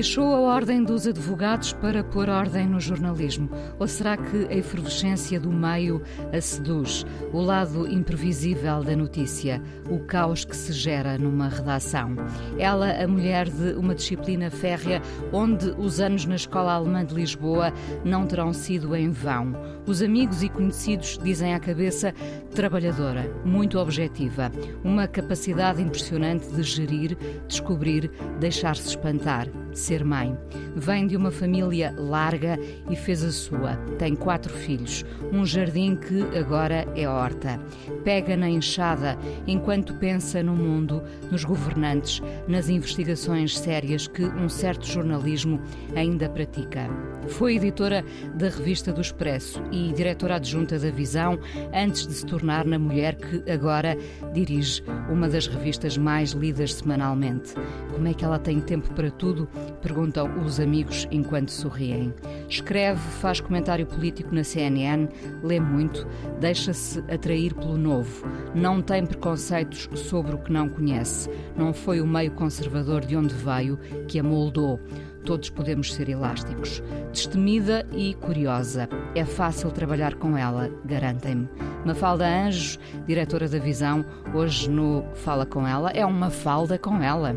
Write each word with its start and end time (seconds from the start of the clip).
Deixou 0.00 0.34
a 0.34 0.40
ordem 0.40 0.82
dos 0.82 1.06
advogados 1.06 1.74
para 1.74 2.02
pôr 2.02 2.30
ordem 2.30 2.66
no 2.66 2.80
jornalismo? 2.80 3.50
Ou 3.78 3.86
será 3.86 4.16
que 4.16 4.46
a 4.46 4.56
efervescência 4.56 5.38
do 5.38 5.52
meio 5.52 6.00
a 6.32 6.40
seduz? 6.40 7.04
O 7.34 7.42
lado 7.42 7.86
imprevisível 7.86 8.82
da 8.82 8.96
notícia, 8.96 9.62
o 9.90 9.98
caos 9.98 10.42
que 10.42 10.56
se 10.56 10.72
gera 10.72 11.18
numa 11.18 11.50
redação? 11.50 12.16
Ela, 12.58 12.92
a 12.92 13.06
mulher 13.06 13.50
de 13.50 13.74
uma 13.74 13.94
disciplina 13.94 14.50
férrea, 14.50 15.02
onde 15.34 15.68
os 15.76 16.00
anos 16.00 16.24
na 16.24 16.36
Escola 16.36 16.72
Alemã 16.72 17.04
de 17.04 17.14
Lisboa 17.14 17.70
não 18.02 18.26
terão 18.26 18.54
sido 18.54 18.96
em 18.96 19.10
vão. 19.10 19.52
Os 19.86 20.00
amigos 20.00 20.42
e 20.42 20.48
conhecidos 20.48 21.18
dizem 21.22 21.52
à 21.52 21.60
cabeça 21.60 22.14
trabalhadora, 22.54 23.30
muito 23.44 23.78
objetiva, 23.78 24.50
uma 24.82 25.06
capacidade 25.06 25.82
impressionante 25.82 26.48
de 26.48 26.62
gerir, 26.62 27.18
descobrir, 27.46 28.10
deixar-se 28.38 28.88
espantar 28.88 29.46
ser 29.72 30.04
mãe. 30.04 30.36
Vem 30.74 31.06
de 31.06 31.16
uma 31.16 31.30
família 31.30 31.94
larga 31.96 32.58
e 32.90 32.96
fez 32.96 33.24
a 33.24 33.30
sua. 33.30 33.76
Tem 33.98 34.14
quatro 34.14 34.52
filhos, 34.52 35.04
um 35.32 35.44
jardim 35.44 35.96
que 35.96 36.22
agora 36.36 36.86
é 36.94 37.08
horta. 37.08 37.60
Pega 38.04 38.36
na 38.36 38.48
enxada 38.48 39.18
enquanto 39.46 39.94
pensa 39.94 40.42
no 40.42 40.54
mundo, 40.54 41.02
nos 41.30 41.44
governantes, 41.44 42.22
nas 42.46 42.68
investigações 42.68 43.58
sérias 43.58 44.06
que 44.06 44.24
um 44.24 44.48
certo 44.48 44.86
jornalismo 44.86 45.60
ainda 45.94 46.28
pratica. 46.28 46.88
Foi 47.28 47.56
editora 47.56 48.04
da 48.34 48.48
revista 48.48 48.92
do 48.92 49.00
Expresso 49.00 49.62
e 49.70 49.92
diretora 49.92 50.36
adjunta 50.36 50.78
da 50.78 50.90
Visão 50.90 51.38
antes 51.72 52.06
de 52.06 52.14
se 52.14 52.26
tornar 52.26 52.64
na 52.64 52.78
mulher 52.78 53.16
que 53.16 53.50
agora 53.50 53.96
dirige 54.32 54.82
uma 55.10 55.28
das 55.28 55.46
revistas 55.46 55.96
mais 55.96 56.30
lidas 56.30 56.74
semanalmente. 56.74 57.54
Como 57.92 58.08
é 58.08 58.14
que 58.14 58.24
ela 58.24 58.38
tem 58.38 58.60
tempo 58.60 58.92
para 58.94 59.10
tudo? 59.10 59.48
Perguntam 59.82 60.44
os 60.44 60.60
amigos 60.60 61.08
enquanto 61.10 61.50
sorriem. 61.50 62.12
Escreve, 62.48 63.00
faz 63.20 63.40
comentário 63.40 63.86
político 63.86 64.34
na 64.34 64.44
CNN, 64.44 65.08
lê 65.42 65.58
muito, 65.58 66.06
deixa-se 66.38 67.00
atrair 67.10 67.54
pelo 67.54 67.78
novo. 67.78 68.26
Não 68.54 68.82
tem 68.82 69.06
preconceitos 69.06 69.88
sobre 69.94 70.34
o 70.34 70.38
que 70.38 70.52
não 70.52 70.68
conhece. 70.68 71.30
Não 71.56 71.72
foi 71.72 72.00
o 72.00 72.06
meio 72.06 72.32
conservador 72.32 73.04
de 73.04 73.16
onde 73.16 73.34
veio 73.34 73.78
que 74.06 74.18
a 74.18 74.22
moldou. 74.22 74.78
Todos 75.24 75.50
podemos 75.50 75.92
ser 75.92 76.08
elásticos. 76.08 76.82
Destemida 77.12 77.86
e 77.92 78.14
curiosa. 78.14 78.88
É 79.14 79.24
fácil 79.24 79.70
trabalhar 79.70 80.14
com 80.14 80.36
ela, 80.36 80.70
garantem-me. 80.84 81.48
Mafalda 81.84 82.26
Anjos, 82.26 82.78
diretora 83.06 83.48
da 83.48 83.58
Visão, 83.58 84.04
hoje 84.34 84.70
no 84.70 85.04
Fala 85.14 85.44
com 85.44 85.66
ela, 85.66 85.90
é 85.90 86.04
uma 86.04 86.30
falda 86.30 86.78
com 86.78 87.02
ela. 87.02 87.36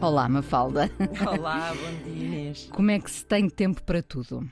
Olá, 0.00 0.28
Mafalda. 0.28 0.90
Olá, 1.38 1.74
bom 1.74 2.10
dia, 2.10 2.24
Inês. 2.24 2.68
Como 2.72 2.90
é 2.90 2.98
que 2.98 3.10
se 3.10 3.24
tem 3.24 3.48
tempo 3.50 3.82
para 3.82 4.02
tudo? 4.02 4.50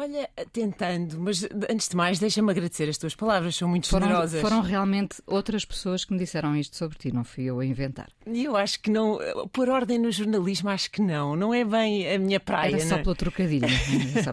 Olha, 0.00 0.30
tentando, 0.50 1.20
mas 1.20 1.46
antes 1.68 1.90
de 1.90 1.94
mais, 1.94 2.18
deixa-me 2.18 2.50
agradecer 2.50 2.88
as 2.88 2.96
tuas 2.96 3.14
palavras, 3.14 3.54
são 3.54 3.68
muito 3.68 3.86
foram, 3.86 4.06
generosas. 4.06 4.40
Foram 4.40 4.62
realmente 4.62 5.20
outras 5.26 5.62
pessoas 5.62 6.06
que 6.06 6.12
me 6.14 6.18
disseram 6.18 6.56
isto 6.56 6.74
sobre 6.74 6.96
ti, 6.96 7.12
não 7.12 7.22
fui 7.22 7.44
eu 7.44 7.60
a 7.60 7.66
inventar. 7.66 8.08
E 8.26 8.44
eu 8.44 8.56
acho 8.56 8.80
que 8.80 8.90
não, 8.90 9.18
por 9.52 9.68
ordem 9.68 9.98
no 9.98 10.10
jornalismo, 10.10 10.70
acho 10.70 10.90
que 10.90 11.02
não, 11.02 11.36
não 11.36 11.52
é 11.52 11.66
bem 11.66 12.10
a 12.14 12.18
minha 12.18 12.40
praia. 12.40 12.76
Era 12.76 12.80
só 12.86 12.96
não? 12.96 13.02
pelo 13.02 13.14
trocadilho. 13.14 13.68
só... 14.24 14.32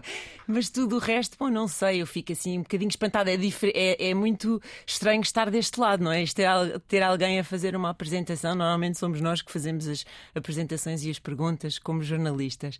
Mas 0.50 0.70
tudo 0.70 0.96
o 0.96 0.98
resto, 0.98 1.36
bom, 1.38 1.50
não 1.50 1.68
sei, 1.68 2.00
eu 2.00 2.06
fico 2.06 2.32
assim 2.32 2.58
um 2.58 2.62
bocadinho 2.62 2.88
espantada. 2.88 3.30
É, 3.30 3.36
é, 3.74 4.08
é, 4.08 4.14
muito 4.14 4.62
estranho 4.86 5.20
estar 5.20 5.50
deste 5.50 5.78
lado, 5.78 6.02
não 6.02 6.10
é? 6.10 6.24
Ter, 6.24 6.48
ter 6.88 7.02
alguém 7.02 7.38
a 7.38 7.44
fazer 7.44 7.76
uma 7.76 7.90
apresentação. 7.90 8.54
Normalmente 8.54 8.96
somos 8.96 9.20
nós 9.20 9.42
que 9.42 9.52
fazemos 9.52 9.86
as 9.86 10.06
apresentações 10.34 11.04
e 11.04 11.10
as 11.10 11.18
perguntas 11.18 11.78
como 11.78 12.02
jornalistas. 12.02 12.78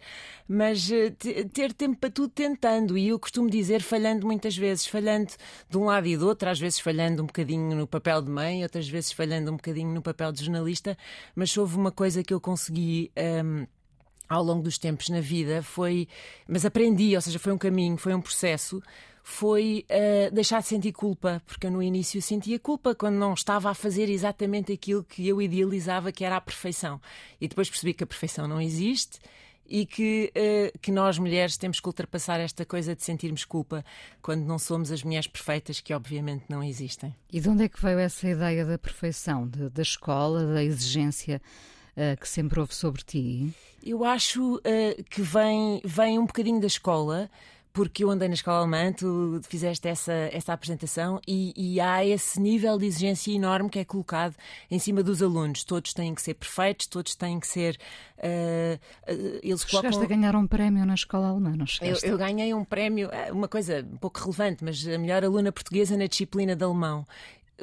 Mas 0.49 0.91
eh, 0.91 1.11
ter 1.53 1.75
tempo 1.75 1.99
para 1.99 2.11
tudo 2.11 2.31
tentando. 2.31 2.78
E 2.97 3.09
eu 3.09 3.19
costumo 3.19 3.51
dizer 3.51 3.83
falhando 3.83 4.27
muitas 4.27 4.57
vezes, 4.57 4.87
falhando 4.87 5.33
de 5.69 5.79
um 5.79 5.85
lado 5.87 6.07
e 6.07 6.17
do 6.17 6.27
outro, 6.27 6.49
às 6.49 6.61
vezes 6.61 6.79
falhando 6.79 7.23
um 7.23 7.27
bocadinho 7.27 7.75
no 7.75 7.87
papel 7.87 8.23
de 8.23 8.31
mãe, 8.31 8.63
outras 8.63 8.89
vezes 8.89 9.11
falhando 9.11 9.51
um 9.51 9.57
bocadinho 9.57 9.93
no 9.93 10.03
papel 10.03 10.31
de 10.31 10.45
jornalista. 10.45 10.97
Mas 11.35 11.57
houve 11.57 11.77
uma 11.77 11.91
coisa 11.91 12.23
que 12.23 12.33
eu 12.33 12.41
consegui. 12.41 13.11
Um, 13.17 13.67
ao 14.29 14.43
longo 14.43 14.63
dos 14.63 14.77
tempos 14.77 15.09
na 15.09 15.21
vida 15.21 15.63
foi, 15.63 16.07
mas 16.47 16.65
aprendi, 16.65 17.17
ou 17.17 17.23
seja, 17.23 17.39
foi 17.39 17.51
um 17.51 17.57
caminho, 17.57 17.97
foi 17.97 18.15
um 18.15 18.21
processo, 18.21 18.83
foi 19.23 19.85
uh, 19.91 20.35
deixar 20.35 20.61
de 20.61 20.69
sentir 20.69 20.93
culpa, 20.93 21.43
porque 21.47 21.67
eu 21.67 21.71
no 21.71 21.83
início 21.83 22.21
sentia 22.21 22.59
culpa 22.59 22.95
quando 22.95 23.17
não 23.17 23.35
estava 23.35 23.71
a 23.71 23.75
fazer 23.75 24.09
exatamente 24.09 24.73
aquilo 24.73 25.05
que 25.05 25.27
eu 25.27 25.41
idealizava 25.41 26.13
que 26.13 26.25
era 26.25 26.37
a 26.37 26.41
perfeição. 26.41 27.01
E 27.41 27.49
depois 27.49 27.69
percebi 27.69 27.95
que 27.95 28.05
a 28.05 28.07
perfeição 28.07 28.47
não 28.49 28.61
existe 28.61 29.19
e 29.69 29.85
que, 29.85 30.33
uh, 30.35 30.79
que 30.79 30.91
nós 30.91 31.19
mulheres 31.19 31.57
temos 31.57 31.79
que 31.79 31.87
ultrapassar 31.87 32.41
esta 32.41 32.65
coisa 32.65 32.97
de 32.97 33.05
sentirmos 33.05 33.45
culpa 33.45 33.85
quando 34.23 34.45
não 34.45 34.59
somos 34.59 34.91
as 34.91 35.03
mulheres 35.03 35.27
perfeitas, 35.27 35.81
que 35.81 35.93
obviamente 35.93 36.45
não 36.49 36.63
existem. 36.63 37.15
E 37.31 37.41
de 37.41 37.49
onde 37.49 37.65
é 37.65 37.69
que 37.69 37.81
veio 37.81 37.99
essa 37.99 38.29
ideia 38.29 38.65
da 38.65 38.79
perfeição, 38.79 39.47
de, 39.47 39.69
da 39.69 39.83
escola, 39.83 40.47
da 40.47 40.65
exigência? 40.65 41.41
Uh, 41.97 42.17
que 42.19 42.29
sempre 42.29 42.61
houve 42.61 42.73
sobre 42.73 43.03
ti? 43.03 43.53
Eu 43.85 44.05
acho 44.05 44.57
uh, 44.57 45.05
que 45.11 45.21
vem, 45.21 45.83
vem 45.85 46.17
um 46.17 46.27
bocadinho 46.27 46.61
da 46.61 46.69
escola, 46.69 47.29
porque 47.73 48.05
eu 48.05 48.11
andei 48.11 48.29
na 48.29 48.35
escola 48.35 48.59
alemã, 48.59 48.93
tu 48.93 49.41
fizeste 49.49 49.87
essa, 49.89 50.13
essa 50.13 50.53
apresentação 50.53 51.21
e, 51.27 51.53
e, 51.57 51.81
há 51.81 52.05
esse 52.05 52.41
nível 52.41 52.79
de 52.79 52.87
exigência 52.87 53.33
enorme 53.33 53.69
que 53.71 53.79
é 53.79 53.85
colocado 53.85 54.35
em 54.71 54.79
cima 54.79 55.03
dos 55.03 55.23
alunos. 55.23 55.65
Todos 55.65 55.93
têm 55.93 56.15
que 56.15 56.23
ser 56.23 56.35
perfeitos, 56.35 56.87
todos 56.87 57.15
têm 57.15 57.39
que 57.39 57.47
ser. 57.47 57.79
Uh, 58.19 58.77
uh, 59.13 59.41
eles 59.43 59.65
colocam... 59.65 59.93
Chegaste 59.93 60.05
a 60.13 60.17
ganhar 60.17 60.35
um 60.35 60.47
prémio 60.47 60.85
na 60.85 60.95
escola 60.95 61.29
alemã, 61.29 61.55
não 61.57 61.67
chegaste? 61.67 62.05
Eu, 62.05 62.13
eu 62.13 62.19
ganhei 62.19 62.53
um 62.53 62.65
prémio, 62.65 63.11
uma 63.33 63.49
coisa 63.49 63.87
um 63.93 63.97
pouco 63.97 64.21
relevante, 64.21 64.65
mas 64.65 64.87
a 64.87 64.99
melhor 64.99 65.25
aluna 65.25 65.53
portuguesa 65.53 65.97
na 65.97 66.07
disciplina 66.07 66.57
de 66.57 66.65
alemão 66.65 67.07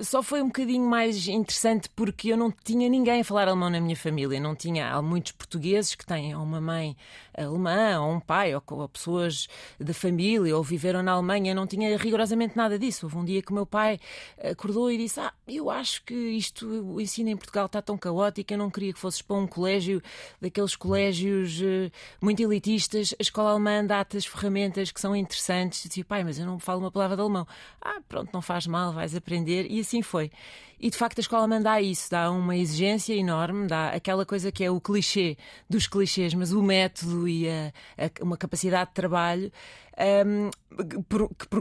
só 0.01 0.22
foi 0.22 0.41
um 0.41 0.47
bocadinho 0.47 0.85
mais 0.85 1.28
interessante 1.28 1.89
porque 1.89 2.29
eu 2.29 2.38
não 2.38 2.51
tinha 2.51 2.89
ninguém 2.89 3.22
a 3.22 3.23
falar 3.23 3.47
alemão 3.47 3.69
na 3.69 3.79
minha 3.79 3.95
família. 3.95 4.39
Não 4.39 4.56
tinha. 4.56 4.91
Há 4.91 5.01
muitos 5.01 5.31
portugueses 5.31 5.95
que 5.95 6.06
têm 6.06 6.35
uma 6.35 6.59
mãe 6.59 6.97
alemã, 7.33 8.01
ou 8.01 8.13
um 8.13 8.19
pai, 8.19 8.53
ou, 8.53 8.61
ou 8.67 8.89
pessoas 8.89 9.47
da 9.79 9.94
família, 9.94 10.56
ou 10.56 10.63
viveram 10.63 11.01
na 11.01 11.13
Alemanha. 11.13 11.56
Não 11.56 11.66
tinha 11.66 11.97
rigorosamente 11.97 12.57
nada 12.57 12.78
disso. 12.78 13.06
Houve 13.06 13.17
um 13.17 13.25
dia 13.25 13.41
que 13.41 13.51
o 13.51 13.56
meu 13.56 13.66
pai 13.66 14.00
acordou 14.44 14.91
e 14.91 14.97
disse: 14.97 15.19
Ah, 15.19 15.33
eu 15.47 15.69
acho 15.69 16.03
que 16.03 16.13
isto, 16.13 16.67
o 16.67 17.00
ensino 17.00 17.29
em 17.29 17.38
Portugal 17.38 17.67
está 17.67 17.81
tão 17.81 17.97
caótico, 17.97 18.53
eu 18.53 18.57
não 18.57 18.69
queria 18.69 18.94
que 18.94 19.00
fosses 19.00 19.22
para 19.22 19.38
um 19.38 19.47
colégio, 19.47 20.01
daqueles 20.41 20.75
colégios 20.75 21.62
uh, 21.62 21.91
muito 22.22 22.41
elitistas. 22.41 23.16
A 23.17 23.22
escola 23.22 23.51
alemã 23.51 23.85
dá-te 23.85 24.17
as 24.17 24.25
ferramentas 24.25 24.91
que 24.91 25.00
são 25.00 25.16
interessantes. 25.16 25.85
Eu 25.85 25.89
disse: 25.89 26.03
Pai, 26.03 26.23
mas 26.25 26.38
eu 26.38 26.45
não 26.45 26.59
falo 26.59 26.81
uma 26.81 26.91
palavra 26.91 27.16
de 27.16 27.22
alemão. 27.22 27.47
Ah, 27.81 28.01
pronto, 28.09 28.29
não 28.33 28.41
faz 28.41 28.67
mal, 28.67 28.91
vais 28.91 29.16
aprender. 29.16 29.72
E 29.72 29.84
assim 29.85 30.01
foi. 30.01 30.31
E 30.79 30.90
de 30.90 30.97
facto 30.97 31.19
a 31.19 31.22
escola 31.22 31.47
manda 31.47 31.81
isso, 31.81 32.12
dá 32.12 32.29
uma 32.29 32.56
exigência 32.56 33.13
enorme, 33.13 33.68
dá 33.68 33.90
aquela 33.90 34.25
coisa 34.25 34.51
que 34.51 34.63
é 34.63 34.69
o 34.69 34.81
clichê 34.81 35.38
dos 35.69 35.88
clichês, 35.88 36.33
mas 36.33 36.51
o 36.51 36.62
método 36.62 37.27
e 37.27 37.48
a, 37.48 37.71
a, 37.98 38.24
uma 38.24 38.36
capacidade 38.36 38.89
de 38.89 38.94
trabalho 38.94 39.51
um, 40.25 40.50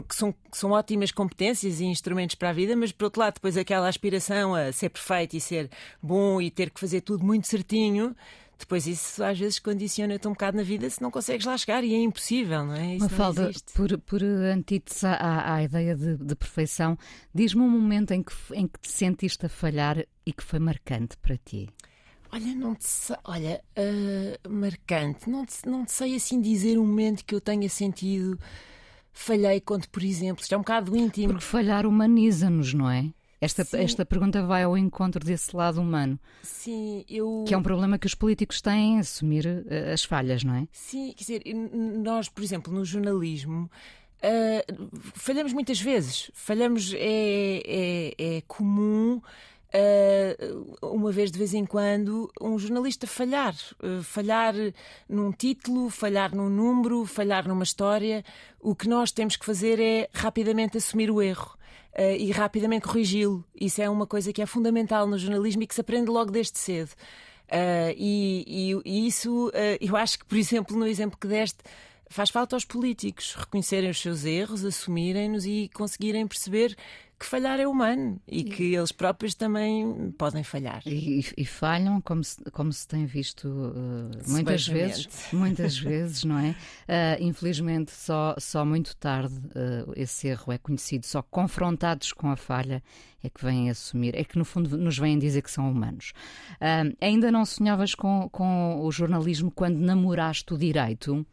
que, 0.07 0.15
são, 0.15 0.35
são 0.51 0.71
ótimas 0.71 1.11
competências 1.11 1.79
e 1.79 1.85
instrumentos 1.85 2.35
para 2.35 2.49
a 2.49 2.53
vida, 2.53 2.75
mas 2.75 2.91
por 2.91 3.05
outro 3.05 3.21
lado, 3.21 3.35
depois 3.35 3.55
aquela 3.55 3.87
aspiração 3.87 4.53
a 4.53 4.71
ser 4.73 4.89
perfeito 4.89 5.37
e 5.37 5.41
ser 5.41 5.69
bom 6.03 6.41
e 6.41 6.51
ter 6.51 6.69
que 6.69 6.79
fazer 6.79 7.01
tudo 7.01 7.23
muito 7.23 7.47
certinho 7.47 8.15
depois 8.57 8.87
isso 8.87 9.23
às 9.23 9.37
vezes 9.37 9.59
condiciona-te 9.59 10.27
um 10.27 10.31
bocado 10.31 10.57
na 10.57 10.63
vida 10.63 10.89
se 10.89 11.01
não 11.01 11.11
consegues 11.11 11.45
lá 11.45 11.57
chegar 11.57 11.83
e 11.83 11.93
é 11.93 12.01
impossível, 12.01 12.65
não 12.65 12.73
é? 12.73 12.95
Isso 12.95 13.05
Uma 13.05 13.09
falda, 13.09 13.51
por, 13.73 13.97
por 13.99 14.23
antítese 14.23 15.05
à, 15.05 15.55
à 15.55 15.63
ideia 15.63 15.95
de, 15.95 16.17
de 16.17 16.35
perfeição, 16.35 16.97
diz-me 17.33 17.61
um 17.61 17.69
momento 17.69 18.11
em 18.11 18.23
que, 18.23 18.33
em 18.53 18.67
que 18.67 18.79
te 18.79 18.91
sentiste 18.91 19.45
a 19.45 19.49
falhar 19.49 20.05
e 20.25 20.33
que 20.33 20.43
foi 20.43 20.59
marcante 20.59 21.17
para 21.17 21.37
ti. 21.37 21.69
Olha, 22.31 22.53
não 22.55 22.75
te 22.75 22.85
sei, 22.85 23.15
olha, 23.23 23.61
uh, 23.77 24.49
marcante, 24.49 25.29
não 25.29 25.45
te, 25.45 25.55
não 25.65 25.85
te 25.85 25.91
sei 25.91 26.15
assim 26.15 26.41
dizer 26.41 26.77
um 26.77 26.85
momento 26.85 27.23
que 27.23 27.33
eu 27.33 27.39
tenha 27.39 27.69
sentido 27.69 28.37
falhei 29.15 29.61
quando, 29.61 29.87
por 29.87 30.03
exemplo, 30.03 30.43
isto 30.43 30.53
é 30.53 30.57
um 30.57 30.61
bocado 30.61 30.95
íntimo. 30.95 31.29
Porque 31.29 31.45
falhar 31.45 31.87
humaniza-nos, 31.87 32.73
não 32.73 32.91
é? 32.91 33.09
Esta, 33.45 33.77
esta 33.77 34.03
pergunta 34.03 34.41
vai 34.43 34.63
ao 34.63 34.75
encontro 34.75 35.23
desse 35.23 35.55
lado 35.55 35.79
humano. 35.79 36.19
Sim, 36.41 37.05
eu. 37.07 37.45
Que 37.47 37.53
é 37.53 37.57
um 37.57 37.61
problema 37.61 37.99
que 37.99 38.07
os 38.07 38.15
políticos 38.15 38.59
têm 38.59 38.97
assumir 38.97 39.45
uh, 39.45 39.93
as 39.93 40.03
falhas, 40.03 40.43
não 40.43 40.55
é? 40.55 40.67
Sim, 40.71 41.13
quer 41.15 41.23
dizer, 41.23 41.43
nós, 41.53 42.27
por 42.27 42.43
exemplo, 42.43 42.73
no 42.73 42.83
jornalismo. 42.83 43.69
Uh, 44.23 44.89
falhamos 45.13 45.53
muitas 45.53 45.79
vezes. 45.79 46.31
Falhamos, 46.33 46.91
é, 46.95 47.61
é, 48.17 48.37
é 48.37 48.41
comum 48.47 49.21
uma 50.81 51.11
vez 51.11 51.31
de 51.31 51.37
vez 51.37 51.53
em 51.53 51.65
quando, 51.65 52.31
um 52.39 52.57
jornalista 52.57 53.05
falhar. 53.05 53.55
Uh, 53.81 54.01
falhar 54.03 54.53
num 55.07 55.31
título, 55.31 55.89
falhar 55.89 56.33
num 56.33 56.49
número, 56.49 57.05
falhar 57.05 57.47
numa 57.47 57.63
história. 57.63 58.23
O 58.59 58.75
que 58.75 58.87
nós 58.87 59.11
temos 59.11 59.35
que 59.35 59.45
fazer 59.45 59.79
é 59.79 60.09
rapidamente 60.13 60.77
assumir 60.77 61.11
o 61.11 61.21
erro. 61.21 61.57
Uh, 61.97 62.15
e 62.17 62.31
rapidamente 62.31 62.87
corrigi-lo. 62.87 63.43
Isso 63.59 63.81
é 63.81 63.89
uma 63.89 64.05
coisa 64.05 64.31
que 64.31 64.41
é 64.41 64.45
fundamental 64.45 65.07
no 65.07 65.17
jornalismo 65.17 65.63
e 65.63 65.67
que 65.67 65.75
se 65.75 65.81
aprende 65.81 66.09
logo 66.09 66.31
desde 66.31 66.57
cedo. 66.57 66.91
E, 67.95 68.43
e, 68.47 68.81
e, 68.83 69.07
isso, 69.07 69.51
eu 69.79 69.95
acho 69.95 70.17
que, 70.17 70.25
por 70.25 70.35
exemplo, 70.35 70.75
no 70.75 70.87
exemplo 70.87 71.15
que 71.15 71.27
deste, 71.27 71.59
faz 72.09 72.29
falta 72.29 72.55
aos 72.55 72.65
políticos 72.65 73.35
reconhecerem 73.35 73.89
os 73.89 74.01
seus 74.01 74.25
erros, 74.25 74.65
assumirem-nos 74.65 75.45
e 75.45 75.69
conseguirem 75.73 76.27
perceber 76.27 76.75
que 77.17 77.25
falhar 77.25 77.59
é 77.59 77.67
humano 77.67 78.19
e 78.27 78.43
que 78.43 78.75
eles 78.75 78.91
próprios 78.91 79.33
também 79.33 80.11
podem 80.17 80.43
falhar. 80.43 80.81
E, 80.85 81.25
e 81.37 81.45
falham, 81.45 82.01
como 82.01 82.23
se, 82.23 82.43
como 82.51 82.71
se 82.73 82.87
tem 82.87 83.05
visto 83.05 83.47
uh, 83.47 84.11
muitas 84.27 84.67
vezes, 84.67 85.07
muitas 85.31 85.77
vezes, 85.77 86.23
não 86.23 86.37
é? 86.37 86.49
Uh, 86.49 87.23
infelizmente, 87.23 87.91
só, 87.91 88.35
só 88.37 88.65
muito 88.65 88.95
tarde 88.97 89.35
uh, 89.35 89.93
esse 89.95 90.27
erro 90.27 90.51
é 90.51 90.57
conhecido, 90.57 91.05
só 91.05 91.21
confrontados 91.21 92.11
com 92.11 92.29
a 92.29 92.35
falha 92.35 92.83
é 93.23 93.29
que 93.29 93.43
vêm 93.43 93.71
assumir, 93.71 94.13
é 94.15 94.23
que 94.23 94.37
no 94.37 94.45
fundo 94.45 94.77
nos 94.77 94.99
vêm 94.99 95.17
dizer 95.17 95.41
que 95.41 95.49
são 95.49 95.67
humanos. 95.71 96.13
ainda 97.01 97.31
não 97.31 97.43
sonhavas 97.43 97.95
com, 97.95 98.29
com 98.31 98.79
o 98.81 98.91
jornalismo 98.91 99.49
quando 99.49 99.79
namoraste 99.79 100.53
o 100.53 100.57
direito? 100.59 101.25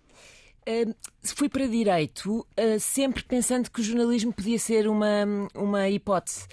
Uh, 0.69 0.95
fui 1.25 1.49
para 1.49 1.67
direito 1.67 2.47
uh, 2.57 2.79
sempre 2.79 3.25
pensando 3.25 3.69
que 3.69 3.81
o 3.81 3.83
jornalismo 3.83 4.33
podia 4.33 4.59
ser 4.59 4.87
uma, 4.87 5.25
uma 5.55 5.89
hipótese. 5.89 6.47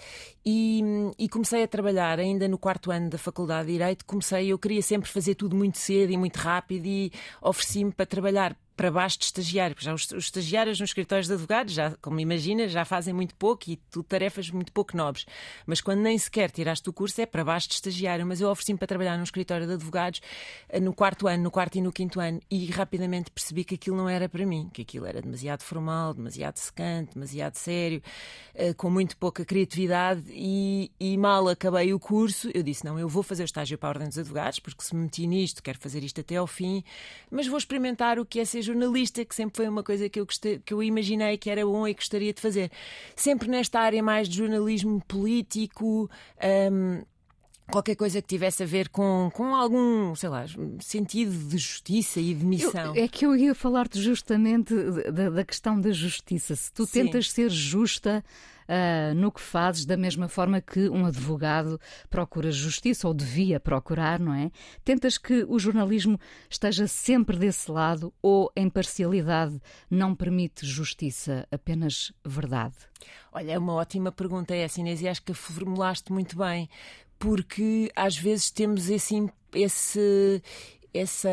E, 0.44 0.82
e, 1.20 1.30
comecei 1.30 1.62
a 1.62 1.68
trabalhar 1.68 2.18
ainda 2.20 2.48
no 2.48 2.58
quarto 2.58 2.90
ano 2.90 3.10
da 3.10 3.20
Faculdade 3.20 3.68
de 3.68 3.74
Direito. 3.74 4.06
Comecei, 4.06 4.48
eu 4.48 4.58
queria 4.58 4.82
sempre 4.82 5.08
fazer 5.08 5.36
tudo 5.36 5.56
muito 5.56 5.78
cedo 5.78 6.12
e 6.12 6.18
muito 6.18 6.38
rápido 6.38 6.86
e 6.88 7.12
ofereci-me 7.42 7.92
para 7.92 8.06
trabalhar 8.06 8.58
para 8.80 8.90
baixo 8.90 9.20
de 9.20 9.26
estagiário. 9.26 9.76
Já 9.78 9.94
os, 9.94 10.10
os, 10.12 10.24
estagiários 10.24 10.80
nos 10.80 10.92
escritórios 10.92 11.28
de 11.28 11.34
advogados, 11.34 11.74
já, 11.74 11.98
como 12.02 12.18
imagina, 12.22 12.66
já 12.70 12.86
fazem 12.86 13.14
muito 13.14 13.36
pouco 13.36 13.70
e 13.70 13.76
tu, 13.76 14.02
tarefas 14.02 14.50
muito 14.52 14.72
pouco 14.72 14.96
nobres. 14.96 15.26
Mas 15.66 15.82
quando 15.82 16.00
nem 16.00 16.18
sequer 16.18 16.50
tiraste 16.50 16.90
o 16.90 16.94
curso 16.94 17.20
é 17.20 17.26
para 17.26 17.44
baixo 17.44 17.68
de 17.68 17.74
estagiário. 17.74 18.26
Mas 18.26 18.40
eu 18.40 18.50
ofereci-me 18.50 18.80
para 18.80 18.88
trabalhar 18.88 19.18
num 19.18 19.24
escritório 19.24 19.68
de 19.68 19.74
advogados 19.74 20.22
eh, 20.70 20.80
no 20.80 20.94
quarto 20.94 21.28
ano, 21.28 21.44
no 21.44 21.52
quarto 21.52 21.78
e 21.78 21.82
no 21.82 21.92
quinto 21.92 22.22
ano 22.22 22.40
e 22.50 22.68
rapidamente 22.68 23.30
percebi 23.32 23.66
que 23.66 23.76
aquilo 23.76 23.98
não 23.98 24.08
era 24.08 24.30
para 24.30 24.46
mim, 24.46 24.70
que 24.72 24.84
aquilo 24.84 25.06
era 25.06 25.22
demasiado 25.22 25.62
formal, 25.62 26.14
demasiado 26.14 26.56
secante, 26.56 27.16
demasiado 27.16 27.56
sério, 27.56 28.02
eh, 28.56 28.74
com 28.74 28.90
muito 28.90 29.18
pouca 29.18 29.44
criatividade 29.44 30.24
e, 30.30 30.90
e 30.98 31.18
mal 31.18 31.50
acabei 31.50 31.94
o 31.94 32.00
curso, 32.00 32.50
eu 32.54 32.64
disse, 32.64 32.86
não, 32.86 32.98
eu 32.98 33.10
vou 33.10 33.24
fazer 33.24 33.44
o 33.44 33.46
estágio 33.46 33.78
para 33.78 33.90
a 33.90 33.92
Ordem 33.92 34.08
dos 34.08 34.18
Advogados, 34.18 34.60
porque 34.62 34.82
se 34.82 34.96
me 34.96 35.02
meti 35.02 35.28
nisto, 35.28 35.62
quero 35.62 35.78
fazer 35.78 36.02
isto 36.02 36.22
até 36.22 36.38
ao 36.38 36.48
fim, 36.48 36.82
mas 37.30 37.46
vou 37.46 37.58
experimentar 37.58 38.18
o 38.20 38.26
que 38.26 38.40
é 38.40 38.46
ser 38.46 38.69
jornalista, 38.70 39.24
que 39.26 39.36
sempre 39.36 39.58
foi 39.58 39.68
uma 39.68 39.84
coisa 39.84 40.10
que 40.10 40.20
eu, 40.20 40.26
gostei, 40.26 40.60
que 40.60 40.74
eu 40.74 40.82
imaginei 40.82 41.38
que 41.38 41.50
era 41.50 41.66
bom 41.66 41.88
e 41.88 41.94
gostaria 41.94 42.34
de 42.34 42.42
fazer. 42.42 42.72
Sempre 43.16 43.50
nesta 43.50 43.80
área 43.80 44.02
mais 44.02 44.28
de 44.28 44.38
jornalismo 44.38 45.02
político. 45.08 46.10
Um, 46.72 47.04
qualquer 47.70 47.96
coisa 47.96 48.22
que 48.22 48.28
tivesse 48.28 48.64
a 48.64 48.66
ver 48.66 48.90
com, 48.90 49.30
com 49.34 49.56
algum, 49.56 50.16
sei 50.16 50.30
lá, 50.30 50.46
sentido 50.80 51.32
de 51.32 51.58
justiça 51.58 52.20
e 52.20 52.34
de 52.34 52.46
missão. 52.46 52.96
Eu, 52.96 53.04
é 53.04 53.08
que 53.08 53.26
eu 53.26 53.36
ia 53.36 53.56
falar-te 53.56 54.02
justamente 54.02 54.74
da, 55.12 55.30
da, 55.30 55.44
questão 55.44 55.80
da 55.80 55.92
justiça. 55.92 56.56
Se 56.56 56.72
tu 56.72 56.86
Sim. 56.86 57.06
tentas 57.06 57.32
ser 57.32 57.50
justa 57.50 58.24
uh, 58.70 59.16
no 59.16 59.32
que 59.32 59.42
fazes, 59.42 59.86
da 59.86 59.98
mesma 59.98 60.30
forma 60.30 60.62
que 60.62 60.88
um 60.90 61.06
advogado 61.06 61.80
procura 62.10 62.52
justiça, 62.52 63.08
ou 63.08 63.14
devia 63.14 63.60
procurar, 63.60 64.20
não 64.20 64.34
é? 64.34 64.52
Tentas 64.86 65.18
que 65.18 65.44
o 65.48 65.58
jornalismo 65.58 66.20
esteja 66.50 66.88
sempre 66.88 67.38
desse 67.38 67.72
lado 67.72 68.14
ou 68.22 68.52
a 68.56 68.62
imparcialidade 68.62 69.60
não 69.90 70.16
permite 70.16 70.66
justiça, 70.66 71.48
apenas 71.52 72.14
verdade? 72.24 72.76
Olha, 73.32 73.54
é 73.54 73.58
uma 73.58 73.74
ótima 73.74 74.12
pergunta 74.12 74.56
essa, 74.56 74.80
Inês, 74.80 75.02
e 75.02 75.08
acho 75.08 75.24
que 75.24 75.32
a 75.32 75.36
formulaste 75.36 76.12
muito 76.12 76.38
bem, 76.38 76.70
porque 77.18 77.92
às 77.96 78.18
vezes 78.18 78.52
temos 78.52 78.90
esse, 78.90 79.30
esse 79.54 80.42
essa 80.92 81.30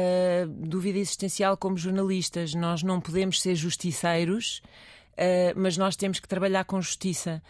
dúvida 0.49 0.99
existencial 0.99 1.57
como 1.57 1.79
jornalistas. 1.79 2.55
Nós 2.55 2.83
não 2.83 3.01
podemos 3.01 3.41
ser 3.41 3.55
justiceiros 3.55 4.61
mas 5.57 5.77
nós 5.77 5.97
temos 5.97 6.21
que 6.21 6.29
trabalhar 6.29 6.65
com 6.65 6.81
justiça. 6.81 7.43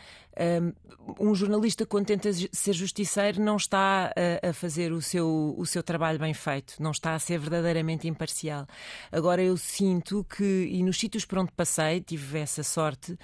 Um 1.19 1.35
jornalista, 1.35 1.87
quando 1.87 2.07
tenta 2.07 2.31
ser 2.33 2.73
justiceiro, 2.73 3.41
não 3.41 3.57
está 3.57 4.13
a, 4.43 4.49
a, 4.49 4.53
fazer 4.53 4.93
o 4.93 5.01
seu, 5.01 5.55
o 5.57 5.65
seu 5.65 5.83
trabalho 5.83 6.19
bem 6.19 6.35
feito, 6.35 6.75
não 6.81 6.91
está 6.91 7.15
a 7.15 7.19
ser 7.19 7.39
verdadeiramente 7.39 8.09
imparcial. 8.09 8.67
Agora, 9.13 9.43
eu 9.43 9.57
sinto 9.57 10.25
que, 10.25 10.69
e 10.71 10.83
nos 10.83 10.99
sítios 10.99 11.25
por 11.25 11.39
onde 11.39 11.53
passei, 11.53 12.01
tive 12.01 12.41
essa 12.41 12.65
sorte, 12.65 13.17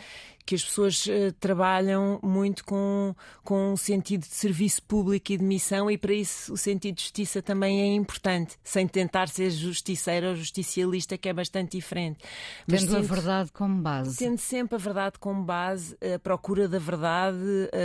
que 0.45 0.55
as 0.55 0.65
pessoas 0.65 1.07
uh, 1.07 1.33
trabalham 1.39 2.19
muito 2.23 2.65
com, 2.65 3.15
com 3.45 3.73
um 3.73 3.77
sentido 3.77 4.23
de 4.23 4.35
serviço 4.35 4.83
público 4.83 5.33
e 5.33 5.37
de 5.37 5.45
missão, 5.45 5.91
e 5.91 5.97
para 5.97 6.13
isso 6.13 6.53
o 6.53 6.57
sentido 6.57 6.97
de 6.97 7.03
justiça 7.03 7.41
também 7.41 7.81
é 7.81 7.95
importante, 7.95 8.57
sem 8.63 8.87
tentar 8.87 9.29
ser 9.29 9.51
justiceiro 9.51 10.29
ou 10.29 10.35
justicialista, 10.35 11.17
que 11.17 11.29
é 11.29 11.33
bastante 11.33 11.77
diferente. 11.77 12.19
Mas 12.67 12.81
tendo 12.81 12.91
sinto, 12.91 13.13
a 13.13 13.15
verdade 13.15 13.53
como 13.53 13.81
base. 13.81 14.19
Tendo 14.19 14.39
sempre 14.39 14.75
a 14.75 14.79
verdade 14.79 15.19
como 15.19 15.43
base, 15.45 15.97
a 16.15 16.19
procura 16.19 16.69
da 16.69 16.79
verdade, 16.79 17.02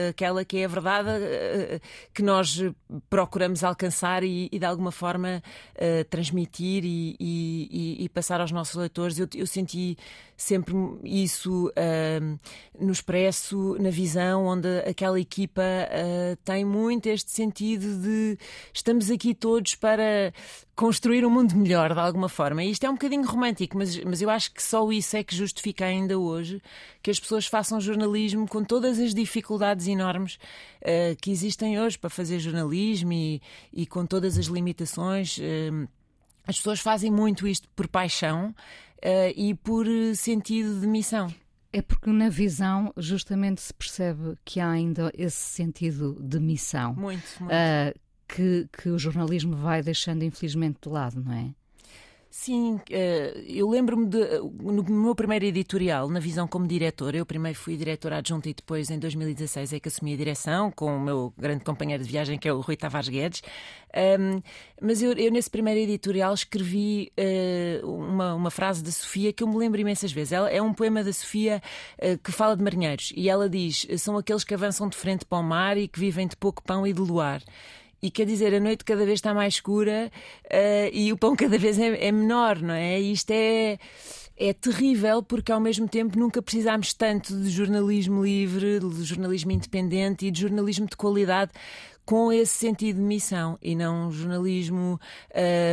aquela 0.09 0.43
que 0.45 0.57
é 0.57 0.65
a 0.65 0.67
verdade 0.67 1.09
uh, 1.09 1.79
que 2.13 2.21
nós 2.21 2.63
procuramos 3.09 3.63
alcançar 3.63 4.23
e, 4.23 4.49
e 4.51 4.59
de 4.59 4.65
alguma 4.65 4.91
forma 4.91 5.41
transmitir 6.09 6.83
e, 6.85 7.15
e, 7.19 8.03
e, 8.03 8.09
passar 8.09 8.41
aos 8.41 8.51
nossos 8.51 8.75
leitores. 8.75 9.19
Eu, 9.19 9.27
eu 9.35 9.45
senti 9.45 9.97
sempre 10.35 10.73
isso 11.03 11.71
no 12.79 12.91
expresso, 12.91 13.77
na 13.79 13.89
visão, 13.89 14.45
onde 14.45 14.67
aquela 14.79 15.19
equipa 15.19 15.61
tem 16.43 16.65
muito 16.65 17.07
este 17.07 17.31
sentido 17.31 18.01
de 18.01 18.37
estamos 18.73 19.11
aqui 19.11 19.35
todos 19.35 19.75
para 19.75 20.33
construir 20.77 21.25
um 21.25 21.29
mundo 21.31 21.55
melhor 21.55 21.91
de 21.91 21.99
alguma 21.99 22.29
forma. 22.29 22.63
E 22.63 22.69
isto 22.69 22.85
é 22.85 22.89
um 22.89 22.93
bocadinho 22.93 23.25
romântico, 23.25 23.75
mas, 23.75 23.97
mas 24.03 24.21
eu 24.21 24.29
acho 24.29 24.53
que 24.53 24.61
só 24.61 24.89
isso 24.91 25.17
é 25.17 25.23
que 25.23 25.35
justifica 25.35 25.83
ainda 25.85 26.19
hoje 26.19 26.61
que 27.01 27.09
as 27.09 27.19
pessoas 27.19 27.47
façam 27.47 27.81
jornalismo 27.81 28.47
com 28.47 28.63
todas 28.63 28.99
as 28.99 29.11
dificuldades 29.11 29.87
enormes 29.87 30.35
uh, 30.35 31.15
que 31.19 31.31
existem 31.31 31.81
hoje 31.81 31.97
para 31.97 32.11
fazer 32.11 32.37
jornalismo 32.37 33.11
e, 33.11 33.41
e 33.73 33.87
com 33.87 34.05
todas 34.05 34.37
as 34.37 34.45
limitações. 34.45 35.39
Uh, 35.39 35.89
as 36.45 36.57
pessoas 36.57 36.79
fazem 36.79 37.09
muito 37.09 37.47
isto 37.47 37.67
por 37.75 37.87
paixão 37.87 38.49
uh, 38.49 39.33
e 39.35 39.55
por 39.55 39.87
sentido 40.15 40.79
de 40.79 40.85
missão. 40.85 41.33
É 41.73 41.81
porque 41.81 42.11
na 42.11 42.29
visão 42.29 42.93
justamente 42.95 43.61
se 43.61 43.73
percebe 43.73 44.37
que 44.45 44.59
há 44.59 44.69
ainda 44.69 45.11
esse 45.17 45.37
sentido 45.37 46.15
de 46.21 46.39
missão. 46.39 46.93
Muito, 46.93 47.23
muito. 47.39 47.51
Uh, 47.51 48.06
que, 48.27 48.67
que 48.71 48.89
o 48.89 48.99
jornalismo 48.99 49.55
vai 49.55 49.81
deixando 49.81 50.23
infelizmente 50.23 50.79
de 50.81 50.89
lado, 50.89 51.23
não 51.23 51.33
é? 51.33 51.53
Sim, 52.29 52.79
eh, 52.91 53.33
eu 53.47 53.67
lembro-me 53.67 54.05
de 54.05 54.19
no 54.61 54.83
meu 54.83 55.15
primeiro 55.15 55.43
editorial, 55.45 56.07
na 56.07 56.19
visão 56.19 56.47
como 56.47 56.67
diretor, 56.67 57.15
eu 57.15 57.25
primeiro 57.25 57.57
fui 57.57 57.75
diretora 57.75 58.17
adjunta 58.17 58.47
e 58.47 58.53
depois 58.53 58.91
em 58.91 58.99
2016 58.99 59.73
é 59.73 59.79
que 59.79 59.87
assumi 59.87 60.13
a 60.13 60.17
direção 60.17 60.69
com 60.69 60.97
o 60.97 60.99
meu 60.99 61.33
grande 61.35 61.63
companheiro 61.63 62.03
de 62.03 62.09
viagem 62.09 62.37
que 62.37 62.47
é 62.47 62.53
o 62.53 62.61
Rui 62.61 62.77
Tavares 62.77 63.09
Guedes. 63.09 63.41
Mas 64.79 65.01
eu, 65.01 65.13
eu, 65.13 65.31
nesse 65.31 65.49
primeiro 65.49 65.79
editorial 65.79 66.31
escrevi 66.31 67.11
uh, 67.17 67.89
uma, 67.89 68.35
uma, 68.35 68.51
frase 68.51 68.83
da 68.83 68.91
Sofia 68.91 69.33
que 69.33 69.41
eu 69.41 69.47
me 69.47 69.57
lembro 69.57 69.81
imensas 69.81 70.11
vezes. 70.11 70.33
Ela, 70.33 70.51
é 70.51 70.61
um 70.61 70.73
poema 70.73 71.03
da 71.03 71.11
Sofia 71.11 71.59
que 72.23 72.31
fala 72.31 72.55
de 72.55 72.63
marinheiros 72.63 73.11
e 73.15 73.29
ela 73.29 73.49
diz: 73.49 73.87
são 73.97 74.15
aqueles 74.15 74.43
que 74.43 74.53
avançam 74.53 74.87
de 74.87 74.95
frente 74.95 75.25
para 75.25 75.39
o 75.39 75.43
mar 75.43 75.75
e 75.75 75.87
que 75.87 75.99
vivem 75.99 76.27
de 76.27 76.35
pouco 76.35 76.61
pão 76.61 76.85
e 76.85 76.93
de 76.93 77.01
luar. 77.01 77.41
E 78.01 78.11
quer 78.11 78.25
dizer, 78.25 78.53
a 78.53 78.59
noite 78.59 78.85
cada 78.85 79.05
vez 79.05 79.17
está 79.17 79.33
mais 79.33 79.55
escura 79.55 80.11
uh, 80.45 80.89
e 80.93 81.11
o 81.11 81.17
pão 81.17 81.35
cada 81.37 81.57
vez 81.57 81.79
é, 81.79 82.07
é 82.07 82.11
menor, 82.11 82.61
não 82.61 82.73
é? 82.73 82.99
E 82.99 83.11
isto 83.11 83.31
é 83.31 83.79
é 84.39 84.53
terrível 84.53 85.23
porque 85.23 85.51
ao 85.51 85.59
mesmo 85.59 85.87
tempo 85.87 86.17
nunca 86.17 86.41
precisámos 86.41 86.93
tanto 86.93 87.35
de 87.35 87.49
jornalismo 87.49 88.23
livre, 88.23 88.79
de 88.79 89.03
jornalismo 89.03 89.51
independente 89.51 90.27
e 90.27 90.31
de 90.31 90.41
jornalismo 90.41 90.85
de 90.85 90.95
qualidade 90.95 91.51
com 92.05 92.31
esse 92.31 92.53
sentido 92.53 92.97
de 92.97 93.01
missão 93.01 93.57
e 93.61 93.75
não 93.75 94.11
jornalismo. 94.11 94.99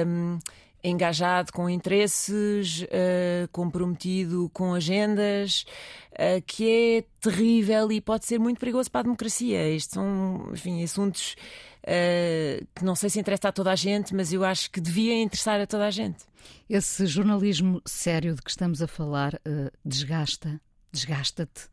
Um, 0.07 0.38
engajado 0.87 1.50
com 1.50 1.71
interesses, 1.71 2.83
uh, 2.83 3.49
comprometido 3.50 4.50
com 4.52 4.75
agendas, 4.75 5.64
uh, 6.12 6.43
que 6.47 6.69
é 6.69 7.04
terrível 7.23 7.90
e 7.90 8.02
pode 8.02 8.26
ser 8.26 8.38
muito 8.38 8.61
perigoso 8.61 8.90
para 8.90 9.00
a 9.00 9.04
democracia. 9.04 9.66
Estes 9.66 9.95
são, 9.95 10.50
enfim, 10.52 10.85
assuntos 10.85 11.37
uh, 11.85 12.67
que 12.75 12.85
não 12.85 12.95
sei 12.95 13.11
se 13.11 13.21
interessa 13.21 13.49
a 13.49 13.53
toda 13.53 13.71
a 13.71 13.76
gente, 13.76 14.14
mas 14.14 14.33
eu 14.33 14.45
acho 14.45 14.71
que 14.71 14.81
devia 14.81 15.14
interessar 15.21 15.61
a 15.61 15.67
toda 15.67 15.87
a 15.87 15.91
gente. 15.91 16.25
Esse 16.69 17.07
jornalismo 17.07 17.81
sério 17.87 18.35
de 18.35 18.43
que 18.43 18.50
estamos 18.50 18.83
a 18.83 18.87
falar 18.87 19.41
desgasta, 19.85 20.61
desgasta-te, 20.93 21.69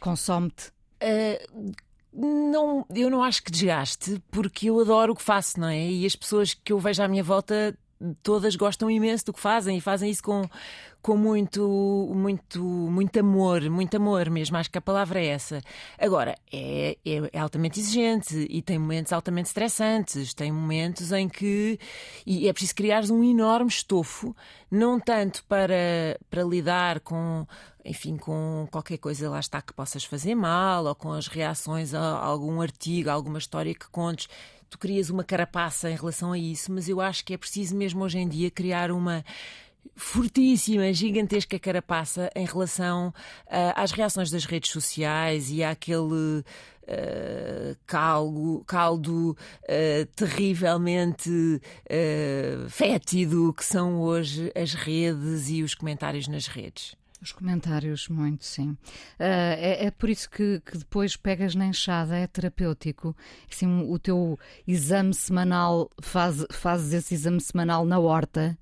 consome-te? 0.00 0.72
não, 2.12 2.86
eu 2.94 3.10
não 3.10 3.22
acho 3.22 3.42
que 3.42 3.50
desgaste, 3.50 4.22
porque 4.30 4.70
eu 4.70 4.80
adoro 4.80 5.12
o 5.12 5.16
que 5.16 5.22
faço, 5.22 5.60
não 5.60 5.68
é? 5.68 5.86
E 5.90 6.06
as 6.06 6.16
pessoas 6.16 6.54
que 6.54 6.72
eu 6.72 6.78
vejo 6.78 7.02
à 7.02 7.08
minha 7.08 7.22
volta 7.22 7.76
todas 8.22 8.56
gostam 8.56 8.90
imenso 8.90 9.26
do 9.26 9.32
que 9.32 9.40
fazem 9.40 9.78
e 9.78 9.80
fazem 9.80 10.10
isso 10.10 10.22
com, 10.22 10.42
com 11.00 11.16
muito, 11.16 12.12
muito, 12.14 12.60
muito 12.60 13.20
amor, 13.20 13.68
muito 13.70 13.96
amor 13.96 14.28
mesmo. 14.28 14.56
Acho 14.56 14.70
que 14.70 14.78
a 14.78 14.82
palavra 14.82 15.20
é 15.20 15.26
essa. 15.26 15.60
Agora, 15.98 16.34
é, 16.52 16.98
é, 17.04 17.38
altamente 17.38 17.80
exigente 17.80 18.46
e 18.50 18.60
tem 18.60 18.78
momentos 18.78 19.12
altamente 19.12 19.46
estressantes, 19.46 20.34
tem 20.34 20.52
momentos 20.52 21.12
em 21.12 21.28
que. 21.28 21.78
E 22.26 22.48
é 22.48 22.52
preciso 22.52 22.74
criar 22.74 23.04
um 23.10 23.22
enorme 23.22 23.70
estofo, 23.70 24.34
não 24.70 24.98
tanto 24.98 25.44
para, 25.44 26.18
para 26.28 26.42
lidar 26.42 27.00
com. 27.00 27.46
Enfim, 27.84 28.16
com 28.16 28.66
qualquer 28.68 28.98
coisa 28.98 29.30
lá 29.30 29.38
está 29.38 29.62
que 29.62 29.72
possas 29.72 30.02
fazer 30.02 30.34
mal, 30.34 30.86
ou 30.86 30.94
com 30.96 31.12
as 31.12 31.28
reações 31.28 31.94
a 31.94 32.18
algum 32.18 32.60
artigo, 32.60 33.08
a 33.08 33.12
alguma 33.12 33.38
história 33.38 33.72
que 33.72 33.88
contes 33.90 34.28
tu 34.68 34.78
crias 34.78 35.10
uma 35.10 35.24
carapaça 35.24 35.90
em 35.90 35.96
relação 35.96 36.32
a 36.32 36.38
isso, 36.38 36.72
mas 36.72 36.88
eu 36.88 37.00
acho 37.00 37.24
que 37.24 37.34
é 37.34 37.38
preciso 37.38 37.76
mesmo 37.76 38.02
hoje 38.02 38.18
em 38.18 38.28
dia 38.28 38.50
criar 38.50 38.90
uma 38.90 39.24
fortíssima, 39.94 40.92
gigantesca 40.92 41.58
carapaça 41.58 42.30
em 42.34 42.44
relação 42.44 43.08
uh, 43.08 43.72
às 43.74 43.92
reações 43.92 44.30
das 44.30 44.44
redes 44.44 44.70
sociais 44.70 45.50
e 45.50 45.62
àquele 45.62 46.42
uh, 46.42 47.76
caldo, 47.86 48.62
caldo 48.66 49.30
uh, 49.62 50.06
terrivelmente 50.14 51.60
fétido 52.68 53.54
que 53.54 53.64
são 53.64 54.00
hoje 54.00 54.52
as 54.54 54.74
redes 54.74 55.48
e 55.48 55.62
os 55.62 55.74
comentários 55.74 56.28
nas 56.28 56.46
redes. 56.46 56.96
Os 57.26 57.32
comentários, 57.32 58.08
muito, 58.08 58.44
sim. 58.44 58.68
Uh, 58.68 58.76
é, 59.18 59.86
é, 59.86 59.90
por 59.90 60.08
isso 60.08 60.30
que, 60.30 60.62
que, 60.64 60.78
depois 60.78 61.16
pegas 61.16 61.56
na 61.56 61.66
enxada, 61.66 62.16
é 62.16 62.24
terapêutico. 62.24 63.16
Assim, 63.52 63.66
o 63.66 63.98
teu 63.98 64.38
exame 64.64 65.12
semanal, 65.12 65.90
faz, 66.00 66.46
fazes 66.52 66.92
esse 66.92 67.14
exame 67.14 67.40
semanal 67.40 67.84
na 67.84 67.98
horta. 67.98 68.56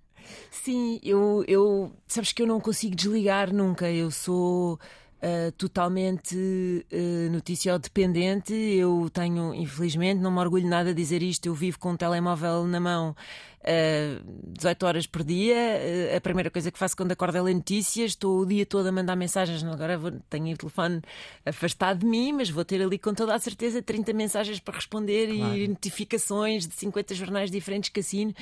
Sim, 0.51 0.99
eu, 1.03 1.45
eu. 1.47 1.93
Sabes 2.07 2.33
que 2.33 2.41
eu 2.41 2.47
não 2.47 2.59
consigo 2.59 2.97
desligar 2.97 3.53
nunca. 3.53 3.91
Eu 3.91 4.11
sou. 4.11 4.79
Uh, 5.23 5.51
totalmente 5.53 6.37
uh, 6.37 7.33
notícia 7.33 7.79
dependente. 7.79 8.53
Eu 8.53 9.09
tenho, 9.11 9.55
infelizmente, 9.55 10.21
não 10.21 10.31
me 10.31 10.39
orgulho 10.39 10.69
nada 10.69 10.95
de 10.95 11.03
dizer 11.03 11.23
isto. 11.23 11.47
Eu 11.47 11.55
vivo 11.55 11.79
com 11.79 11.93
um 11.93 11.97
telemóvel 11.97 12.65
na 12.65 12.79
mão 12.79 13.17
uh, 13.65 13.67
eh, 13.67 14.21
18 14.59 14.87
horas 14.87 15.07
por 15.07 15.25
dia. 15.25 15.57
Uh, 15.57 16.17
a 16.17 16.21
primeira 16.21 16.51
coisa 16.51 16.71
que 16.71 16.79
faço 16.79 16.97
quando 16.97 17.13
acordo 17.13 17.39
é 17.39 17.43
ler 17.43 17.55
notícias. 17.55 18.13
Estou 18.13 18.41
o 18.41 18.47
dia 18.47 18.67
todo 18.67 18.87
a 18.87 18.93
mandar 18.93 19.17
mensagens. 19.17 19.65
Agora 19.65 19.97
vou, 19.99 20.13
tenho 20.29 20.55
o 20.55 20.57
telefone 20.57 21.01
afastado 21.45 22.01
de 22.01 22.07
mim, 22.07 22.33
mas 22.33 22.51
vou 22.51 22.65
ter 22.65 22.83
ali 22.83 22.99
com 22.99 23.15
toda 23.15 23.35
a 23.35 23.39
certeza 23.39 23.83
30 23.83 24.13
mensagens 24.13 24.61
para 24.61 24.75
responder 24.75 25.35
claro. 25.35 25.57
e 25.57 25.69
notificações 25.69 26.67
de 26.67 26.75
50 26.75 27.15
jornais 27.15 27.51
diferentes 27.51 27.91
que 27.91 28.01
assino. 28.01 28.35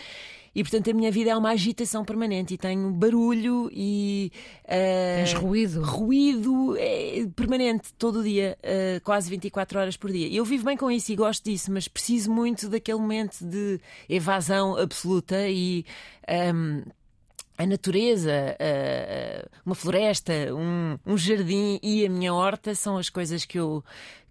E 0.55 0.63
portanto 0.63 0.91
a 0.91 0.93
minha 0.93 1.11
vida 1.11 1.31
é 1.31 1.37
uma 1.37 1.51
agitação 1.51 2.05
permanente 2.05 2.55
e 2.55 2.59
tenho 2.59 2.91
barulho 2.91 3.71
e. 3.73 4.31
Uh, 4.65 5.17
Tens 5.17 5.33
ruído. 5.33 5.83
Ruído 5.83 6.77
é 6.77 7.27
permanente, 7.35 7.93
todo 7.95 8.21
o 8.21 8.23
dia, 8.23 8.59
uh, 8.63 9.01
quase 9.01 9.31
24 9.31 9.79
horas 9.79 9.97
por 9.97 10.13
dia. 10.13 10.29
Eu 10.29 10.45
vivo 10.45 10.65
bem 10.65 10.77
com 10.77 10.91
isso 10.91 11.11
e 11.11 11.17
gosto 11.17 11.45
disso, 11.45 11.73
mas 11.73 11.89
preciso 11.89 12.31
muito 12.31 12.69
daquele 12.69 12.99
momento 12.99 13.43
de 13.43 13.81
evasão 14.09 14.77
absoluta 14.77 15.12
e. 15.49 15.85
Um, 16.55 16.83
a 17.59 17.67
natureza, 17.67 18.57
uma 19.65 19.75
floresta, 19.75 20.33
um, 20.53 20.99
um, 21.07 21.17
jardim 21.17 21.79
e 21.83 22.05
a 22.05 22.09
minha 22.09 22.35
horta 22.35 22.75
são 22.75 22.97
as 22.97 23.09
coisas 23.09 23.45
que 23.45 23.59
eu 23.59 23.85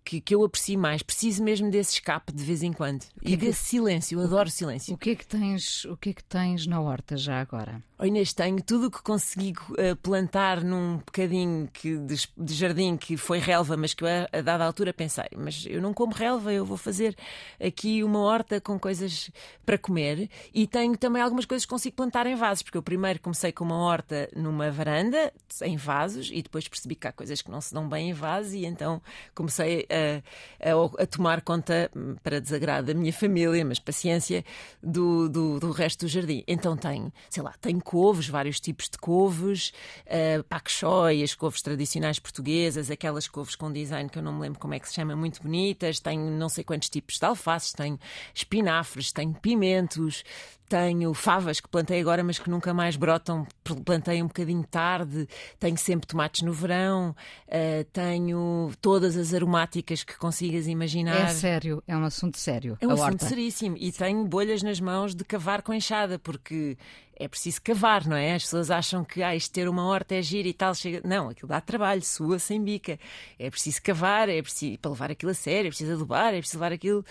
que, 0.04 0.20
que 0.20 0.36
eu 0.36 0.44
aprecio 0.44 0.78
mais. 0.78 1.02
Preciso 1.02 1.44
mesmo 1.44 1.70
desse 1.70 1.94
escape 1.94 2.32
de 2.34 2.44
vez 2.44 2.64
em 2.64 2.74
quando. 2.74 3.04
E 3.22 3.34
é 3.34 3.38
que, 3.38 3.46
desse 3.46 3.64
silêncio. 3.64 4.20
Eu 4.20 4.26
adoro 4.26 4.50
silêncio. 4.50 4.94
O 4.94 4.98
que 4.98 5.12
é 5.12 5.16
que 5.16 5.26
tens, 5.26 5.86
o 5.86 5.96
que 5.96 6.10
é 6.10 6.14
que 6.14 6.24
tens 6.24 6.66
na 6.68 6.82
horta 6.82 7.16
já 7.16 7.40
agora? 7.40 7.82
Oh 8.04 8.06
Inês, 8.08 8.34
tenho 8.34 8.60
tudo 8.64 8.88
o 8.88 8.92
que 8.92 9.00
consigo 9.04 9.62
uh, 9.74 9.96
plantar 9.98 10.64
num 10.64 10.98
bocadinho 10.98 11.70
que, 11.72 12.00
de, 12.00 12.16
de, 12.36 12.54
jardim 12.56 12.98
que 12.98 13.16
foi 13.16 13.38
relva, 13.38 13.78
mas 13.78 13.94
que 13.94 14.04
eu, 14.04 14.08
a 14.08 14.42
dada 14.42 14.66
altura 14.66 14.92
pensei, 14.92 15.28
mas 15.38 15.68
eu 15.70 15.80
não 15.80 15.94
como 15.94 16.12
relva, 16.12 16.52
eu 16.52 16.66
vou 16.66 16.78
fazer 16.78 17.16
aqui 17.64 18.04
uma 18.04 18.18
horta 18.18 18.60
com 18.60 18.80
coisas 18.80 19.30
para 19.64 19.78
comer 19.78 20.32
e 20.52 20.66
tenho 20.66 20.98
também 20.98 21.22
algumas 21.22 21.46
coisas 21.46 21.64
que 21.64 21.70
consigo 21.70 21.96
plantar 21.96 22.26
em 22.26 22.34
vasos, 22.34 22.64
porque 22.64 22.76
eu 22.76 22.82
primeiro 22.82 23.20
comecei 23.22 23.52
com 23.52 23.66
uma 23.66 23.78
horta 23.78 24.28
numa 24.36 24.72
varanda, 24.72 25.32
em 25.62 25.78
vasos, 25.78 26.32
e 26.34 26.42
depois 26.42 26.68
percebi 26.68 26.96
que 26.96 27.08
há 27.08 27.12
coisas 27.12 27.40
que 27.44 27.52
não 27.52 27.62
se 27.62 27.72
dão 27.72 27.88
bem 27.88 28.10
em 28.10 28.14
vasos 28.14 28.54
e 28.54 28.66
então 28.66 29.00
comecei 29.36 29.86
a, 29.92 30.72
a, 30.72 31.04
a 31.04 31.06
tomar 31.06 31.42
conta, 31.42 31.92
hum, 31.96 32.16
para 32.24 32.42
desagrado 32.42 32.88
da 32.88 32.96
minha 32.96 33.14
família, 33.14 33.64
mas 33.64 33.78
paciência, 33.78 34.44
do, 34.82 35.30
do, 35.30 35.60
do 35.60 35.70
resto 35.70 36.08
do 36.08 36.10
jardim. 36.10 36.44
Então 36.48 36.76
tenho, 36.76 37.14
sei 37.30 37.44
lá, 37.44 37.54
tenho 37.62 37.80
couves, 37.92 38.30
vários 38.30 38.58
tipos 38.58 38.88
de 38.88 38.98
couves, 38.98 39.74
uh, 40.06 40.42
pak 40.46 40.72
choi, 40.72 41.22
as 41.22 41.36
couves 41.36 41.62
tradicionais 41.62 42.20
portuguesas, 42.20 42.90
aquelas 42.90 43.28
couves 43.28 43.54
com 43.54 43.70
design 43.70 44.10
que 44.10 44.18
eu 44.18 44.24
não 44.24 44.32
me 44.32 44.40
lembro 44.40 44.62
como 44.62 44.74
é 44.74 44.80
que 44.80 44.88
se 44.88 44.94
chama, 44.94 45.14
muito 45.14 45.44
bonitas, 45.44 46.00
tenho 46.00 46.32
não 46.32 46.48
sei 46.48 46.64
quantos 46.64 46.90
tipos 46.90 47.20
de 47.20 47.26
alfaces, 47.26 47.74
tenho 47.74 48.00
espinafres, 48.34 49.12
tenho 49.12 49.34
pimentos, 49.34 50.24
tenho 50.72 51.14
favas 51.14 51.60
que 51.60 51.68
plantei 51.68 52.00
agora, 52.00 52.24
mas 52.24 52.40
que 52.40 52.50
nunca 52.50 52.74
mais 52.74 52.96
brotam, 52.96 53.46
plantei 53.84 54.24
um 54.24 54.28
bocadinho 54.28 54.64
tarde. 54.64 55.28
Tenho 55.60 55.78
sempre 55.78 56.08
tomates 56.08 56.44
no 56.44 56.54
verão. 56.54 57.14
Uh, 57.46 57.84
tenho 57.92 58.72
todas 58.80 59.18
as 59.18 59.34
aromáticas 59.34 60.02
que 60.02 60.18
consigas 60.18 60.68
imaginar. 60.68 61.30
É 61.30 61.34
sério, 61.34 61.84
é 61.86 61.98
um 61.98 62.06
assunto 62.06 62.38
sério. 62.38 62.78
É 62.80 62.88
um 62.88 62.92
assunto 62.92 63.24
horta. 63.24 63.26
seríssimo. 63.26 63.76
E 63.78 63.92
Sim. 63.92 63.98
tenho 63.98 64.26
bolhas 64.26 64.64
nas 64.64 64.80
mãos 64.80 65.14
de 65.14 65.26
cavar 65.26 65.62
com 65.62 65.74
enxada, 65.74 66.18
porque 66.18 66.78
é 67.18 67.28
preciso 67.28 67.62
cavar, 67.62 68.08
não 68.08 68.16
é? 68.16 68.34
As 68.34 68.44
pessoas 68.44 68.72
acham 68.72 69.04
que 69.04 69.22
ah, 69.22 69.36
isto 69.36 69.52
ter 69.52 69.68
uma 69.68 69.86
horta 69.86 70.16
é 70.16 70.22
giro 70.22 70.48
e 70.48 70.54
tal. 70.54 70.74
Chega... 70.74 71.02
Não, 71.06 71.28
aquilo 71.28 71.50
dá 71.50 71.60
trabalho, 71.60 72.02
sua 72.02 72.40
sem 72.40 72.64
bica. 72.64 72.98
É 73.38 73.50
preciso 73.50 73.82
cavar, 73.84 74.30
é 74.30 74.42
preciso 74.42 74.80
para 74.80 74.92
levar 74.92 75.12
aquilo 75.12 75.32
a 75.32 75.36
sério, 75.36 75.68
é 75.68 75.70
preciso 75.70 75.94
adubar, 75.94 76.34
é 76.34 76.38
preciso 76.38 76.58
levar 76.58 76.72
aquilo. 76.72 77.06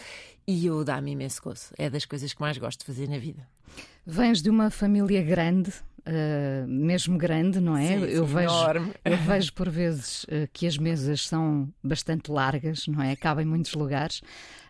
E 0.50 0.66
eu 0.66 0.82
dá-me 0.82 1.12
imenso 1.12 1.40
gozo. 1.40 1.66
É 1.78 1.88
das 1.88 2.04
coisas 2.04 2.34
que 2.34 2.40
mais 2.40 2.58
gosto 2.58 2.80
de 2.80 2.86
fazer 2.86 3.08
na 3.08 3.18
vida. 3.18 3.46
Vens 4.04 4.42
de 4.42 4.50
uma 4.50 4.68
família 4.68 5.22
grande, 5.22 5.70
uh, 6.00 6.66
mesmo 6.66 7.16
grande, 7.16 7.60
não 7.60 7.76
é? 7.76 7.86
Sim, 7.86 8.04
eu, 8.06 8.26
sim, 8.26 8.34
vejo, 8.34 8.48
enorme. 8.48 8.92
eu 9.04 9.16
vejo 9.16 9.52
por 9.52 9.70
vezes 9.70 10.24
uh, 10.24 10.48
que 10.52 10.66
as 10.66 10.76
mesas 10.76 11.24
são 11.24 11.72
bastante 11.84 12.32
largas, 12.32 12.88
não 12.88 13.00
é? 13.00 13.14
Cabem 13.14 13.46
muitos 13.46 13.74
lugares. 13.74 14.18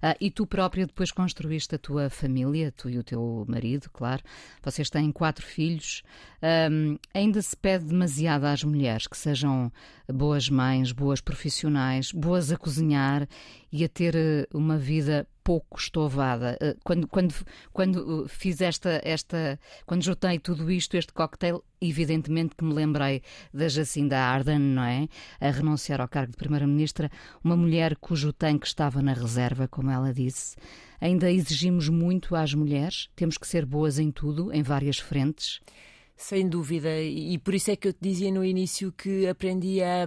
Uh, 0.03 0.17
e 0.21 0.31
tu 0.31 0.47
própria 0.47 0.87
depois 0.87 1.11
construíste 1.11 1.75
a 1.75 1.79
tua 1.79 2.11
família, 2.11 2.71
tu 2.77 2.91
e 2.91 2.99
o 2.99 3.03
teu 3.03 3.47
marido, 3.49 3.89
claro. 3.91 4.23
Vocês 4.63 4.91
têm 4.91 5.11
quatro 5.11 5.47
filhos. 5.47 6.03
Um, 6.71 6.99
ainda 7.15 7.41
se 7.41 7.57
pede 7.57 7.87
demasiado 7.87 8.45
às 8.45 8.63
mulheres 8.63 9.07
que 9.07 9.17
sejam 9.17 9.73
boas 10.13 10.49
mães, 10.49 10.93
boas 10.93 11.21
profissionais, 11.21 12.13
boas 12.13 12.51
a 12.53 12.57
cozinhar 12.57 13.29
e 13.73 13.85
a 13.85 13.89
ter 13.89 14.15
uma 14.53 14.77
vida 14.77 15.27
pouco 15.43 15.79
estovada. 15.79 16.57
Eh, 16.61 16.77
quando, 16.85 17.09
quando, 17.09 17.35
quando 17.73 18.25
eh, 18.25 18.29
fiz 18.29 18.61
esta, 18.61 19.01
esta, 19.05 19.59
quando 19.85 20.03
juntei 20.03 20.39
tudo 20.39 20.71
isto, 20.71 20.97
este 20.97 21.13
cocktail, 21.13 21.65
evidentemente 21.81 22.55
que 22.55 22.65
me 22.65 22.73
lembrei 22.73 23.23
da 23.53 23.69
Jacinda 23.69 24.19
Ardern, 24.19 24.63
não 24.63 24.85
é? 24.85 25.09
A 25.41 25.51
renunciar 25.51 26.01
ao 26.01 26.09
cargo 26.09 26.33
de 26.33 26.37
Primeira-Ministra, 26.37 27.11
uma 27.43 27.57
mulher 27.57 27.97
cujo 27.97 28.33
tanque 28.33 28.67
estava 28.67 29.03
na 29.03 29.13
reserva, 29.13 29.67
como 29.67 29.91
ela 29.91 30.13
disse. 30.13 30.57
Ainda 31.01 31.31
exigimos 31.33 31.89
muito 31.89 32.37
às 32.37 32.55
mulheres, 32.55 33.09
temos 33.17 33.37
que 33.37 33.49
ser 33.49 33.67
boas 33.67 33.99
em 33.99 34.11
tudo, 34.13 34.53
em 34.53 34.63
várias 34.63 34.99
frentes. 34.99 35.61
Sem 36.21 36.47
dúvida, 36.47 37.01
e 37.01 37.39
por 37.39 37.55
isso 37.55 37.71
é 37.71 37.77
que 37.77 37.89
eu 37.89 37.95
te 37.95 37.99
dizia 38.03 38.31
no 38.31 38.45
início 38.45 38.93
que 38.93 39.27
aprendi 39.27 39.83
a, 39.83 40.07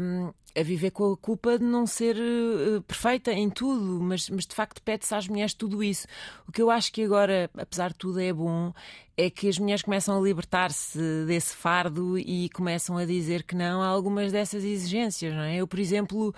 a 0.56 0.62
viver 0.62 0.92
com 0.92 1.12
a 1.12 1.18
culpa 1.18 1.58
de 1.58 1.66
não 1.66 1.88
ser 1.88 2.16
uh, 2.16 2.84
perfeita 2.84 3.32
em 3.34 3.50
tudo, 3.50 4.00
mas, 4.00 4.30
mas 4.30 4.46
de 4.46 4.54
facto 4.54 4.80
pede-se 4.84 5.16
às 5.16 5.28
mulheres 5.28 5.56
tudo 5.56 5.84
isso. 5.84 6.06
O 6.48 6.52
que 6.52 6.62
eu 6.62 6.70
acho 6.70 6.94
que 6.94 7.04
agora, 7.04 7.50
apesar 7.58 7.92
de 7.92 7.98
tudo, 7.98 8.20
é 8.22 8.32
bom 8.32 8.72
é 9.18 9.28
que 9.28 9.50
as 9.50 9.58
mulheres 9.58 9.82
começam 9.82 10.16
a 10.16 10.22
libertar-se 10.22 11.00
desse 11.26 11.56
fardo 11.56 12.16
e 12.20 12.48
começam 12.50 12.96
a 12.96 13.06
dizer 13.06 13.42
que 13.42 13.56
não 13.56 13.82
a 13.82 13.88
algumas 13.88 14.32
dessas 14.32 14.64
exigências, 14.64 15.34
não 15.34 15.42
é? 15.42 15.56
Eu, 15.56 15.68
por 15.68 15.80
exemplo 15.80 16.34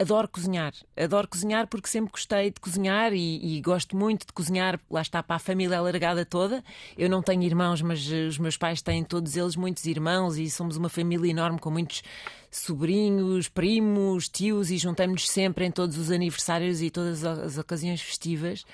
adoro 0.00 0.26
cozinhar. 0.26 0.72
Adoro 0.96 1.28
cozinhar 1.28 1.66
porque 1.66 1.86
sempre 1.86 2.10
gostei 2.10 2.50
de 2.50 2.58
cozinhar 2.58 3.12
e, 3.12 3.58
e, 3.58 3.60
gosto 3.60 3.94
muito 3.94 4.26
de 4.26 4.32
cozinhar, 4.32 4.80
lá 4.90 5.02
está, 5.02 5.22
para 5.22 5.36
a 5.36 5.38
família 5.38 5.78
alargada 5.78 6.24
toda. 6.24 6.64
Eu 6.96 7.10
não 7.10 7.22
tenho 7.22 7.42
irmãos, 7.42 7.82
mas 7.82 8.10
uh, 8.10 8.28
os 8.28 8.38
meus 8.38 8.56
pais 8.56 8.80
têm 8.80 9.04
todos 9.04 9.36
eles 9.36 9.56
muitos 9.56 9.84
irmãos 9.84 10.38
e 10.38 10.48
somos 10.50 10.76
uma 10.78 10.88
família 10.88 11.30
enorme 11.30 11.58
com 11.58 11.70
muitos 11.70 12.02
sobrinhos, 12.50 13.48
primos, 13.48 14.28
tios 14.28 14.70
e 14.70 14.78
juntamos-nos 14.78 15.28
sempre 15.28 15.66
em 15.66 15.70
todos 15.70 15.98
os 15.98 16.10
aniversários 16.10 16.80
e 16.80 16.90
todas 16.90 17.22
as 17.24 17.58
ocasiões 17.58 18.00
festivas. 18.00 18.64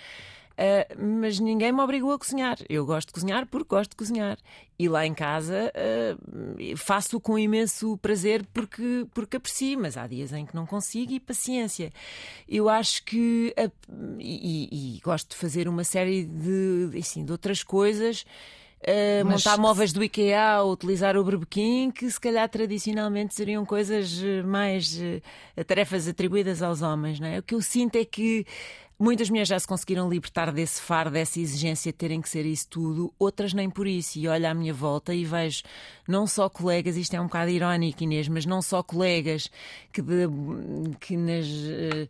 Uh, 0.56 1.20
mas 1.20 1.38
ninguém 1.38 1.70
me 1.70 1.82
obrigou 1.82 2.12
a 2.12 2.18
cozinhar. 2.18 2.56
Eu 2.66 2.86
gosto 2.86 3.08
de 3.08 3.14
cozinhar 3.14 3.46
porque 3.46 3.68
gosto 3.68 3.90
de 3.90 3.96
cozinhar. 3.96 4.38
E 4.78 4.88
lá 4.88 5.06
em 5.06 5.12
casa 5.12 5.70
uh, 5.74 6.76
faço 6.76 7.20
com 7.20 7.38
imenso 7.38 7.98
prazer 7.98 8.44
porque, 8.54 9.06
porque 9.12 9.36
aprecio, 9.36 9.78
mas 9.78 9.98
há 9.98 10.06
dias 10.06 10.32
em 10.32 10.46
que 10.46 10.54
não 10.54 10.64
consigo 10.64 11.12
e 11.12 11.20
paciência. 11.20 11.92
Eu 12.48 12.70
acho 12.70 13.04
que. 13.04 13.54
E, 14.18 14.96
e, 14.96 15.00
gosto 15.00 15.30
de 15.30 15.36
fazer 15.36 15.68
uma 15.68 15.84
série 15.84 16.24
de, 16.24 16.90
assim, 16.98 17.22
de 17.22 17.32
outras 17.32 17.62
coisas. 17.62 18.24
Uh, 18.80 19.24
Mas... 19.24 19.44
montar 19.44 19.58
móveis 19.58 19.92
do 19.92 20.04
IKEA 20.04 20.60
ou 20.62 20.72
utilizar 20.72 21.16
o 21.16 21.24
berbequim, 21.24 21.90
que 21.90 22.08
se 22.10 22.20
calhar 22.20 22.48
tradicionalmente 22.48 23.34
seriam 23.34 23.64
coisas 23.64 24.22
mais 24.44 24.96
uh, 24.98 25.64
tarefas 25.64 26.06
atribuídas 26.06 26.62
aos 26.62 26.82
homens. 26.82 27.18
Não 27.18 27.26
é? 27.26 27.38
O 27.38 27.42
que 27.42 27.54
eu 27.54 27.62
sinto 27.62 27.96
é 27.96 28.04
que 28.04 28.46
Muitas 28.98 29.28
mulheres 29.28 29.50
já 29.50 29.60
se 29.60 29.68
conseguiram 29.68 30.08
libertar 30.08 30.50
desse 30.50 30.80
far, 30.80 31.10
dessa 31.10 31.38
exigência 31.38 31.92
de 31.92 31.98
terem 31.98 32.22
que 32.22 32.30
ser 32.30 32.46
isso 32.46 32.66
tudo, 32.68 33.12
outras 33.18 33.52
nem 33.52 33.68
por 33.68 33.86
isso. 33.86 34.18
E 34.18 34.26
olho 34.26 34.48
à 34.48 34.54
minha 34.54 34.72
volta 34.72 35.14
e 35.14 35.22
vejo 35.22 35.62
não 36.08 36.26
só 36.26 36.48
colegas, 36.48 36.96
isto 36.96 37.14
é 37.14 37.20
um 37.20 37.26
bocado 37.26 37.50
irónico, 37.50 38.02
Inês, 38.02 38.26
mas 38.26 38.46
não 38.46 38.62
só 38.62 38.82
colegas 38.82 39.50
que, 39.92 40.00
de, 40.00 40.26
que 40.98 41.14
nas, 41.14 41.46
uh, 41.46 42.08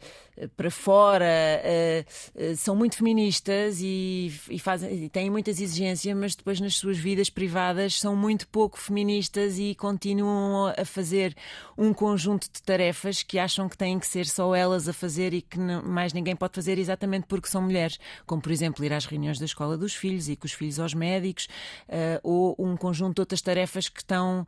para 0.57 0.71
fora 0.71 1.25
uh, 1.25 2.43
uh, 2.53 2.57
são 2.57 2.77
muito 2.77 2.97
feministas 2.97 3.79
e, 3.81 4.33
e, 4.51 4.59
fazem, 4.59 5.05
e 5.05 5.09
têm 5.09 5.31
muitas 5.31 5.61
exigências, 5.61 6.17
mas 6.17 6.35
depois 6.35 6.61
nas 6.61 6.77
suas 6.77 6.99
vidas 6.99 7.31
privadas 7.31 7.99
são 7.99 8.15
muito 8.15 8.47
pouco 8.49 8.79
feministas 8.79 9.59
e 9.59 9.75
continuam 9.75 10.75
a 10.77 10.85
fazer 10.85 11.35
um 11.77 11.95
conjunto 11.95 12.49
de 12.53 12.63
tarefas 12.63 13.23
que 13.23 13.39
acham 13.39 13.69
que 13.69 13.79
têm 13.79 13.99
que 13.99 14.07
ser 14.07 14.27
só 14.27 14.55
elas 14.55 14.89
a 14.89 14.93
fazer 14.93 15.33
e 15.33 15.41
que 15.41 15.59
não, 15.59 15.83
mais 15.83 16.13
ninguém 16.13 16.37
pode 16.37 16.55
fazer 16.55 16.79
exatamente 16.79 17.27
porque 17.27 17.49
são 17.49 17.63
mulheres, 17.63 17.99
como 18.27 18.43
por 18.43 18.53
exemplo 18.53 18.85
ir 18.85 18.93
às 18.93 19.07
reuniões 19.07 19.39
da 19.39 19.47
escola 19.47 19.77
dos 19.79 19.95
filhos 19.95 20.29
e 20.29 20.37
com 20.37 20.47
os 20.47 20.53
filhos 20.53 20.79
aos 20.79 20.93
médicos, 20.93 21.49
uh, 21.89 22.21
ou 22.23 22.55
um 22.59 22.77
conjunto 22.77 23.17
de 23.17 23.21
outras 23.23 23.41
tarefas 23.41 23.89
que 23.89 24.01
estão 24.01 24.47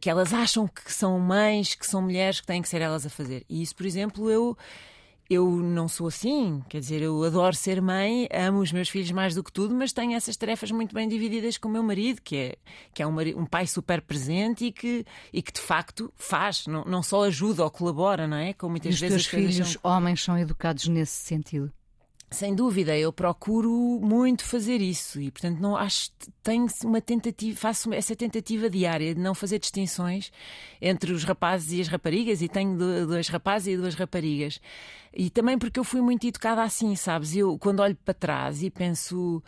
que 0.00 0.08
elas 0.08 0.32
acham 0.32 0.68
que 0.68 0.92
são 0.92 1.18
mães, 1.18 1.74
que 1.74 1.84
são 1.84 2.00
mulheres, 2.00 2.40
que 2.40 2.46
têm 2.46 2.62
que 2.62 2.68
ser 2.68 2.80
elas 2.80 3.04
a 3.04 3.10
fazer. 3.10 3.44
E 3.48 3.60
isso, 3.60 3.74
por 3.74 3.84
exemplo, 3.84 4.30
eu 4.30 4.56
eu 5.28 5.48
não 5.50 5.88
sou 5.88 6.08
assim, 6.08 6.62
quer 6.68 6.80
dizer, 6.80 7.02
eu 7.02 7.22
adoro 7.24 7.54
ser 7.54 7.80
mãe, 7.80 8.28
amo 8.32 8.60
os 8.60 8.72
meus 8.72 8.88
filhos 8.88 9.10
mais 9.10 9.34
do 9.34 9.42
que 9.42 9.52
tudo, 9.52 9.74
mas 9.74 9.92
tenho 9.92 10.12
essas 10.12 10.36
tarefas 10.36 10.70
muito 10.70 10.94
bem 10.94 11.08
divididas 11.08 11.56
com 11.56 11.68
o 11.68 11.72
meu 11.72 11.82
marido, 11.82 12.20
que 12.22 12.36
é, 12.36 12.56
que 12.92 13.02
é 13.02 13.06
um, 13.06 13.12
marido, 13.12 13.38
um 13.38 13.46
pai 13.46 13.66
super 13.66 14.02
presente 14.02 14.66
e 14.66 14.72
que, 14.72 15.04
e 15.32 15.40
que 15.40 15.52
de 15.52 15.60
facto 15.60 16.12
faz, 16.16 16.66
não, 16.66 16.84
não 16.84 17.02
só 17.02 17.24
ajuda 17.24 17.64
ou 17.64 17.70
colabora, 17.70 18.26
não 18.26 18.36
é? 18.36 18.52
Como 18.52 18.72
muitas 18.72 18.92
e 18.92 18.94
os 18.94 19.00
vezes 19.00 19.26
teus 19.26 19.42
filhos 19.42 19.72
são... 19.72 19.80
homens 19.82 20.22
são 20.22 20.38
educados 20.38 20.86
nesse 20.88 21.24
sentido. 21.24 21.72
Sem 22.34 22.52
dúvida, 22.52 22.98
eu 22.98 23.12
procuro 23.12 23.70
muito 24.02 24.44
fazer 24.44 24.80
isso 24.80 25.20
e, 25.20 25.30
portanto, 25.30 25.60
não 25.60 25.76
acho 25.76 26.10
tenho 26.42 26.66
uma 26.82 27.00
tentativa, 27.00 27.56
faço 27.56 27.94
essa 27.94 28.16
tentativa 28.16 28.68
diária 28.68 29.14
de 29.14 29.20
não 29.20 29.36
fazer 29.36 29.60
distinções 29.60 30.32
entre 30.82 31.12
os 31.12 31.22
rapazes 31.22 31.70
e 31.70 31.80
as 31.80 31.86
raparigas 31.86 32.42
e 32.42 32.48
tenho 32.48 32.76
dois 33.06 33.28
rapazes 33.28 33.74
e 33.74 33.76
duas 33.76 33.94
raparigas. 33.94 34.60
E 35.16 35.30
também 35.30 35.56
porque 35.56 35.78
eu 35.78 35.84
fui 35.84 36.00
muito 36.00 36.26
educada 36.26 36.64
assim, 36.64 36.96
sabes? 36.96 37.36
Eu 37.36 37.56
quando 37.56 37.78
olho 37.78 37.96
para 38.04 38.12
trás 38.12 38.64
e 38.64 38.68
penso 38.68 39.40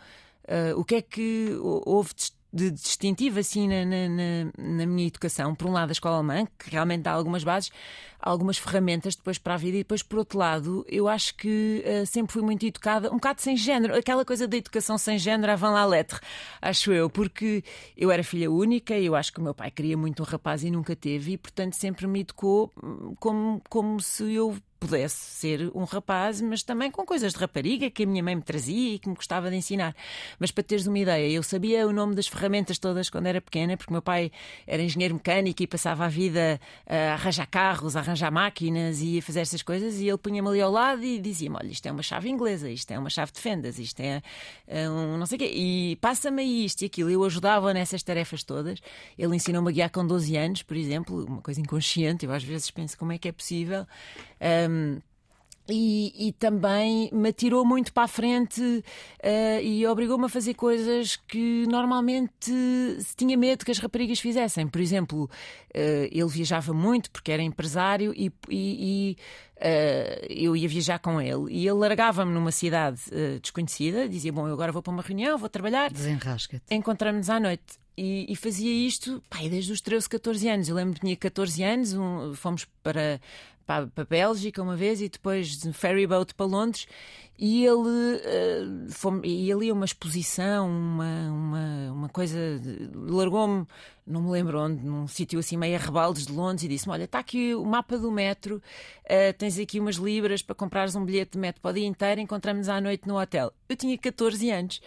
uh, 0.47 0.79
o 0.79 0.85
que 0.85 0.95
é 0.95 1.01
que 1.01 1.57
houve 1.59 2.13
de 2.15 2.36
distintivo 2.57 3.39
assim 3.39 3.67
na, 3.67 3.85
na, 3.85 4.51
na, 4.57 4.85
minha 4.85 5.07
educação. 5.07 5.53
Por 5.55 5.67
um 5.67 5.71
lado, 5.71 5.89
a 5.89 5.91
escola 5.91 6.17
alemã, 6.17 6.45
que 6.57 6.69
realmente 6.69 7.03
dá 7.03 7.11
algumas 7.11 7.43
bases, 7.43 7.71
algumas 8.19 8.57
ferramentas 8.57 9.15
depois 9.15 9.37
para 9.37 9.53
a 9.53 9.57
vida, 9.57 9.77
e 9.77 9.79
depois, 9.79 10.01
por 10.01 10.19
outro 10.19 10.39
lado, 10.39 10.85
eu 10.89 11.07
acho 11.07 11.35
que 11.35 11.83
uh, 11.85 12.05
sempre 12.05 12.33
fui 12.33 12.41
muito 12.41 12.65
educada, 12.65 13.09
um 13.09 13.15
bocado 13.15 13.41
sem 13.41 13.55
género, 13.55 13.95
aquela 13.95 14.25
coisa 14.25 14.47
da 14.47 14.57
educação 14.57 14.97
sem 14.97 15.17
género, 15.17 15.51
avant 15.51 15.73
la 15.73 15.85
lettre, 15.85 16.19
acho 16.61 16.91
eu, 16.91 17.09
porque 17.09 17.63
eu 17.95 18.11
era 18.11 18.23
filha 18.23 18.51
única 18.51 18.97
e 18.97 19.05
eu 19.05 19.15
acho 19.15 19.31
que 19.31 19.39
o 19.39 19.43
meu 19.43 19.53
pai 19.53 19.71
queria 19.71 19.97
muito 19.97 20.23
um 20.23 20.25
rapaz 20.25 20.63
e 20.63 20.71
nunca 20.71 20.95
teve, 20.95 21.33
e 21.33 21.37
portanto 21.37 21.73
sempre 21.73 22.07
me 22.07 22.21
educou 22.21 22.71
hum, 22.83 23.13
como, 23.19 23.61
como 23.69 24.01
se 24.01 24.33
eu 24.33 24.55
pudesse 24.79 25.15
ser 25.15 25.71
um 25.75 25.83
rapaz, 25.83 26.41
mas 26.41 26.63
também 26.63 26.89
com 26.91 27.05
coisas 27.05 27.33
de 27.33 27.39
rapariga 27.39 27.89
que 27.89 28.03
a 28.03 28.05
minha 28.05 28.23
mãe 28.23 28.35
me 28.35 28.41
trazia 28.41 28.95
e 28.95 28.99
que 28.99 29.09
me 29.09 29.15
gostava 29.15 29.49
de 29.49 29.55
ensinar. 29.55 29.95
Mas 30.39 30.51
para 30.51 30.63
teres 30.63 30.87
uma 30.87 30.99
ideia, 30.99 31.29
eu 31.29 31.43
sabia 31.43 31.87
o 31.87 31.93
nome 31.93 32.15
das 32.15 32.27
ferramentas 32.27 32.77
todas 32.77 33.09
quando 33.09 33.27
era 33.27 33.41
pequena, 33.41 33.75
porque 33.77 33.91
meu 33.91 34.01
pai 34.01 34.31
era 34.65 34.81
engenheiro 34.81 35.15
mecânico 35.15 35.61
e 35.63 35.67
passava 35.67 36.05
a 36.05 36.07
vida 36.07 36.59
a 36.87 37.13
arranjar 37.13 37.47
carros, 37.47 37.95
a 37.95 37.99
arranjar 37.99 38.31
máquinas 38.31 39.01
e 39.01 39.19
a 39.19 39.21
fazer 39.21 39.41
essas 39.41 39.61
coisas, 39.61 39.99
e 39.99 40.07
ele 40.07 40.17
punha-me 40.17 40.47
ali 40.47 40.61
ao 40.61 40.71
lado 40.71 41.03
e 41.03 41.19
dizia-me: 41.19 41.55
Olha, 41.55 41.67
isto 41.67 41.85
é 41.85 41.91
uma 41.91 42.03
chave 42.03 42.29
inglesa, 42.29 42.69
isto 42.69 42.91
é 42.91 42.99
uma 42.99 43.09
chave 43.09 43.31
de 43.31 43.39
fendas, 43.39 43.79
isto 43.79 43.99
é, 43.99 44.21
é 44.67 44.89
um 44.89 45.17
não 45.17 45.25
sei 45.25 45.35
o 45.35 45.39
quê, 45.39 45.51
e 45.53 45.95
passa-me 45.97 46.43
isto 46.65 46.81
e 46.81 46.85
aquilo. 46.85 47.09
Eu 47.09 47.23
ajudava 47.23 47.73
nessas 47.73 48.03
tarefas 48.03 48.43
todas. 48.43 48.79
Ele 49.17 49.35
ensinou-me 49.35 49.69
a 49.69 49.71
guiar 49.71 49.89
com 49.89 50.05
12 50.05 50.35
anos, 50.35 50.63
por 50.63 50.77
exemplo, 50.77 51.25
uma 51.25 51.41
coisa 51.41 51.59
inconsciente, 51.59 52.25
eu 52.25 52.31
às 52.31 52.43
vezes 52.43 52.69
penso 52.71 52.97
como 52.97 53.11
é 53.11 53.17
que 53.17 53.27
é 53.27 53.31
possível. 53.31 53.85
Um, 54.41 54.99
e, 55.69 56.29
e, 56.29 56.31
também 56.31 57.09
me 57.11 57.29
atirou 57.29 57.65
muito 57.65 57.91
para 57.91 58.03
a 58.03 58.07
frente 58.07 58.61
uh, 58.61 59.61
e 59.61 59.85
obrigou-me 59.85 60.25
a 60.25 60.29
fazer 60.29 60.53
coisas 60.53 61.17
que 61.17 61.65
normalmente 61.67 62.51
se 62.99 63.15
tinha 63.17 63.35
medo 63.35 63.65
que 63.65 63.71
as 63.71 63.77
raparigas 63.77 64.19
fizessem. 64.19 64.65
Por 64.65 64.79
exemplo, 64.79 65.25
uh, 65.25 65.29
ele 66.09 66.27
viajava 66.27 66.73
muito 66.73 67.11
porque 67.11 67.33
era 67.33 67.43
empresário 67.43 68.13
e, 68.15 68.31
e, 68.49 69.17
e 69.17 69.17
uh, 69.57 70.25
eu 70.29 70.55
ia 70.55 70.69
viajar 70.69 70.99
com 70.99 71.19
ele. 71.19 71.51
E 71.51 71.67
ele 71.67 71.77
largava-me 71.77 72.31
numa 72.31 72.51
cidade 72.51 73.01
desconhecida, 73.41 74.07
dizia: 74.07 74.31
Bom, 74.31 74.47
eu 74.47 74.53
agora 74.53 74.71
vou 74.71 74.81
para 74.81 74.93
uma 74.93 75.01
reunião, 75.01 75.37
vou 75.37 75.49
trabalhar. 75.49 75.91
Desenrasca-te. 75.91 76.73
Encontramos-nos 76.73 77.29
à 77.29 77.41
noite. 77.41 77.77
E, 77.97 78.31
e, 78.31 78.35
fazia 78.35 78.71
isto 78.71 79.23
pai, 79.27 79.49
desde 79.49 79.71
os 79.71 79.81
13, 79.81 80.07
14 80.07 80.47
anos. 80.47 80.69
Eu 80.69 80.75
lembro 80.75 80.93
que 80.93 80.99
tinha 80.99 81.15
14 81.15 81.63
anos, 81.63 81.93
um, 81.93 82.31
fomos 82.35 82.63
para, 82.83 83.19
para, 83.67 83.85
para 83.87 84.03
a 84.03 84.07
Bélgica 84.07 84.63
uma 84.63 84.75
vez 84.75 85.01
e 85.01 85.09
depois 85.09 85.57
de 85.57 85.73
ferry 85.73 86.07
boat 86.07 86.33
para 86.33 86.45
Londres 86.45 86.87
e 87.39 87.63
ele 87.63 87.77
uh, 87.77 88.89
foi, 88.89 89.21
e 89.23 89.51
ali 89.51 89.71
uma 89.71 89.85
exposição, 89.85 90.67
uma, 90.67 91.29
uma, 91.29 91.91
uma 91.91 92.09
coisa, 92.09 92.39
largou-me, 92.95 93.67
não 94.07 94.23
me 94.23 94.31
lembro 94.31 94.59
onde, 94.59 94.83
num 94.83 95.07
sítio 95.07 95.37
assim 95.37 95.55
meio 95.55 95.77
a 95.77 96.11
de 96.13 96.31
Londres 96.31 96.63
e 96.63 96.67
disse-me: 96.67 96.93
Olha, 96.93 97.03
está 97.03 97.19
aqui 97.19 97.53
o 97.53 97.63
mapa 97.63 97.95
do 97.95 98.11
metro, 98.11 98.55
uh, 98.55 99.33
tens 99.37 99.59
aqui 99.59 99.79
umas 99.79 99.97
libras 99.97 100.41
para 100.41 100.55
comprares 100.55 100.95
um 100.95 101.05
bilhete 101.05 101.33
de 101.33 101.37
metro 101.37 101.61
para 101.61 101.69
o 101.69 101.73
dia 101.75 101.85
inteiro, 101.85 102.19
encontramos 102.19 102.69
à 102.69 102.81
noite 102.81 103.07
no 103.07 103.19
hotel. 103.19 103.53
Eu 103.69 103.75
tinha 103.75 103.95
14 103.95 104.49
anos 104.49 104.81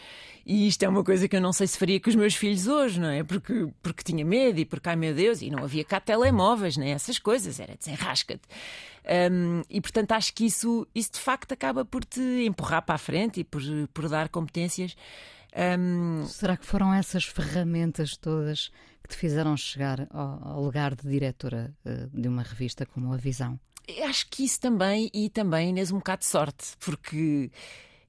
e 0.44 0.66
isto 0.66 0.82
é 0.82 0.88
uma 0.88 1.04
coisa 1.04 1.28
que 1.28 1.36
eu 1.36 1.40
não 1.40 1.52
sei 1.52 1.68
se 1.68 1.78
faria 1.78 2.00
com 2.00 2.10
os 2.10 2.16
meus 2.16 2.34
filhos 2.34 2.66
hoje, 2.66 2.98
não 2.98 3.10
é? 3.10 3.22
Porque, 3.22 3.68
porque 3.80 4.02
tinha 4.02 4.24
medo 4.24 4.58
e 4.58 4.64
porque, 4.64 4.88
ai 4.88 4.96
meu 4.96 5.14
Deus, 5.14 5.40
e 5.40 5.50
não 5.50 5.62
havia 5.62 5.84
cá 5.84 6.00
telemóveis, 6.00 6.76
nem 6.76 6.90
essas 6.90 7.18
coisas, 7.18 7.60
era 7.60 7.76
desenrasca-te. 7.76 8.42
Um, 9.32 9.62
e 9.68 9.80
portanto 9.80 10.12
acho 10.12 10.34
que 10.34 10.44
isso, 10.44 10.86
isso 10.94 11.12
de 11.12 11.18
facto 11.18 11.52
acaba 11.52 11.84
por 11.84 12.04
te 12.04 12.20
empurrar 12.46 12.82
para 12.82 12.94
a 12.94 12.98
frente 12.98 13.40
e 13.40 13.44
por, 13.44 13.62
por 13.92 14.08
dar 14.08 14.28
competências. 14.28 14.94
Um... 15.56 16.26
Será 16.26 16.56
que 16.56 16.66
foram 16.66 16.94
essas 16.94 17.24
ferramentas 17.24 18.16
todas 18.16 18.70
que 19.02 19.08
te 19.08 19.16
fizeram 19.16 19.56
chegar 19.56 20.06
ao, 20.10 20.48
ao 20.48 20.62
lugar 20.62 20.94
de 20.94 21.08
diretora 21.08 21.74
uh, 21.84 22.20
de 22.20 22.28
uma 22.28 22.42
revista 22.42 22.86
como 22.86 23.12
a 23.12 23.16
Visão? 23.16 23.58
Acho 24.04 24.28
que 24.28 24.44
isso 24.44 24.60
também, 24.60 25.10
e 25.12 25.28
também, 25.28 25.70
Inês, 25.70 25.90
um 25.90 25.98
bocado 25.98 26.20
de 26.20 26.26
sorte, 26.26 26.76
porque 26.78 27.50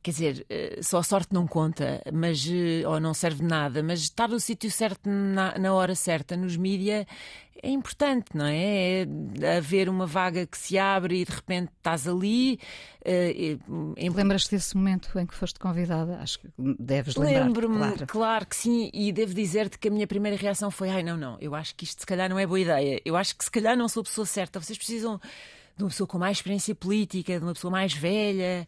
quer 0.01 0.11
dizer, 0.11 0.45
eh, 0.49 0.79
só 0.81 0.99
a 0.99 1.03
sorte 1.03 1.33
não 1.33 1.45
conta, 1.45 2.01
mas 2.11 2.47
eh, 2.49 2.87
ou 2.87 2.99
não 2.99 3.13
serve 3.13 3.41
de 3.41 3.47
nada, 3.47 3.83
mas 3.83 4.01
estar 4.01 4.27
no 4.27 4.39
sítio 4.39 4.71
certo 4.71 5.09
na, 5.09 5.57
na 5.57 5.73
hora 5.73 5.95
certa 5.95 6.35
nos 6.35 6.57
mídia 6.57 7.05
é 7.63 7.69
importante, 7.69 8.35
não 8.35 8.45
é? 8.45 9.03
é? 9.03 9.57
Haver 9.57 9.87
uma 9.87 10.07
vaga 10.07 10.47
que 10.47 10.57
se 10.57 10.79
abre 10.79 11.21
e 11.21 11.25
de 11.25 11.31
repente 11.31 11.71
estás 11.77 12.07
ali. 12.07 12.59
Uh, 13.05 13.93
em... 13.97 14.09
Lembras-te 14.09 14.51
desse 14.51 14.75
momento 14.75 15.17
em 15.19 15.25
que 15.27 15.35
foste 15.35 15.59
convidada? 15.59 16.17
Acho 16.19 16.39
que 16.39 16.47
deves 16.57 17.15
lembrar. 17.15 17.45
Lembro-me, 17.45 17.77
claro. 17.77 18.07
claro. 18.07 18.45
que 18.47 18.55
sim, 18.55 18.89
e 18.91 19.11
devo 19.11 19.33
dizer-te 19.33 19.77
que 19.77 19.89
a 19.89 19.91
minha 19.91 20.07
primeira 20.07 20.35
reação 20.35 20.71
foi: 20.71 20.89
ai, 20.89 21.03
não, 21.03 21.15
não, 21.15 21.37
eu 21.39 21.53
acho 21.53 21.75
que 21.75 21.83
isto 21.83 21.99
se 21.99 22.05
calhar 22.05 22.27
não 22.29 22.39
é 22.39 22.47
boa 22.47 22.59
ideia. 22.59 22.99
Eu 23.05 23.15
acho 23.15 23.35
que 23.37 23.43
se 23.43 23.51
calhar 23.51 23.77
não 23.77 23.87
sou 23.87 24.01
a 24.01 24.05
pessoa 24.05 24.25
certa. 24.25 24.59
Vocês 24.59 24.77
precisam 24.77 25.21
de 25.77 25.83
uma 25.83 25.89
pessoa 25.89 26.07
com 26.07 26.17
mais 26.17 26.37
experiência 26.37 26.73
política, 26.73 27.37
de 27.37 27.45
uma 27.45 27.53
pessoa 27.53 27.71
mais 27.71 27.93
velha. 27.93 28.67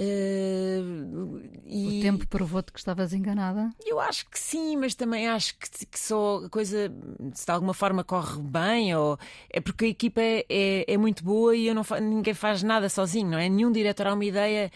Uh, 0.00 1.42
e... 1.66 1.98
O 1.98 2.02
tempo 2.02 2.26
provou-te 2.28 2.72
que 2.72 2.78
estavas 2.78 3.12
enganada? 3.12 3.68
Eu 3.84 3.98
acho 3.98 4.30
que 4.30 4.38
sim, 4.38 4.76
mas 4.76 4.94
também 4.94 5.26
acho 5.26 5.58
que, 5.58 5.86
que 5.86 5.98
só 5.98 6.44
a 6.44 6.48
coisa, 6.48 6.92
se 7.34 7.44
de 7.44 7.50
alguma 7.50 7.74
forma 7.74 8.04
corre 8.04 8.40
bem, 8.40 8.94
ou 8.94 9.18
é 9.50 9.60
porque 9.60 9.86
a 9.86 9.88
equipa 9.88 10.20
é, 10.20 10.44
é, 10.48 10.94
é 10.94 10.96
muito 10.96 11.24
boa 11.24 11.56
e 11.56 11.66
eu 11.66 11.74
não, 11.74 11.82
ninguém 12.00 12.32
faz 12.32 12.62
nada 12.62 12.88
sozinho, 12.88 13.28
não 13.28 13.38
é? 13.38 13.48
Nenhum 13.48 13.72
diretor 13.72 14.06
há 14.06 14.14
uma 14.14 14.24
ideia 14.24 14.70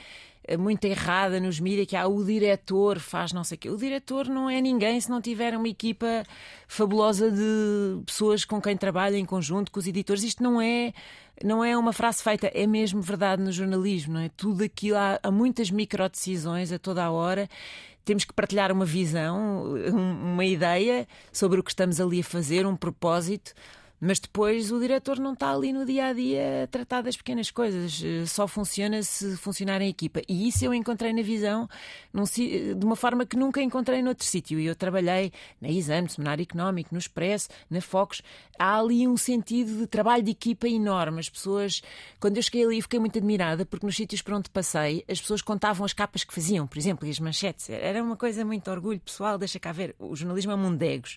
muito 0.59 0.85
errada 0.85 1.39
nos 1.41 1.61
mídias 1.61 1.87
que 1.87 1.97
há 1.97 2.07
o 2.07 2.25
diretor 2.25 2.99
faz 2.99 3.33
não 3.33 3.45
sei 3.45 3.57
o 3.57 3.59
quê. 3.59 3.71
O 3.71 3.77
diretor 3.77 4.29
não 4.29 4.51
é 4.51 4.61
ninguém 4.61 5.01
se 5.01 5.09
não 5.09 5.21
tiver 5.21 5.57
uma 5.57 5.69
equipa 5.69 6.25
fabulosa 6.67 7.31
de 7.31 8.03
pessoas 8.05 8.45
com 8.45 8.61
quem 8.61 8.77
trabalha 8.77 9.17
em 9.17 9.25
conjunto 9.25 9.71
com 9.71 9.79
os 9.79 9.87
editores. 9.87 10.23
Isto 10.23 10.43
não 10.43 10.61
é 10.61 10.93
não 11.43 11.65
é 11.65 11.77
uma 11.77 11.93
frase 11.93 12.23
feita, 12.23 12.51
é 12.55 12.67
mesmo 12.67 13.01
verdade 13.01 13.43
no 13.43 13.51
jornalismo, 13.51 14.15
não 14.15 14.21
é? 14.21 14.29
Tudo 14.29 14.65
aquilo 14.65 14.97
há, 14.97 15.19
há 15.23 15.31
muitas 15.31 15.71
micro 15.71 16.09
decisões 16.09 16.73
a 16.73 16.79
toda 16.79 17.03
a 17.05 17.11
hora. 17.11 17.49
Temos 18.05 18.25
que 18.25 18.33
partilhar 18.33 18.73
uma 18.73 18.85
visão, 18.85 19.75
uma 19.95 20.45
ideia 20.45 21.07
sobre 21.33 21.61
o 21.61 21.63
que 21.63 21.71
estamos 21.71 22.01
ali 22.01 22.21
a 22.21 22.25
fazer, 22.25 22.67
um 22.67 22.77
propósito. 22.77 23.55
Mas 24.05 24.19
depois 24.19 24.73
o 24.73 24.81
diretor 24.81 25.21
não 25.21 25.33
está 25.33 25.53
ali 25.55 25.73
no 25.73 25.87
dia 25.87 26.07
a 26.07 26.13
dia 26.13 26.65
a 26.65 26.67
tratar 26.67 27.03
das 27.03 27.17
pequenas 27.17 27.53
coisas, 27.53 28.03
eh, 28.05 28.27
só 28.27 28.49
funciona 28.49 29.01
se 29.05 29.37
funcionar 29.37 29.81
em 29.81 29.89
equipa. 29.89 30.21
E 30.29 30.49
isso 30.49 30.65
eu 30.65 30.75
encontrei 30.75 31.13
na 31.13 31.23
visão 31.23 31.69
num, 32.13 32.25
de 32.25 32.85
uma 32.85 32.97
forma 32.97 33.25
que 33.25 33.37
nunca 33.37 33.63
encontrei 33.63 34.03
noutro 34.03 34.25
sítio. 34.25 34.59
E 34.59 34.67
eu 34.67 34.75
trabalhei 34.75 35.31
na 35.61 35.69
Exame, 35.69 36.03
no 36.03 36.09
Seminário 36.09 36.43
Económico, 36.43 36.89
no 36.91 36.99
Expresso, 36.99 37.49
na 37.71 37.81
Focus. 37.81 38.23
Há 38.59 38.81
ali 38.81 39.07
um 39.07 39.17
sentido 39.17 39.79
de 39.79 39.87
trabalho 39.87 40.25
de 40.25 40.33
equipa 40.33 40.67
enorme. 40.67 41.21
As 41.21 41.29
pessoas, 41.29 41.81
quando 42.19 42.39
eu 42.39 42.43
cheguei 42.43 42.65
ali, 42.65 42.83
fiquei 42.83 42.99
muito 42.99 43.17
admirada 43.17 43.65
porque 43.65 43.87
nos 43.87 43.95
sítios 43.95 44.21
por 44.21 44.35
onde 44.35 44.51
passei, 44.51 45.05
as 45.09 45.21
pessoas 45.21 45.43
contavam 45.43 45.85
as 45.85 45.93
capas 45.93 46.25
que 46.25 46.35
faziam, 46.35 46.67
por 46.67 46.77
exemplo, 46.77 47.07
e 47.07 47.11
as 47.13 47.21
manchetes. 47.21 47.71
Era 47.71 48.03
uma 48.03 48.17
coisa 48.17 48.45
muito 48.45 48.69
orgulho 48.69 48.99
pessoal, 48.99 49.39
deixa 49.39 49.61
cá 49.61 49.71
ver. 49.71 49.95
O 49.97 50.17
jornalismo 50.17 50.51
é 50.51 50.57
um 50.57 50.59
mundo 50.59 50.79
de 50.79 50.87
egos. 50.87 51.17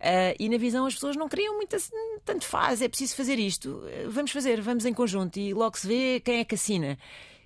Uh, 0.00 0.34
e 0.38 0.48
na 0.48 0.56
visão 0.56 0.86
as 0.86 0.94
pessoas 0.94 1.14
não 1.14 1.28
queriam 1.28 1.56
muito 1.56 1.76
assim, 1.76 1.94
tanto 2.24 2.46
faz, 2.46 2.80
é 2.80 2.88
preciso 2.88 3.14
fazer 3.14 3.38
isto, 3.38 3.82
vamos 4.08 4.30
fazer, 4.30 4.58
vamos 4.62 4.86
em 4.86 4.94
conjunto 4.94 5.38
e 5.38 5.52
logo 5.52 5.78
se 5.78 5.86
vê 5.86 6.20
quem 6.20 6.38
é 6.38 6.44
que 6.44 6.54
assina. 6.54 6.96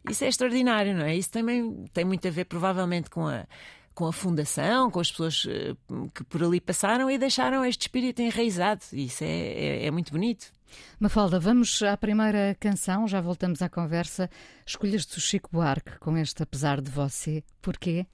Isso 0.09 0.23
é 0.23 0.29
extraordinário, 0.29 0.95
não 0.95 1.05
é? 1.05 1.17
Isso 1.17 1.31
também 1.31 1.85
tem 1.93 2.05
muito 2.05 2.29
a 2.29 2.31
ver, 2.31 2.45
provavelmente, 2.45 3.09
com 3.09 3.27
a, 3.27 3.47
com 3.95 4.07
a 4.07 4.13
fundação, 4.13 4.91
com 4.91 5.01
as 5.01 5.11
pessoas 5.11 5.47
eh, 5.49 5.75
que 6.15 6.23
por 6.25 6.43
ali 6.43 6.61
passaram 6.61 7.11
e 7.11 7.17
deixaram 7.17 7.65
este 7.65 7.83
espírito 7.83 8.21
enraizado. 8.21 8.83
Isso 8.93 9.25
é, 9.25 9.29
é, 9.29 9.87
é 9.87 9.91
muito 9.91 10.13
bonito. 10.13 10.53
Mafalda, 10.99 11.39
vamos 11.39 11.83
à 11.83 11.97
primeira 11.97 12.57
canção, 12.61 13.07
já 13.07 13.21
voltamos 13.21 13.63
à 13.63 13.69
conversa. 13.69 14.29
Escolhas 14.67 15.07
do 15.07 15.21
Chico 15.21 15.49
Buarque 15.53 15.99
com 16.01 16.19
este 16.19 16.43
Apesar 16.43 16.81
de 16.81 16.91
Você. 16.91 17.43
Porquê? 17.63 18.07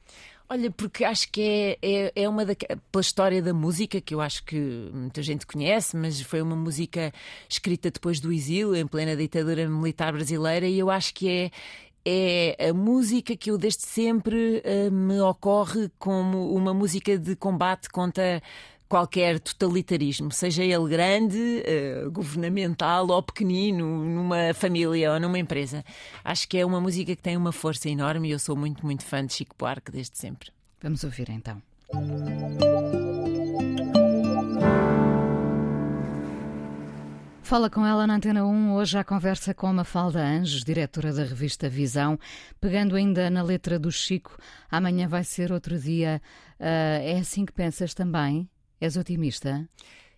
Olha, 0.52 0.68
porque 0.68 1.04
acho 1.04 1.30
que 1.30 1.78
é, 1.80 2.06
é, 2.06 2.12
é, 2.24 2.28
uma 2.28 2.44
da. 2.44 2.56
pela 2.90 3.00
história 3.00 3.40
da 3.40 3.54
música, 3.54 4.00
que 4.00 4.12
eu 4.12 4.20
acho 4.20 4.42
que 4.44 4.58
muita 4.92 5.22
gente 5.22 5.46
conhece, 5.46 5.96
mas 5.96 6.20
foi 6.22 6.42
uma 6.42 6.56
música 6.56 7.12
escrita 7.48 7.88
depois 7.88 8.18
do 8.18 8.32
exílio, 8.32 8.74
em 8.74 8.84
plena 8.84 9.14
ditadura 9.14 9.68
militar 9.68 10.12
brasileira, 10.12 10.66
e 10.66 10.76
eu 10.76 10.90
acho 10.90 11.14
que 11.14 11.28
é. 11.28 11.50
É 12.02 12.70
a 12.70 12.72
música 12.72 13.36
que 13.36 13.50
eu 13.50 13.58
desde 13.58 13.82
sempre 13.82 14.62
uh, 14.64 14.90
me 14.90 15.20
ocorre 15.20 15.90
como 15.98 16.50
uma 16.54 16.72
música 16.72 17.18
de 17.18 17.36
combate 17.36 17.90
contra 17.90 18.42
qualquer 18.90 19.38
totalitarismo, 19.38 20.32
seja 20.32 20.64
ele 20.64 20.88
grande, 20.88 21.38
uh, 21.38 22.10
governamental 22.10 23.06
ou 23.06 23.22
pequenino, 23.22 23.86
numa 24.04 24.52
família 24.52 25.12
ou 25.12 25.20
numa 25.20 25.38
empresa. 25.38 25.84
Acho 26.24 26.48
que 26.48 26.58
é 26.58 26.66
uma 26.66 26.80
música 26.80 27.14
que 27.14 27.22
tem 27.22 27.36
uma 27.36 27.52
força 27.52 27.88
enorme 27.88 28.28
e 28.28 28.32
eu 28.32 28.38
sou 28.40 28.56
muito, 28.56 28.84
muito 28.84 29.04
fã 29.04 29.24
de 29.24 29.32
Chico 29.32 29.54
Buarque 29.56 29.92
desde 29.92 30.18
sempre. 30.18 30.50
Vamos 30.82 31.04
ouvir 31.04 31.30
então. 31.30 31.62
Fala 37.44 37.70
com 37.70 37.86
ela 37.86 38.08
na 38.08 38.16
Antena 38.16 38.44
1, 38.44 38.74
hoje 38.74 38.98
a 38.98 39.04
conversa 39.04 39.54
com 39.54 39.72
Mafalda 39.72 40.20
Anjos, 40.20 40.64
diretora 40.64 41.12
da 41.12 41.22
revista 41.22 41.68
Visão. 41.68 42.18
Pegando 42.60 42.96
ainda 42.96 43.30
na 43.30 43.42
letra 43.42 43.78
do 43.78 43.92
Chico, 43.92 44.36
amanhã 44.68 45.06
vai 45.06 45.22
ser 45.22 45.52
outro 45.52 45.78
dia. 45.78 46.20
Uh, 46.58 47.02
é 47.02 47.18
assim 47.20 47.46
que 47.46 47.52
pensas 47.52 47.94
também? 47.94 48.48
És 48.80 48.96
otimista? 48.96 49.68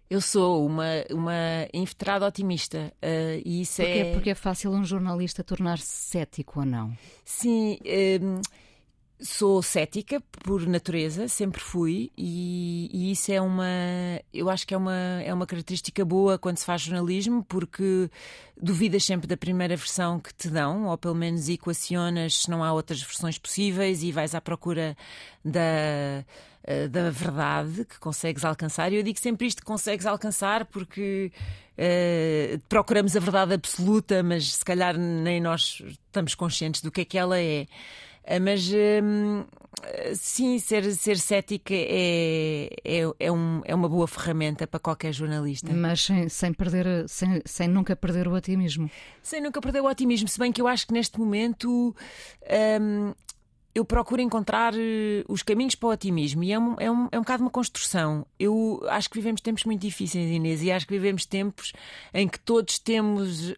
Eu 0.08 0.20
sou 0.20 0.66
uma, 0.66 0.84
uma 1.10 1.66
inveterada 1.72 2.26
otimista. 2.26 2.92
Uh, 3.02 3.40
e 3.44 3.62
isso 3.62 3.82
Porquê? 3.82 3.98
é... 3.98 4.12
Porque 4.12 4.30
é 4.30 4.34
fácil 4.34 4.70
um 4.70 4.84
jornalista 4.84 5.42
tornar-se 5.42 5.86
cético 5.86 6.60
ou 6.60 6.66
não? 6.66 6.96
Sim. 7.24 7.78
Um, 8.20 8.40
sou 9.22 9.62
cética 9.62 10.20
por 10.44 10.66
natureza, 10.66 11.28
sempre 11.28 11.60
fui, 11.60 12.10
e, 12.16 12.90
e, 12.92 13.12
isso 13.12 13.30
é 13.32 13.40
uma. 13.40 13.66
Eu 14.32 14.50
acho 14.50 14.66
que 14.66 14.74
é 14.74 14.76
uma, 14.76 15.22
é 15.22 15.32
uma 15.32 15.46
característica 15.46 16.04
boa 16.04 16.38
quando 16.38 16.58
se 16.58 16.64
faz 16.64 16.82
jornalismo, 16.82 17.44
porque 17.44 18.10
duvidas 18.60 19.04
sempre 19.04 19.26
da 19.26 19.36
primeira 19.36 19.76
versão 19.76 20.18
que 20.18 20.34
te 20.34 20.48
dão, 20.48 20.86
ou 20.86 20.98
pelo 20.98 21.14
menos 21.14 21.48
equacionas 21.48 22.42
se 22.42 22.50
não 22.50 22.64
há 22.64 22.72
outras 22.72 23.00
versões 23.02 23.38
possíveis 23.38 24.02
e 24.02 24.12
vais 24.12 24.34
à 24.34 24.40
procura 24.40 24.96
da 25.44 26.24
eh, 26.64 26.86
da 26.86 27.10
verdade 27.10 27.84
que 27.84 27.98
consegues 27.98 28.44
alcançar. 28.44 28.92
E 28.92 28.96
eu 28.96 29.02
digo 29.02 29.18
sempre 29.18 29.46
isto: 29.46 29.64
consegues 29.64 30.06
alcançar 30.06 30.64
porque 30.66 31.32
uh, 31.76 32.58
procuramos 32.68 33.16
a 33.16 33.20
verdade 33.20 33.54
absoluta, 33.54 34.22
mas 34.22 34.54
se 34.54 34.64
calhar 34.64 34.96
nem 34.96 35.40
nós 35.40 35.82
estamos 35.84 36.34
conscientes 36.34 36.80
do 36.80 36.90
que 36.90 37.00
é 37.00 37.04
que 37.04 37.18
ela 37.18 37.38
é. 37.38 37.66
Uh, 38.24 38.40
mas 38.40 38.68
uh, 38.68 40.14
sim, 40.14 40.58
ser, 40.58 40.92
ser 40.94 41.18
cética 41.18 41.74
é, 41.74 42.68
é, 42.84 43.00
é, 43.18 43.32
um, 43.32 43.60
é 43.64 43.74
uma 43.74 43.88
boa 43.88 44.06
ferramenta 44.06 44.66
para 44.66 44.80
qualquer 44.80 45.12
jornalista. 45.12 45.72
Mas 45.72 46.04
sem, 46.04 46.28
sem, 46.28 46.52
perder, 46.52 47.08
sem, 47.08 47.42
sem 47.44 47.68
nunca 47.68 47.96
perder 47.96 48.28
o 48.28 48.34
otimismo. 48.34 48.90
Sem 49.22 49.40
nunca 49.40 49.60
perder 49.60 49.80
o 49.80 49.86
otimismo, 49.86 50.28
se 50.28 50.38
bem 50.38 50.52
que 50.52 50.60
eu 50.60 50.68
acho 50.68 50.86
que 50.86 50.92
neste 50.92 51.18
momento. 51.18 51.94
Um, 52.80 53.12
eu 53.74 53.86
procuro 53.86 54.20
encontrar 54.20 54.74
uh, 54.74 54.78
os 55.28 55.42
caminhos 55.42 55.74
para 55.74 55.88
o 55.88 55.92
otimismo 55.92 56.44
e 56.44 56.52
é 56.52 56.58
um, 56.58 56.76
é, 56.78 56.90
um, 56.90 57.08
é 57.10 57.18
um 57.18 57.22
bocado 57.22 57.42
uma 57.42 57.50
construção. 57.50 58.26
Eu 58.38 58.82
acho 58.88 59.08
que 59.08 59.16
vivemos 59.16 59.40
tempos 59.40 59.64
muito 59.64 59.80
difíceis, 59.80 60.30
Inês, 60.30 60.62
e 60.62 60.70
acho 60.70 60.86
que 60.86 60.92
vivemos 60.92 61.24
tempos 61.24 61.72
em 62.12 62.28
que 62.28 62.38
todos 62.38 62.78
temos 62.78 63.50
uh, 63.50 63.54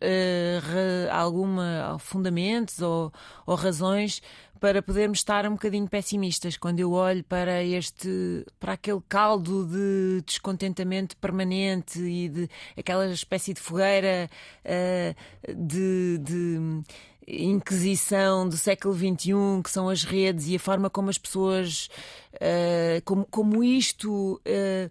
alguma 1.11 1.97
fundamentos 1.99 2.81
ou, 2.81 3.13
ou 3.45 3.57
razões 3.57 4.23
para 4.65 4.81
podermos 4.81 5.19
estar 5.19 5.47
um 5.47 5.51
bocadinho 5.51 5.87
pessimistas 5.87 6.57
quando 6.57 6.81
eu 6.81 6.93
olho 6.93 7.23
para 7.25 7.63
este 7.63 8.47
para 8.59 8.73
aquele 8.73 9.03
caldo 9.07 9.67
de 9.67 10.23
descontentamento 10.25 11.15
permanente 11.19 12.01
e 12.01 12.31
de 12.31 12.49
aquela 12.75 13.07
espécie 13.13 13.53
de 13.53 13.61
fogueira 13.61 14.27
uh, 14.65 15.55
de, 15.55 16.17
de 16.17 16.83
inquisição 17.29 18.49
do 18.49 18.57
século 18.57 18.95
XXI, 18.95 19.35
que 19.63 19.71
são 19.71 19.91
as 19.91 20.03
redes 20.03 20.49
e 20.49 20.57
a 20.57 20.59
forma 20.59 20.89
como 20.89 21.11
as 21.11 21.19
pessoas, 21.19 21.91
uh, 22.37 23.03
como, 23.05 23.27
como 23.31 23.63
isto. 23.63 24.41
Uh, 24.47 24.91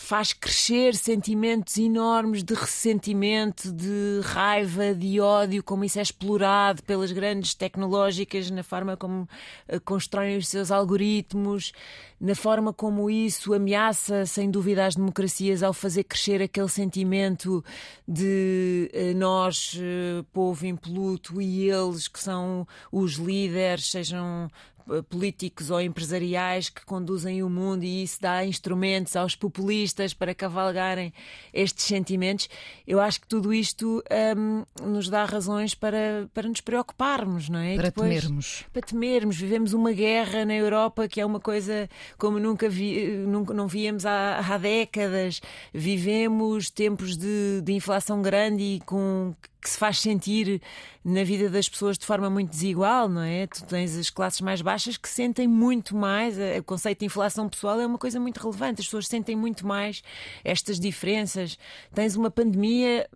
faz 0.00 0.32
crescer 0.32 0.94
sentimentos 0.96 1.76
enormes 1.76 2.42
de 2.42 2.54
ressentimento, 2.54 3.70
de 3.70 4.20
raiva, 4.24 4.94
de 4.94 5.20
ódio, 5.20 5.62
como 5.62 5.84
isso 5.84 5.98
é 5.98 6.02
explorado 6.02 6.82
pelas 6.82 7.12
grandes 7.12 7.54
tecnológicas, 7.54 8.50
na 8.50 8.62
forma 8.62 8.96
como 8.96 9.28
uh, 9.68 9.80
constroem 9.84 10.38
os 10.38 10.48
seus 10.48 10.70
algoritmos, 10.70 11.72
na 12.18 12.34
forma 12.34 12.72
como 12.72 13.10
isso 13.10 13.52
ameaça, 13.52 14.24
sem 14.24 14.50
dúvida, 14.50 14.86
as 14.86 14.96
democracias 14.96 15.62
ao 15.62 15.74
fazer 15.74 16.04
crescer 16.04 16.40
aquele 16.40 16.68
sentimento 16.68 17.62
de 18.08 18.90
uh, 18.94 19.18
nós, 19.18 19.74
uh, 19.74 20.24
povo 20.32 20.66
impoluto, 20.66 21.42
e 21.42 21.68
eles 21.70 22.08
que 22.08 22.20
são 22.20 22.66
os 22.90 23.12
líderes, 23.14 23.90
sejam 23.90 24.48
eh, 24.48 24.79
políticos 25.08 25.70
ou 25.70 25.80
empresariais 25.80 26.68
que 26.68 26.84
conduzem 26.84 27.42
o 27.42 27.50
mundo 27.50 27.84
e 27.84 28.02
isso 28.02 28.20
dá 28.20 28.44
instrumentos 28.44 29.16
aos 29.16 29.34
populistas 29.34 30.14
para 30.14 30.34
cavalgarem 30.34 31.12
estes 31.52 31.84
sentimentos. 31.84 32.48
Eu 32.86 33.00
acho 33.00 33.20
que 33.20 33.26
tudo 33.26 33.52
isto 33.52 34.02
um, 34.36 34.64
nos 34.82 35.08
dá 35.08 35.24
razões 35.24 35.74
para, 35.74 36.28
para 36.32 36.48
nos 36.48 36.60
preocuparmos, 36.60 37.48
não 37.48 37.58
é? 37.58 37.74
Para 37.74 37.84
Depois, 37.84 38.08
temermos. 38.08 38.64
Para 38.72 38.82
temermos. 38.82 39.36
Vivemos 39.36 39.72
uma 39.72 39.92
guerra 39.92 40.44
na 40.44 40.54
Europa 40.54 41.08
que 41.08 41.20
é 41.20 41.26
uma 41.26 41.40
coisa 41.40 41.88
como 42.18 42.38
nunca, 42.38 42.68
vi, 42.68 43.08
nunca 43.26 43.54
não 43.54 43.66
víamos 43.66 44.06
há, 44.06 44.38
há 44.38 44.58
décadas. 44.58 45.40
Vivemos 45.72 46.70
tempos 46.70 47.16
de, 47.16 47.60
de 47.62 47.72
inflação 47.72 48.22
grande 48.22 48.62
e 48.62 48.80
com 48.80 49.34
que 49.60 49.68
se 49.68 49.78
faz 49.78 50.00
sentir 50.00 50.60
na 51.04 51.24
vida 51.24 51.48
das 51.48 51.68
pessoas 51.68 51.96
de 51.96 52.04
forma 52.04 52.28
muito 52.28 52.50
desigual, 52.50 53.08
não 53.08 53.22
é? 53.22 53.46
Tu 53.46 53.64
tens 53.64 53.96
as 53.96 54.10
classes 54.10 54.40
mais 54.40 54.60
baixas 54.60 54.96
que 54.96 55.08
sentem 55.08 55.48
muito 55.48 55.96
mais, 55.96 56.36
o 56.58 56.62
conceito 56.62 57.00
de 57.00 57.06
inflação 57.06 57.48
pessoal 57.48 57.80
é 57.80 57.86
uma 57.86 57.96
coisa 57.96 58.20
muito 58.20 58.38
relevante, 58.38 58.80
as 58.80 58.86
pessoas 58.86 59.06
sentem 59.06 59.34
muito 59.34 59.66
mais 59.66 60.02
estas 60.44 60.78
diferenças. 60.78 61.58
Tens 61.94 62.16
uma 62.16 62.30
pandemia 62.30 63.08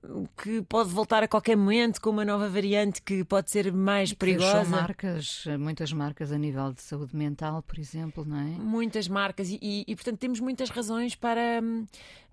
que 0.42 0.62
pode 0.62 0.88
voltar 0.90 1.22
a 1.22 1.28
qualquer 1.28 1.56
momento 1.56 2.00
com 2.00 2.10
uma 2.10 2.24
nova 2.24 2.48
variante 2.48 3.02
que 3.02 3.22
pode 3.22 3.50
ser 3.50 3.70
mais 3.72 4.12
perigosa. 4.14 4.64
marcas, 4.64 5.44
muitas 5.58 5.92
marcas 5.92 6.32
a 6.32 6.38
nível 6.38 6.72
de 6.72 6.80
saúde 6.80 7.14
mental, 7.14 7.62
por 7.62 7.78
exemplo, 7.78 8.24
não 8.24 8.38
é? 8.38 8.44
Muitas 8.44 9.08
marcas 9.08 9.50
e, 9.50 9.58
e, 9.60 9.84
e 9.86 9.94
portanto 9.94 10.18
temos 10.18 10.40
muitas 10.40 10.70
razões 10.70 11.14
para 11.14 11.60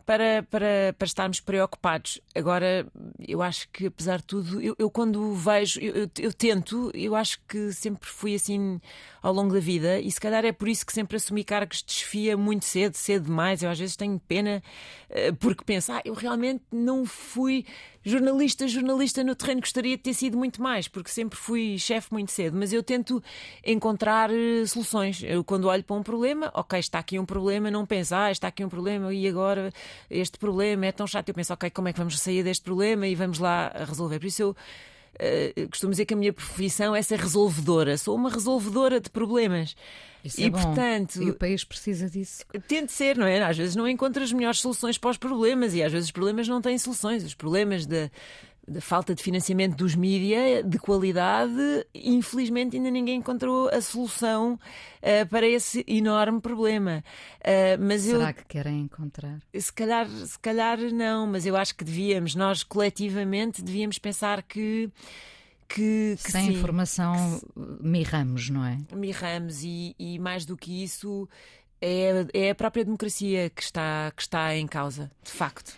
para, 0.06 0.44
para, 0.50 0.94
para 0.98 1.06
estarmos 1.06 1.40
preocupados. 1.40 2.20
Agora, 2.36 2.86
eu 3.20 3.42
acho 3.42 3.68
que, 3.70 3.88
apesar 3.88 4.18
de 4.18 4.24
tudo, 4.24 4.62
eu, 4.62 4.76
eu 4.78 4.90
quando 4.90 5.34
vejo, 5.34 5.80
eu, 5.80 5.96
eu, 5.96 6.12
eu, 6.20 6.34
tento, 6.34 6.92
eu 6.94 7.16
acho 7.16 7.40
que 7.48 7.72
sempre 7.72 8.08
fui 8.10 8.36
assim 8.36 8.80
ao 9.22 9.34
longo 9.34 9.54
da 9.54 9.60
vida 9.60 10.00
e 10.00 10.12
se 10.12 10.20
calhar 10.20 10.44
é 10.44 10.52
por 10.52 10.68
isso 10.68 10.86
que 10.86 10.94
sempre 10.94 11.16
assumi 11.18 11.44
cargos 11.44 11.78
de 11.78 11.86
desfia 11.86 12.36
muito 12.36 12.66
cedo, 12.66 12.96
cedo 12.96 13.26
demais. 13.26 13.62
Eu 13.62 13.70
às 13.70 13.80
vezes 13.80 13.96
tenho 13.96 14.20
pena 14.20 14.64
eh, 15.10 15.32
porque 15.34 15.64
penso, 15.64 15.92
ah, 15.92 16.02
eu 16.04 16.14
realmente 16.14 16.64
não 16.72 17.06
fui 17.06 17.66
jornalista, 18.04 18.68
jornalista 18.68 19.24
no 19.24 19.36
terreno, 19.36 19.62
gostaria 19.62 19.96
de 19.98 20.04
ter 20.04 20.14
sido 20.14 20.38
muito 20.38 20.62
mais, 20.62 20.88
porque 20.88 21.10
sempre 21.10 21.38
fui 21.38 21.78
chefe 21.78 22.12
muito 22.12 22.32
cedo, 22.32 22.58
mas 22.58 22.74
eu 22.74 22.82
tento 22.82 23.22
encontrar 23.66 24.30
eh, 24.32 24.66
soluções. 24.66 25.22
Eu 25.24 25.44
quando 25.44 25.66
olho 25.66 25.84
para 25.84 25.96
um 25.96 26.04
problema, 26.04 26.52
ok, 26.54 26.80
está 26.80 27.00
aqui 27.00 27.20
um 27.20 27.26
problema, 27.26 27.70
não 27.70 27.86
penso, 27.86 28.16
ah, 28.16 28.32
está 28.32 28.48
aqui 28.48 28.64
um 28.64 28.70
problema 28.70 29.14
e 29.14 29.28
agora 29.28 29.72
este 30.10 30.38
problema 30.38 30.86
é 30.86 30.92
tão 30.92 31.06
chato. 31.08 31.30
Eu 31.30 31.36
penso, 31.36 31.54
ok, 31.54 31.70
como 31.70 31.88
é 31.88 31.94
que 31.94 32.00
vamos 32.00 32.20
sair 32.20 32.44
deste 32.44 32.64
problema 32.64 33.08
e 33.08 33.16
vamos 33.16 33.40
lá 33.40 33.72
resolver. 33.88 34.20
Por 34.20 34.28
isso 34.28 34.42
eu 34.42 34.56
uh, 35.16 35.70
costumo 35.70 35.92
dizer 35.92 36.06
que 36.06 36.14
a 36.14 36.18
minha 36.18 36.34
profissão 36.34 36.96
é 36.96 37.02
ser 37.02 37.20
resolvedora. 37.20 37.98
Sou 37.98 38.16
uma 38.16 38.30
resolvedora 38.30 39.00
de 39.00 39.10
problemas. 39.10 39.76
Isso 40.24 40.40
e, 40.40 40.46
é 40.46 40.52
portanto, 40.52 41.22
e 41.22 41.30
o 41.30 41.34
país 41.34 41.64
precisa 41.64 42.10
disso. 42.10 42.46
Tente 42.68 42.92
ser, 42.92 43.18
não 43.18 43.26
é? 43.26 43.42
Às 43.42 43.58
vezes 43.58 43.76
não 43.76 43.88
encontra 43.88 44.24
as 44.24 44.32
melhores 44.32 44.60
soluções 44.60 44.98
para 44.98 45.10
os 45.10 45.18
problemas 45.18 45.74
e 45.74 45.82
às 45.82 45.92
vezes 45.92 46.08
os 46.08 46.12
problemas 46.12 46.48
não 46.48 46.62
têm 46.62 46.78
soluções. 46.78 47.24
Os 47.24 47.34
problemas 47.34 47.86
da 47.86 48.10
da 48.68 48.80
falta 48.80 49.14
de 49.16 49.24
financiamento 49.24 49.76
dos 49.76 49.96
mídia 49.96 50.64
de 50.64 50.78
qualidade, 50.78 51.86
infelizmente 51.94 52.78
ainda 52.78 52.92
ninguém 52.92 53.18
encontrou 53.18 53.70
a 53.70 53.82
solução 53.82 54.54
uh, 54.54 55.28
para 55.30 55.48
esse 55.48 55.84
enorme 55.88 56.40
problema. 56.40 57.04
Uh, 57.40 57.82
mas 57.82 58.04
Será 58.04 58.30
eu, 58.30 58.34
que 58.34 58.46
querem 58.46 58.82
encontrar? 58.82 59.40
Se 59.54 59.74
calhar, 59.74 60.08
se 60.08 60.40
calhar 60.40 60.78
não, 60.94 61.28
mas 61.28 61.46
eu 61.46 61.56
acho 61.56 61.76
que 61.76 61.84
devíamos, 61.84 62.36
nós 62.36 62.64
coletivamente 62.64 63.62
devíamos 63.62 63.98
pensar 63.98 64.44
que 64.44 64.92
que, 65.68 66.18
que 66.22 66.32
sem 66.32 66.48
sim, 66.48 66.54
informação 66.54 67.40
que, 67.40 67.88
mirramos, 67.88 68.50
não 68.50 68.66
é? 68.66 68.78
Mirramos 68.94 69.64
e, 69.64 69.96
e 69.98 70.20
mais 70.20 70.46
do 70.46 70.58
que 70.58 70.84
isso 70.84 71.30
é, 71.82 72.26
é 72.34 72.50
a 72.52 72.56
própria 72.56 72.84
democracia 72.84 73.50
que 73.50 73.64
está, 73.64 74.12
que 74.16 74.22
está 74.22 74.56
em 74.56 74.68
causa, 74.68 75.10
de 75.24 75.32
facto. 75.32 75.74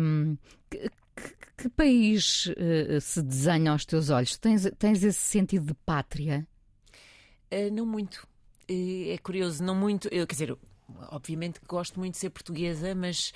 Um, 0.00 0.36
que, 1.62 1.68
país 1.68 2.46
uh, 2.46 3.00
se 3.00 3.22
desenha 3.22 3.72
aos 3.72 3.84
teus 3.84 4.10
olhos? 4.10 4.36
Tens, 4.36 4.68
tens 4.78 5.02
esse 5.02 5.20
sentido 5.20 5.66
de 5.66 5.74
pátria? 5.74 6.46
Uh, 7.52 7.72
não 7.72 7.86
muito. 7.86 8.26
Uh, 8.70 9.12
é 9.12 9.18
curioso, 9.18 9.62
não 9.62 9.74
muito. 9.74 10.08
Eu, 10.08 10.26
quer 10.26 10.34
dizer, 10.34 10.56
obviamente 11.10 11.60
gosto 11.66 11.98
muito 11.98 12.14
de 12.14 12.18
ser 12.18 12.30
portuguesa, 12.30 12.94
mas 12.94 13.32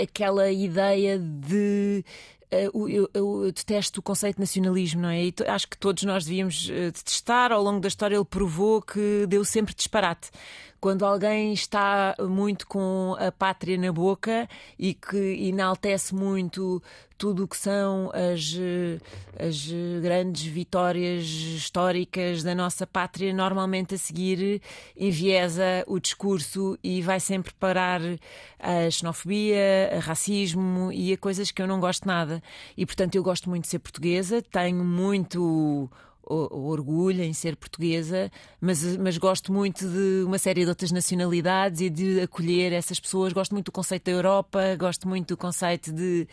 aquela 0.00 0.52
ideia 0.52 1.18
de 1.18 2.04
eu, 2.48 2.88
eu, 2.88 3.10
eu, 3.12 3.52
detesto 3.52 3.98
o 3.98 4.02
conceito 4.02 4.36
de 4.36 4.40
nacionalismo, 4.42 5.02
não 5.02 5.08
é? 5.08 5.24
E 5.24 5.34
acho 5.48 5.68
que 5.68 5.76
todos 5.76 6.04
nós 6.04 6.24
devíamos 6.24 6.68
detestar. 6.68 7.50
Ao 7.50 7.60
longo 7.60 7.80
da 7.80 7.88
história, 7.88 8.14
ele 8.14 8.24
provou 8.24 8.80
que 8.80 9.26
deu 9.28 9.44
sempre 9.44 9.74
disparate 9.74 10.30
quando 10.80 11.04
alguém 11.04 11.52
está 11.52 12.14
muito 12.18 12.66
com 12.66 13.14
a 13.18 13.30
pátria 13.30 13.76
na 13.76 13.92
boca 13.92 14.48
e 14.78 14.94
que 14.94 15.16
enaltece 15.48 16.14
muito 16.14 16.82
tudo 17.18 17.44
o 17.44 17.48
que 17.48 17.56
são 17.56 18.10
as, 18.14 18.56
as 19.38 19.68
grandes 20.00 20.42
vitórias 20.44 21.24
históricas 21.26 22.42
da 22.42 22.54
nossa 22.54 22.86
pátria, 22.86 23.30
normalmente 23.34 23.94
a 23.94 23.98
seguir 23.98 24.62
enviesa 24.96 25.84
o 25.86 26.00
discurso 26.00 26.78
e 26.82 27.02
vai 27.02 27.20
sempre 27.20 27.52
parar 27.52 28.00
a 28.58 28.90
xenofobia, 28.90 29.90
a 29.96 29.98
racismo 29.98 30.90
e 30.90 31.12
a 31.12 31.18
coisas 31.18 31.50
que 31.50 31.60
eu 31.60 31.66
não 31.66 31.78
gosto 31.78 32.08
nada. 32.08 32.42
E 32.74 32.86
portanto 32.86 33.16
eu 33.16 33.22
gosto 33.22 33.50
muito 33.50 33.64
de 33.64 33.68
ser 33.68 33.80
portuguesa, 33.80 34.40
tenho 34.40 34.82
muito 34.82 35.90
orgulho 36.30 37.22
em 37.22 37.32
ser 37.32 37.56
portuguesa, 37.56 38.30
mas, 38.60 38.96
mas 38.96 39.18
gosto 39.18 39.52
muito 39.52 39.86
de 39.86 40.24
uma 40.24 40.38
série 40.38 40.62
de 40.62 40.68
outras 40.68 40.92
nacionalidades 40.92 41.80
e 41.80 41.90
de 41.90 42.20
acolher 42.20 42.72
essas 42.72 43.00
pessoas. 43.00 43.32
Gosto 43.32 43.52
muito 43.52 43.66
do 43.66 43.72
conceito 43.72 44.04
da 44.04 44.12
Europa, 44.12 44.76
gosto 44.78 45.08
muito 45.08 45.28
do 45.28 45.36
conceito 45.36 45.92
de, 45.92 46.28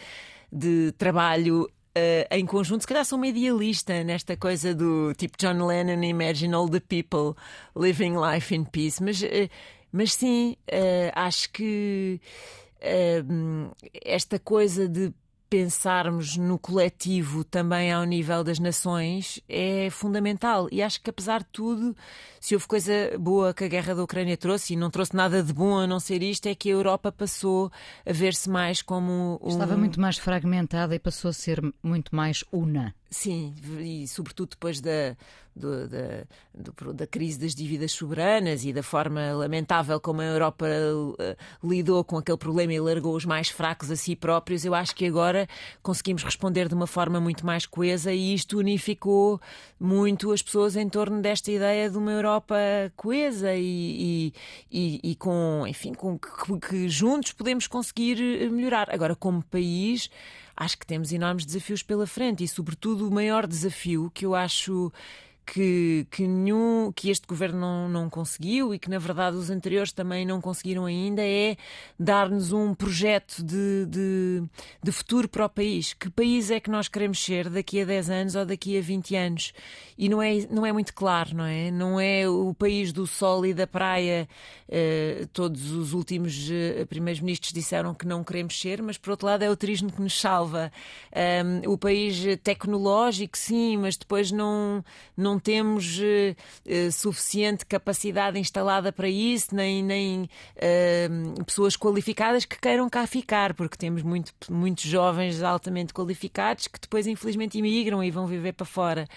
de 0.51 0.91
trabalho 0.97 1.67
Uh, 1.97 2.29
em 2.29 2.45
conjunto, 2.45 2.81
se 2.81 2.87
calhar 2.87 3.03
sou 3.03 3.17
uma 3.17 3.25
idealista 3.25 4.03
nesta 4.03 4.37
coisa 4.37 4.75
do 4.75 5.15
tipo 5.15 5.35
John 5.35 5.65
Lennon, 5.65 6.03
Imagine 6.03 6.53
all 6.53 6.69
the 6.69 6.79
people 6.79 7.35
living 7.75 8.13
life 8.15 8.53
in 8.53 8.65
peace. 8.65 9.01
Mas, 9.01 9.23
uh, 9.23 9.49
mas 9.91 10.13
sim, 10.13 10.55
uh, 10.71 11.11
acho 11.15 11.51
que 11.51 12.21
esta 14.05 14.37
coisa 14.37 14.87
de 14.87 15.11
pensarmos 15.49 16.37
no 16.37 16.59
coletivo 16.59 17.43
também 17.43 17.91
ao 17.91 18.03
nível 18.03 18.43
das 18.43 18.59
nações 18.59 19.41
é 19.47 19.89
fundamental. 19.89 20.67
E 20.71 20.81
acho 20.81 21.01
que, 21.01 21.09
apesar 21.09 21.39
de 21.39 21.47
tudo, 21.51 21.95
se 22.39 22.55
houve 22.55 22.67
coisa 22.67 23.17
boa 23.19 23.53
que 23.53 23.63
a 23.63 23.67
guerra 23.67 23.95
da 23.95 24.03
Ucrânia 24.03 24.37
trouxe, 24.37 24.73
e 24.73 24.77
não 24.77 24.89
trouxe 24.89 25.15
nada 25.15 25.41
de 25.41 25.53
bom 25.53 25.77
a 25.77 25.87
não 25.87 25.99
ser 25.99 26.21
isto, 26.21 26.47
é 26.47 26.55
que 26.55 26.69
a 26.69 26.73
Europa 26.73 27.11
passou 27.11 27.71
a 28.05 28.11
ver-se 28.11 28.49
mais 28.49 28.81
como. 28.81 29.39
Um... 29.41 29.49
Estava 29.49 29.77
muito 29.77 29.99
mais 29.99 30.17
fragmentada 30.17 30.95
e 30.95 30.99
passou 30.99 31.29
a 31.29 31.33
ser 31.33 31.61
muito 31.81 32.15
mais 32.15 32.43
una. 32.51 32.93
Sim, 33.09 33.55
e 33.79 34.05
sobretudo 34.07 34.49
depois 34.49 34.81
da, 34.81 35.15
do, 35.55 35.87
da, 35.87 36.25
do, 36.53 36.93
da 36.93 37.07
crise 37.07 37.39
das 37.39 37.55
dívidas 37.55 37.91
soberanas 37.91 38.65
e 38.65 38.71
da 38.71 38.83
forma 38.83 39.33
lamentável 39.33 39.99
como 39.99 40.21
a 40.21 40.25
Europa 40.25 40.65
uh, 40.65 41.67
lidou 41.67 42.03
com 42.03 42.17
aquele 42.17 42.37
problema 42.37 42.73
e 42.73 42.79
largou 42.79 43.15
os 43.15 43.25
mais 43.25 43.49
fracos 43.49 43.89
a 43.91 43.95
si 43.95 44.15
próprios, 44.15 44.65
eu 44.65 44.75
acho 44.75 44.93
que 44.95 45.05
agora 45.05 45.47
conseguimos 45.81 46.23
responder 46.23 46.67
de 46.67 46.75
uma 46.75 46.87
forma 46.87 47.19
muito 47.19 47.45
mais 47.45 47.65
coesa 47.65 48.11
e 48.13 48.33
isto 48.33 48.57
unificou 48.57 49.39
muito 49.79 50.31
as 50.31 50.41
pessoas 50.41 50.75
em 50.75 50.89
torno 50.89 51.21
desta 51.21 51.51
ideia 51.51 51.89
de 51.89 51.97
uma 51.97 52.11
Europa 52.11 52.55
coesa 52.95 53.53
e, 53.53 54.33
e, 54.71 54.99
e, 55.03 55.11
e 55.11 55.15
com, 55.15 55.65
enfim, 55.65 55.93
com 55.93 56.19
que, 56.19 56.59
que 56.59 56.89
juntos 56.89 57.31
podemos 57.31 57.67
conseguir 57.67 58.21
eh, 58.21 58.49
melhorar. 58.49 58.93
Agora, 58.93 59.15
como 59.15 59.43
país 59.43 60.09
acho 60.57 60.77
que 60.77 60.85
temos 60.85 61.11
enormes 61.11 61.45
desafios 61.45 61.83
pela 61.83 62.07
frente 62.07 62.43
e, 62.43 62.47
sobretudo, 62.47 63.07
o 63.07 63.13
maior 63.13 63.45
desafio 63.45 64.11
que 64.13 64.25
eu 64.25 64.33
acho 64.33 64.91
que, 65.47 66.05
que, 66.11 66.27
nenhum, 66.27 66.91
que 66.93 67.09
este 67.09 67.25
governo 67.25 67.57
não, 67.57 67.87
não 67.87 68.09
conseguiu 68.09 68.75
e 68.75 68.79
que, 68.79 68.89
na 68.89 68.99
verdade, 68.99 69.37
os 69.37 69.49
anteriores 69.49 69.93
também 69.93 70.25
não 70.25 70.41
conseguiram 70.41 70.85
ainda 70.85 71.21
é 71.23 71.55
dar-nos 71.97 72.51
um 72.51 72.75
projeto 72.75 73.41
de, 73.41 73.85
de, 73.85 74.43
de, 74.83 74.91
futuro 74.91 75.29
para 75.29 75.45
o 75.45 75.49
país. 75.49 75.93
Que 75.93 76.09
país 76.09 76.51
é 76.51 76.59
que 76.59 76.69
nós 76.69 76.89
queremos 76.89 77.23
ser 77.23 77.49
daqui 77.49 77.81
a 77.81 77.85
10 77.85 78.09
anos 78.09 78.35
ou 78.35 78.45
daqui 78.45 78.77
a 78.77 78.81
20 78.81 79.15
anos? 79.15 79.53
E 79.97 80.09
não 80.09 80.21
é, 80.21 80.45
não 80.51 80.65
é 80.65 80.73
muito 80.73 80.93
claro, 80.93 81.33
não 81.33 81.45
é? 81.45 81.71
Não 81.71 81.97
é 81.97 82.27
o 82.27 82.53
país 82.53 82.91
do 82.91 83.07
sol 83.07 83.45
e 83.45 83.53
da 83.53 83.65
praia. 83.65 84.27
Uh, 84.67 85.27
todos 85.27 85.71
os 85.71 85.93
últimos 85.93 86.49
uh, 86.49 86.85
primeiros 86.87 87.21
ministros 87.21 87.53
disseram 87.53 87.93
que 87.93 88.05
não 88.05 88.21
queremos 88.21 88.59
ser, 88.59 88.81
mas, 88.81 88.97
por 88.97 89.11
outro 89.11 89.27
lado, 89.27 89.43
é 89.43 89.49
o 89.49 89.55
turismo 89.55 89.89
que 89.89 90.01
nos 90.01 90.19
salva. 90.19 90.73
Um, 91.15 91.71
o 91.71 91.77
país 91.77 92.21
tecnológico, 92.43 93.37
sim, 93.37 93.77
mas 93.77 93.95
depois 93.95 94.29
não, 94.29 94.83
não 95.15 95.36
não 95.37 95.39
temos 95.39 95.99
uh, 95.99 96.91
suficiente 96.91 97.65
capacidade 97.65 98.39
instalada 98.39 98.91
para 98.91 99.07
isso, 99.07 99.55
nem, 99.55 99.83
nem 99.83 100.23
uh, 100.23 101.43
pessoas 101.45 101.77
qualificadas 101.77 102.43
que 102.43 102.59
queiram 102.59 102.89
cá 102.89 103.05
ficar, 103.05 103.53
porque 103.53 103.77
temos 103.77 104.01
muito, 104.01 104.33
muitos 104.49 104.83
jovens 104.83 105.43
altamente 105.43 105.93
qualificados 105.93 106.67
que 106.67 106.79
depois, 106.79 107.05
infelizmente, 107.05 107.57
imigram 107.57 108.03
e 108.03 108.09
vão 108.09 108.25
viver 108.25 108.53
para 108.53 108.65
fora. 108.65 109.07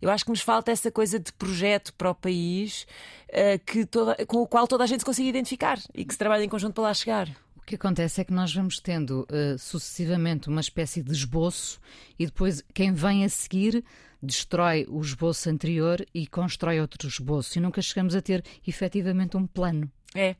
Eu 0.00 0.10
acho 0.10 0.24
que 0.24 0.30
nos 0.30 0.40
falta 0.40 0.70
essa 0.70 0.90
coisa 0.90 1.18
de 1.18 1.32
projeto 1.32 1.92
para 1.94 2.10
o 2.10 2.14
país 2.14 2.86
uh, 3.30 3.58
que 3.66 3.84
toda, 3.84 4.14
com 4.26 4.38
o 4.38 4.46
qual 4.46 4.68
toda 4.68 4.84
a 4.84 4.86
gente 4.86 5.00
se 5.00 5.06
consiga 5.06 5.28
identificar 5.28 5.78
e 5.92 6.04
que 6.04 6.14
se 6.14 6.18
trabalhe 6.18 6.44
em 6.44 6.48
conjunto 6.48 6.74
para 6.74 6.84
lá 6.84 6.94
chegar. 6.94 7.28
O 7.56 7.62
que 7.66 7.74
acontece 7.74 8.20
é 8.20 8.24
que 8.24 8.32
nós 8.32 8.54
vamos 8.54 8.78
tendo 8.78 9.26
uh, 9.30 9.58
sucessivamente 9.58 10.48
uma 10.48 10.60
espécie 10.60 11.02
de 11.02 11.12
esboço 11.12 11.80
e 12.18 12.26
depois 12.26 12.62
quem 12.74 12.92
vem 12.92 13.24
a 13.24 13.28
seguir 13.28 13.82
destrói 14.24 14.86
o 14.88 15.00
esboço 15.00 15.48
anterior 15.48 16.04
e 16.14 16.26
constrói 16.26 16.80
outro 16.80 17.06
esboço 17.06 17.58
e 17.58 17.60
nunca 17.60 17.80
chegamos 17.82 18.14
a 18.14 18.22
ter 18.22 18.44
efetivamente 18.66 19.36
um 19.36 19.46
plano. 19.46 19.90
É. 20.14 20.36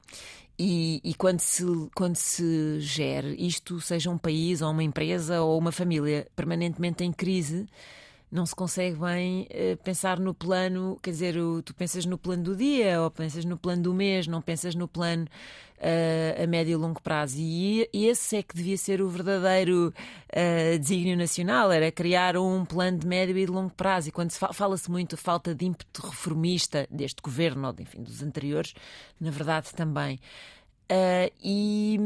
E, 0.58 1.00
e, 1.02 1.14
quando, 1.14 1.40
se, 1.40 1.64
quando 1.94 2.14
se 2.14 2.78
gera 2.78 3.28
isto, 3.36 3.80
seja 3.80 4.08
um 4.08 4.18
país 4.18 4.62
ou 4.62 4.70
uma 4.70 4.84
empresa 4.84 5.42
ou 5.42 5.58
uma 5.58 5.72
família 5.72 6.28
permanentemente 6.36 7.02
em 7.02 7.12
crise, 7.12 7.66
não 8.34 8.44
se 8.44 8.54
consegue 8.54 8.96
bem 8.96 9.42
uh, 9.42 9.76
pensar 9.84 10.18
no 10.18 10.34
plano, 10.34 10.98
quer 11.00 11.10
dizer, 11.10 11.36
tu 11.64 11.72
pensas 11.72 12.04
no 12.04 12.18
plano 12.18 12.42
do 12.42 12.56
dia 12.56 13.00
ou 13.00 13.08
pensas 13.08 13.44
no 13.44 13.56
plano 13.56 13.84
do 13.84 13.94
mês, 13.94 14.26
não 14.26 14.42
pensas 14.42 14.74
no 14.74 14.88
plano 14.88 15.26
uh, 15.78 16.42
a 16.42 16.44
médio 16.44 16.72
e 16.72 16.76
longo 16.76 17.00
prazo. 17.00 17.36
E, 17.38 17.88
esse 17.92 18.36
é 18.36 18.42
que 18.42 18.56
devia 18.56 18.76
ser 18.76 19.00
o 19.00 19.08
verdadeiro 19.08 19.94
uh, 20.32 20.78
desígnio 20.80 21.16
nacional, 21.16 21.70
era 21.70 21.92
criar 21.92 22.36
um 22.36 22.64
plano 22.64 22.98
de 22.98 23.06
médio 23.06 23.38
e 23.38 23.46
de 23.46 23.52
longo 23.52 23.72
prazo. 23.72 24.08
E 24.08 24.10
quando 24.10 24.32
se 24.32 24.40
fala-se 24.52 24.90
muito 24.90 25.16
falta 25.16 25.54
de 25.54 25.66
ímpeto 25.66 26.04
reformista 26.04 26.88
deste 26.90 27.22
governo, 27.22 27.68
ou 27.68 27.74
enfim, 27.78 28.02
dos 28.02 28.20
anteriores, 28.20 28.74
na 29.20 29.30
verdade 29.30 29.72
também. 29.72 30.18
e, 31.40 32.00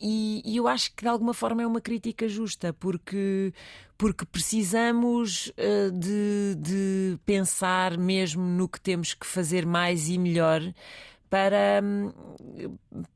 e, 0.00 0.42
e, 0.44 0.56
eu 0.56 0.68
acho 0.68 0.94
que 0.94 1.02
de 1.02 1.08
alguma 1.08 1.34
forma 1.34 1.62
é 1.62 1.66
uma 1.66 1.80
crítica 1.80 2.28
justa, 2.28 2.72
porque, 2.72 3.52
porque 3.98 4.24
precisamos 4.24 5.48
uh, 5.48 5.90
de, 5.90 6.54
de 6.56 7.18
pensar 7.26 7.98
mesmo 7.98 8.44
no 8.44 8.68
que 8.68 8.80
temos 8.80 9.12
que 9.12 9.26
fazer 9.26 9.66
mais 9.66 10.08
e 10.08 10.16
melhor 10.16 10.62
para, 11.28 11.82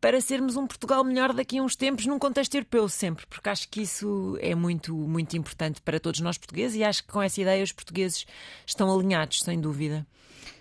para 0.01 0.21
sermos 0.21 0.57
um 0.57 0.67
Portugal 0.67 1.03
melhor 1.05 1.33
daqui 1.33 1.59
a 1.59 1.63
uns 1.63 1.77
tempos 1.77 2.05
num 2.05 2.19
contexto 2.19 2.55
europeu 2.57 2.89
sempre, 2.89 3.25
porque 3.27 3.49
acho 3.49 3.69
que 3.69 3.83
isso 3.83 4.37
é 4.41 4.55
muito, 4.55 4.93
muito 4.95 5.37
importante 5.37 5.81
para 5.81 6.01
todos 6.01 6.21
nós 6.21 6.37
portugueses 6.37 6.77
e 6.77 6.85
acho 6.85 7.05
que 7.05 7.13
com 7.13 7.23
essa 7.23 7.41
ideia 7.41 7.63
os 7.63 7.73
portugueses 7.73 8.27
estão 8.67 8.93
alinhados, 8.93 9.41
sem 9.41 9.61
dúvida. 9.61 10.05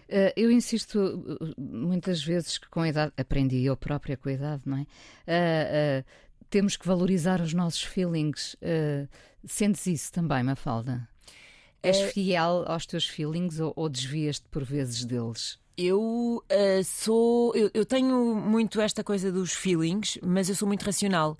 Uh, 0.07 0.31
eu 0.35 0.51
insisto 0.51 0.99
uh, 0.99 1.53
muitas 1.57 2.23
vezes 2.23 2.57
que 2.57 2.69
com 2.69 2.81
a 2.81 2.89
idade, 2.89 3.11
aprendi 3.17 3.65
eu 3.65 3.75
própria 3.75 4.15
com 4.15 4.29
a 4.29 4.33
idade, 4.33 4.61
não 4.65 4.77
é? 4.77 6.03
Uh, 6.51 6.61
temos 6.61 6.75
que 6.77 6.85
valorizar 6.85 7.41
os 7.41 7.53
nossos 7.53 7.81
feelings. 7.81 8.55
sentes 9.45 9.87
isso 9.87 10.11
também, 10.11 10.43
Mafalda? 10.43 11.07
És 11.81 12.13
fiel 12.13 12.63
aos 12.67 12.85
teus 12.85 13.07
feelings 13.07 13.59
ou, 13.59 13.73
ou 13.75 13.89
desvias-te 13.89 14.45
por 14.49 14.63
vezes 14.63 15.03
deles? 15.03 15.59
Eu 15.77 16.43
sou. 16.85 17.55
Eu, 17.55 17.71
eu 17.73 17.85
tenho 17.85 18.35
muito 18.35 18.79
esta 18.79 19.03
coisa 19.03 19.31
dos 19.31 19.53
feelings, 19.53 20.19
mas 20.21 20.47
eu 20.49 20.55
sou 20.55 20.67
muito 20.67 20.83
racional 20.83 21.37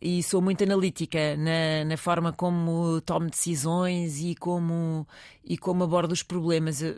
e 0.00 0.22
sou 0.22 0.40
muito 0.40 0.64
analítica 0.64 1.36
na, 1.36 1.84
na 1.84 1.96
forma 1.96 2.32
como 2.32 3.00
tomo 3.02 3.28
decisões 3.28 4.18
e 4.20 4.34
como, 4.34 5.06
e 5.44 5.58
como 5.58 5.84
abordo 5.84 6.12
os 6.12 6.22
problemas. 6.22 6.80
Eu, 6.80 6.96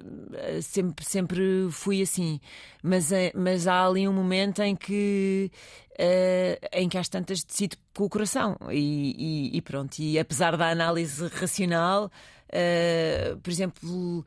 sempre, 0.62 1.04
sempre 1.04 1.68
fui 1.70 2.00
assim. 2.00 2.40
Mas, 2.80 3.10
eh, 3.10 3.32
mas 3.34 3.66
há 3.66 3.84
ali 3.84 4.06
um 4.06 4.12
momento 4.12 4.62
em 4.62 4.76
que, 4.76 5.50
uh, 5.94 6.68
em 6.72 6.88
que 6.88 6.96
às 6.96 7.08
tantas 7.08 7.42
decido 7.42 7.76
com 7.92 8.04
o 8.04 8.08
coração. 8.08 8.56
E, 8.70 9.50
e, 9.52 9.56
e 9.56 9.60
pronto. 9.60 9.98
E 9.98 10.16
apesar 10.16 10.56
da 10.56 10.70
análise 10.70 11.26
racional, 11.26 12.06
uh, 12.06 13.36
por 13.38 13.50
exemplo 13.50 14.24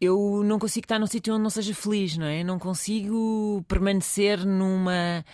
eu 0.00 0.42
não 0.44 0.58
consigo 0.58 0.84
estar 0.84 0.98
num 0.98 1.06
sítio 1.06 1.32
onde 1.32 1.44
não 1.44 1.50
seja 1.50 1.72
feliz, 1.72 2.16
não 2.16 2.26
é? 2.26 2.42
Não 2.42 2.58
consigo 2.58 3.64
permanecer 3.68 4.44
numa 4.44 5.24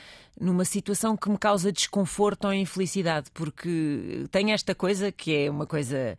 numa 0.40 0.64
situação 0.64 1.16
que 1.16 1.28
me 1.28 1.38
causa 1.38 1.72
desconforto 1.72 2.46
ou 2.46 2.52
infelicidade, 2.52 3.30
porque 3.32 4.26
tem 4.30 4.52
esta 4.52 4.74
coisa 4.74 5.10
que 5.10 5.34
é 5.34 5.50
uma 5.50 5.66
coisa 5.66 6.16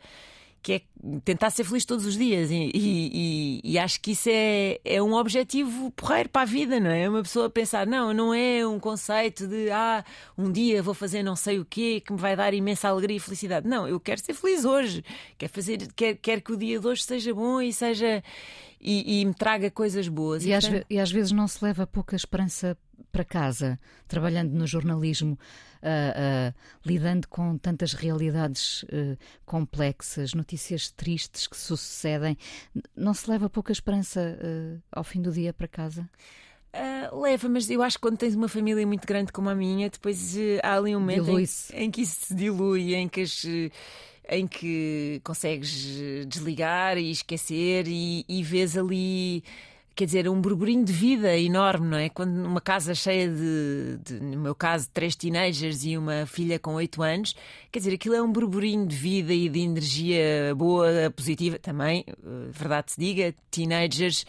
que 0.62 0.74
é 0.74 0.82
tentar 1.24 1.50
ser 1.52 1.64
feliz 1.64 1.86
todos 1.86 2.06
os 2.06 2.18
dias 2.18 2.52
e, 2.52 2.70
e, 2.74 3.62
e, 3.64 3.80
acho 3.80 4.02
que 4.02 4.12
isso 4.12 4.30
é, 4.30 4.80
é 4.84 5.02
um 5.02 5.14
objetivo 5.14 5.90
porreiro 5.92 6.28
para 6.30 6.42
a 6.42 6.46
vida, 6.46 6.80
não 6.80 6.90
é? 6.90 7.08
Uma 7.08 7.22
pessoa 7.22 7.50
pensar, 7.50 7.88
não, 7.88 8.14
não 8.14 8.34
é 8.34 8.68
um 8.68 8.80
conceito 8.80 9.48
de 9.48 9.72
ah, 9.72 10.04
um 10.38 10.52
dia 10.52 10.84
vou 10.84 10.94
fazer 10.94 11.24
não 11.24 11.36
sei 11.36 11.60
o 11.60 11.66
quê 11.66 12.02
que 12.06 12.12
me 12.12 12.20
vai 12.20 12.36
dar 12.36 12.54
imensa 12.54 12.90
alegria 12.90 13.18
e 13.18 13.20
felicidade. 13.20 13.68
Não, 13.68 13.88
eu 13.88 14.00
quero 14.00 14.20
ser 14.20 14.34
feliz 14.34 14.66
hoje, 14.66 15.04
quero, 15.38 15.54
fazer, 15.54 15.88
quero, 15.96 16.18
quero 16.22 16.42
que 16.42 16.52
o 16.52 16.58
dia 16.58 16.80
de 16.80 16.86
hoje 16.86 17.04
seja 17.04 17.34
bom 17.34 17.62
e 17.62 17.72
seja 17.72 18.22
e, 18.82 19.22
e 19.22 19.26
me 19.26 19.34
traga 19.34 19.72
coisas 19.72 20.08
boas. 20.10 20.44
E, 20.44 20.50
e, 20.50 20.54
às, 20.54 20.66
e 20.90 21.00
às 21.00 21.12
vezes 21.12 21.32
não 21.32 21.48
se 21.48 21.64
leva 21.64 21.88
pouca 21.88 22.18
esperança 22.18 22.78
para 23.12 23.24
casa, 23.24 23.80
trabalhando 24.08 24.52
no 24.52 24.68
jornalismo, 24.68 25.38
uh, 25.84 26.50
uh, 26.50 26.54
lidando 26.86 27.28
com 27.28 27.58
tantas 27.58 27.94
realidades 27.94 28.84
uh, 28.84 29.18
complexas, 29.46 30.34
notícias 30.34 30.92
tristes 30.92 31.48
que 31.48 31.58
sucedem, 31.58 32.38
não 32.96 33.14
se 33.14 33.30
leva 33.30 33.50
pouca 33.50 33.72
esperança 33.72 34.38
ao 34.92 35.04
fim 35.04 35.22
do 35.22 35.32
dia 35.32 35.54
para 35.54 35.68
casa? 35.68 36.10
Uh, 36.72 37.20
leva, 37.22 37.50
mas 37.50 37.68
eu 37.70 37.82
acho 37.82 37.98
que 37.98 38.02
quando 38.02 38.18
tens 38.18 38.36
uma 38.36 38.48
família 38.48 38.86
muito 38.86 39.08
grande 39.08 39.32
como 39.32 39.50
a 39.50 39.56
minha, 39.56 39.90
depois 39.90 40.36
uh, 40.36 40.60
há 40.62 40.78
ali 40.78 40.96
um 40.96 41.00
momento 41.00 41.40
em, 41.40 41.46
em, 41.74 41.90
que 41.90 42.02
isso 42.02 42.28
se 42.28 42.36
dilui, 42.36 42.94
em 42.94 43.10
que, 43.10 43.22
as, 43.22 43.44
em 44.30 44.48
que 44.48 45.20
consegues 45.24 45.98
desligar 46.28 46.96
e 47.00 47.10
esquecer 47.10 47.88
e, 47.88 48.24
e 48.30 48.44
vês 48.44 48.78
ali 48.78 49.44
quer 50.00 50.06
dizer, 50.06 50.30
um 50.30 50.40
burburinho 50.40 50.86
de 50.86 50.94
vida 50.94 51.38
enorme, 51.38 51.86
não 51.86 51.98
é? 51.98 52.08
Quando 52.08 52.32
numa 52.32 52.62
casa 52.62 52.96
cheia 52.96 53.28
de, 53.28 54.00
de, 54.02 54.14
no 54.22 54.40
meu 54.40 54.56
caso, 54.56 54.90
três 54.94 55.14
teenagers 55.14 55.84
e 55.84 55.98
uma 55.98 56.26
filha 56.26 56.58
com 56.58 56.76
oito 56.76 57.04
anos, 57.04 57.36
quer 57.70 57.80
dizer, 57.80 57.96
aquilo 57.96 58.16
é 58.16 58.22
um 58.22 58.32
burburinho 58.32 58.88
de 58.88 58.96
vida 58.96 59.34
e 59.34 59.50
de 59.50 59.60
energia 59.60 60.56
boa, 60.56 61.12
positiva. 61.14 61.60
Também, 61.60 62.06
eh, 62.08 62.14
verdade 62.50 62.94
se 62.94 62.98
diga, 62.98 63.36
teenagers 63.52 64.26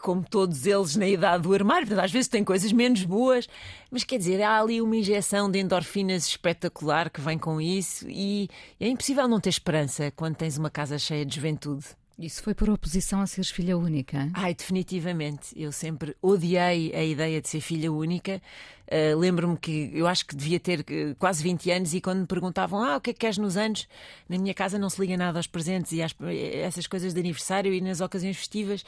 como 0.00 0.24
todos 0.28 0.66
eles 0.66 0.96
na 0.96 1.06
idade 1.06 1.44
do 1.44 1.54
armário, 1.54 1.86
portanto, 1.86 2.04
às 2.04 2.10
vezes 2.10 2.26
tem 2.26 2.42
coisas 2.42 2.72
menos 2.72 3.04
boas, 3.04 3.48
mas 3.92 4.02
quer 4.02 4.18
dizer, 4.18 4.42
há 4.42 4.60
ali 4.60 4.82
uma 4.82 4.96
injeção 4.96 5.48
de 5.48 5.60
endorfinas 5.60 6.26
espetacular 6.26 7.08
que 7.08 7.20
vem 7.20 7.38
com 7.38 7.60
isso 7.60 8.04
e 8.08 8.48
é 8.80 8.88
impossível 8.88 9.28
não 9.28 9.38
ter 9.38 9.50
esperança 9.50 10.12
quando 10.16 10.34
tens 10.34 10.58
uma 10.58 10.70
casa 10.70 10.98
cheia 10.98 11.24
de 11.24 11.36
juventude. 11.36 11.86
Isso 12.18 12.42
foi 12.42 12.52
por 12.52 12.68
oposição 12.68 13.20
a 13.20 13.26
seres 13.28 13.48
filha 13.48 13.78
única? 13.78 14.28
Ai, 14.34 14.52
definitivamente. 14.52 15.52
Eu 15.54 15.70
sempre 15.70 16.16
odiei 16.20 16.92
a 16.92 17.04
ideia 17.04 17.40
de 17.40 17.48
ser 17.48 17.60
filha 17.60 17.92
única. 17.92 18.42
Uh, 18.88 19.16
Lembro-me 19.16 19.56
que 19.56 19.92
eu 19.94 20.04
acho 20.04 20.26
que 20.26 20.34
devia 20.34 20.58
ter 20.58 20.80
uh, 20.80 21.14
quase 21.16 21.40
20 21.44 21.70
anos 21.70 21.94
e 21.94 22.00
quando 22.00 22.20
me 22.20 22.26
perguntavam 22.26 22.82
ah, 22.82 22.96
o 22.96 23.00
que 23.00 23.10
é 23.10 23.12
que 23.12 23.20
queres 23.20 23.38
nos 23.38 23.56
anos, 23.56 23.86
na 24.28 24.36
minha 24.36 24.52
casa 24.52 24.78
não 24.80 24.90
se 24.90 25.00
liga 25.00 25.16
nada 25.16 25.38
aos 25.38 25.46
presentes 25.46 25.92
e 25.92 26.02
às, 26.02 26.12
essas 26.54 26.88
coisas 26.88 27.14
de 27.14 27.20
aniversário 27.20 27.72
e 27.72 27.80
nas 27.80 28.00
ocasiões 28.00 28.36
festivas. 28.36 28.84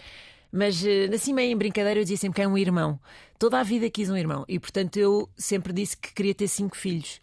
Mas 0.50 0.82
assim, 1.14 1.32
meio 1.32 1.52
em 1.52 1.56
brincadeira, 1.56 2.00
eu 2.00 2.04
dizia 2.04 2.16
sempre 2.16 2.36
que 2.36 2.42
é 2.42 2.48
um 2.48 2.58
irmão. 2.58 2.98
Toda 3.38 3.60
a 3.60 3.62
vida 3.62 3.88
quis 3.88 4.10
um 4.10 4.16
irmão 4.16 4.44
e, 4.48 4.58
portanto, 4.58 4.96
eu 4.96 5.30
sempre 5.36 5.72
disse 5.72 5.96
que 5.96 6.12
queria 6.12 6.34
ter 6.34 6.48
cinco 6.48 6.76
filhos. 6.76 7.20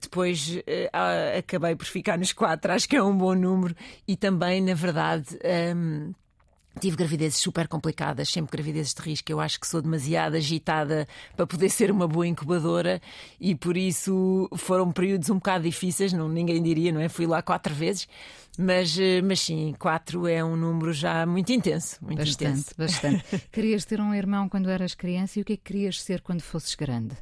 Depois 0.00 0.56
uh, 0.56 1.38
acabei 1.38 1.74
por 1.76 1.86
ficar 1.86 2.18
nos 2.18 2.32
quatro, 2.32 2.72
acho 2.72 2.88
que 2.88 2.96
é 2.96 3.02
um 3.02 3.16
bom 3.16 3.34
número. 3.34 3.74
E 4.06 4.16
também, 4.16 4.60
na 4.60 4.74
verdade. 4.74 5.38
Um, 5.76 6.12
Tive 6.78 6.96
gravidezes 6.96 7.38
super 7.40 7.66
complicadas, 7.66 8.28
sempre 8.28 8.52
gravidezes 8.52 8.94
de 8.94 9.02
risco. 9.02 9.30
Eu 9.30 9.40
acho 9.40 9.58
que 9.58 9.66
sou 9.66 9.82
demasiado 9.82 10.36
agitada 10.36 11.06
para 11.36 11.46
poder 11.46 11.68
ser 11.68 11.90
uma 11.90 12.06
boa 12.06 12.26
incubadora 12.26 13.02
e 13.40 13.54
por 13.56 13.76
isso 13.76 14.48
foram 14.56 14.92
períodos 14.92 15.28
um 15.30 15.34
bocado 15.34 15.64
difíceis, 15.64 16.12
não, 16.12 16.28
ninguém 16.28 16.62
diria, 16.62 16.92
não 16.92 17.00
é? 17.00 17.08
Fui 17.08 17.26
lá 17.26 17.42
quatro 17.42 17.74
vezes, 17.74 18.06
mas, 18.56 18.96
eh, 18.98 19.20
mas 19.20 19.40
sim, 19.40 19.74
quatro 19.78 20.28
é 20.28 20.44
um 20.44 20.56
número 20.56 20.92
já 20.92 21.26
muito 21.26 21.52
intenso. 21.52 21.98
Muito 22.00 22.18
bastante, 22.18 22.60
intenso. 22.60 22.74
bastante. 22.78 23.24
querias 23.50 23.84
ter 23.84 24.00
um 24.00 24.14
irmão 24.14 24.48
quando 24.48 24.70
eras 24.70 24.94
criança 24.94 25.38
e 25.38 25.42
o 25.42 25.44
que 25.44 25.54
é 25.54 25.56
que 25.56 25.64
querias 25.64 26.00
ser 26.00 26.20
quando 26.20 26.40
fosses 26.40 26.76
grande? 26.76 27.16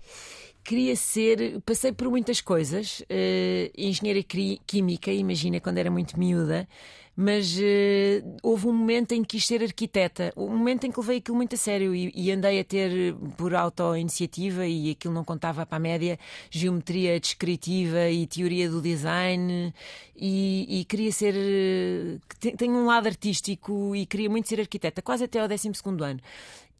Queria 0.68 0.94
ser, 0.94 1.62
passei 1.64 1.92
por 1.92 2.10
muitas 2.10 2.42
coisas, 2.42 3.00
uh, 3.00 3.72
engenheira 3.74 4.22
química, 4.66 5.10
imagina 5.10 5.60
quando 5.60 5.78
era 5.78 5.90
muito 5.90 6.18
miúda, 6.18 6.68
mas 7.16 7.56
uh, 7.56 8.36
houve 8.42 8.66
um 8.66 8.74
momento 8.74 9.12
em 9.12 9.22
que 9.22 9.38
quis 9.38 9.46
ser 9.46 9.62
arquiteta, 9.62 10.30
um 10.36 10.50
momento 10.50 10.84
em 10.84 10.92
que 10.92 11.00
levei 11.00 11.16
aquilo 11.16 11.38
muito 11.38 11.54
a 11.54 11.58
sério 11.58 11.94
e, 11.94 12.12
e 12.14 12.30
andei 12.30 12.60
a 12.60 12.64
ter, 12.64 13.14
por 13.38 13.54
auto-iniciativa, 13.54 14.66
e 14.66 14.90
aquilo 14.90 15.14
não 15.14 15.24
contava 15.24 15.64
para 15.64 15.78
a 15.78 15.80
média, 15.80 16.18
geometria 16.50 17.18
descritiva 17.18 18.10
e 18.10 18.26
teoria 18.26 18.68
do 18.68 18.82
design, 18.82 19.72
e, 20.14 20.80
e 20.80 20.84
queria 20.84 21.12
ser. 21.12 21.34
Uh, 21.34 22.56
tenho 22.58 22.74
um 22.74 22.84
lado 22.84 23.06
artístico 23.06 23.96
e 23.96 24.04
queria 24.04 24.28
muito 24.28 24.50
ser 24.50 24.60
arquiteta, 24.60 25.00
quase 25.00 25.24
até 25.24 25.40
ao 25.40 25.48
12 25.48 25.70
ano 26.04 26.20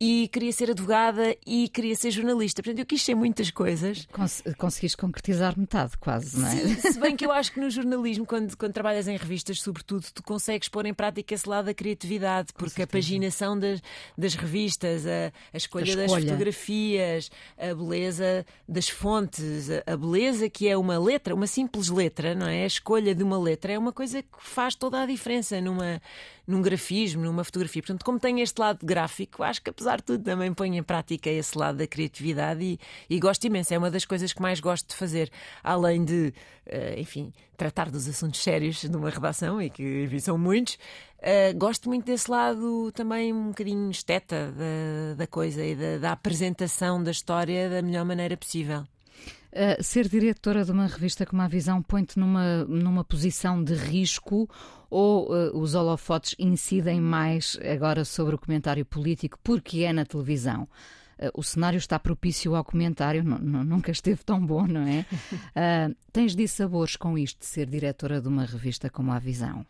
e 0.00 0.28
queria 0.28 0.52
ser 0.52 0.70
advogada 0.70 1.36
e 1.46 1.68
queria 1.68 1.94
ser 1.96 2.10
jornalista. 2.10 2.62
Portanto, 2.62 2.78
eu 2.78 2.86
quis 2.86 3.02
ser 3.02 3.14
muitas 3.14 3.50
coisas. 3.50 4.06
Cons 4.12 4.42
conseguiste 4.56 4.96
concretizar 4.96 5.58
metade, 5.58 5.96
quase, 5.98 6.38
não 6.38 6.46
é? 6.46 6.50
Sim, 6.50 6.92
se 6.92 7.00
bem 7.00 7.16
que 7.16 7.26
eu 7.26 7.32
acho 7.32 7.52
que 7.52 7.60
no 7.60 7.68
jornalismo, 7.68 8.24
quando, 8.24 8.56
quando 8.56 8.72
trabalhas 8.72 9.08
em 9.08 9.16
revistas, 9.16 9.60
sobretudo, 9.60 10.06
tu 10.14 10.22
consegues 10.22 10.68
pôr 10.68 10.86
em 10.86 10.94
prática 10.94 11.34
esse 11.34 11.48
lado 11.48 11.66
da 11.66 11.74
criatividade, 11.74 12.52
porque 12.52 12.82
a 12.82 12.86
paginação 12.86 13.58
das, 13.58 13.82
das 14.16 14.34
revistas, 14.34 15.06
a, 15.06 15.32
a, 15.52 15.56
escolha 15.56 15.84
a, 15.84 16.04
escolha 16.04 16.06
das 16.06 16.30
fotografias, 16.30 17.30
a 17.58 17.74
beleza 17.74 18.46
das 18.68 18.88
fontes, 18.88 19.68
a, 19.70 19.92
a 19.92 19.96
beleza 19.96 20.48
que 20.48 20.68
é 20.68 20.76
uma 20.76 20.98
letra, 20.98 21.34
uma 21.34 21.46
simples 21.46 21.88
letra, 21.88 22.34
não 22.34 22.46
é? 22.46 22.62
A 22.62 22.66
escolha 22.66 23.14
de 23.14 23.22
uma 23.24 23.38
letra 23.38 23.72
é 23.72 23.78
uma 23.78 23.92
coisa 23.92 24.22
que 24.22 24.28
faz 24.38 24.74
toda 24.74 25.02
a 25.02 25.06
diferença 25.06 25.60
numa 25.60 26.00
num 26.48 26.62
grafismo, 26.62 27.22
numa 27.22 27.44
fotografia. 27.44 27.82
Portanto, 27.82 28.02
como 28.02 28.18
tenho 28.18 28.38
este 28.38 28.58
lado 28.58 28.78
gráfico, 28.82 29.42
acho 29.42 29.62
que 29.62 29.68
apesar 29.68 29.98
de 29.98 30.04
tudo 30.04 30.24
também 30.24 30.52
ponho 30.54 30.74
em 30.74 30.82
prática 30.82 31.28
esse 31.28 31.56
lado 31.56 31.76
da 31.76 31.86
criatividade 31.86 32.64
e, 32.64 32.80
e 33.10 33.20
gosto 33.20 33.46
imenso. 33.46 33.74
É 33.74 33.78
uma 33.78 33.90
das 33.90 34.06
coisas 34.06 34.32
que 34.32 34.40
mais 34.40 34.58
gosto 34.58 34.88
de 34.88 34.96
fazer, 34.96 35.30
além 35.62 36.02
de, 36.02 36.32
uh, 36.66 36.98
enfim, 36.98 37.30
tratar 37.54 37.90
dos 37.90 38.08
assuntos 38.08 38.42
sérios 38.42 38.80
de 38.80 38.96
uma 38.96 39.10
redação, 39.10 39.60
e 39.60 39.68
que 39.68 40.04
enfim, 40.04 40.18
são 40.18 40.38
muitos. 40.38 40.78
Uh, 41.18 41.56
gosto 41.58 41.86
muito 41.86 42.06
desse 42.06 42.30
lado 42.30 42.90
também 42.92 43.30
um 43.30 43.48
bocadinho 43.48 43.90
esteta 43.90 44.50
da, 44.52 45.16
da 45.16 45.26
coisa 45.26 45.62
e 45.62 45.76
da, 45.76 45.98
da 45.98 46.12
apresentação 46.12 47.02
da 47.02 47.10
história 47.10 47.68
da 47.68 47.82
melhor 47.82 48.06
maneira 48.06 48.38
possível. 48.38 48.84
Uh, 49.50 49.82
ser 49.82 50.06
diretora 50.08 50.62
de 50.62 50.70
uma 50.70 50.86
revista 50.86 51.24
como 51.24 51.40
a 51.40 51.48
Visão 51.48 51.82
põe-te 51.82 52.18
numa, 52.18 52.64
numa 52.66 53.02
posição 53.02 53.64
de 53.64 53.72
risco 53.72 54.48
ou 54.90 55.32
uh, 55.32 55.58
os 55.58 55.74
holofotes 55.74 56.34
incidem 56.38 57.00
mais 57.00 57.58
agora 57.62 58.04
sobre 58.04 58.34
o 58.34 58.38
comentário 58.38 58.84
político 58.84 59.38
porque 59.42 59.84
é 59.84 59.92
na 59.92 60.04
televisão? 60.04 60.68
Uh, 61.18 61.30
o 61.34 61.42
cenário 61.42 61.78
está 61.78 61.98
propício 61.98 62.54
ao 62.54 62.62
comentário, 62.62 63.24
nunca 63.24 63.90
esteve 63.90 64.22
tão 64.22 64.44
bom, 64.44 64.66
não 64.66 64.82
é? 64.82 65.06
tens 66.12 66.36
dissabores 66.36 66.94
com 66.94 67.16
isto 67.16 67.40
de 67.40 67.46
ser 67.46 67.66
diretora 67.66 68.20
de 68.20 68.28
uma 68.28 68.44
revista 68.44 68.90
como 68.90 69.12
a 69.12 69.18
Visão? 69.18 69.64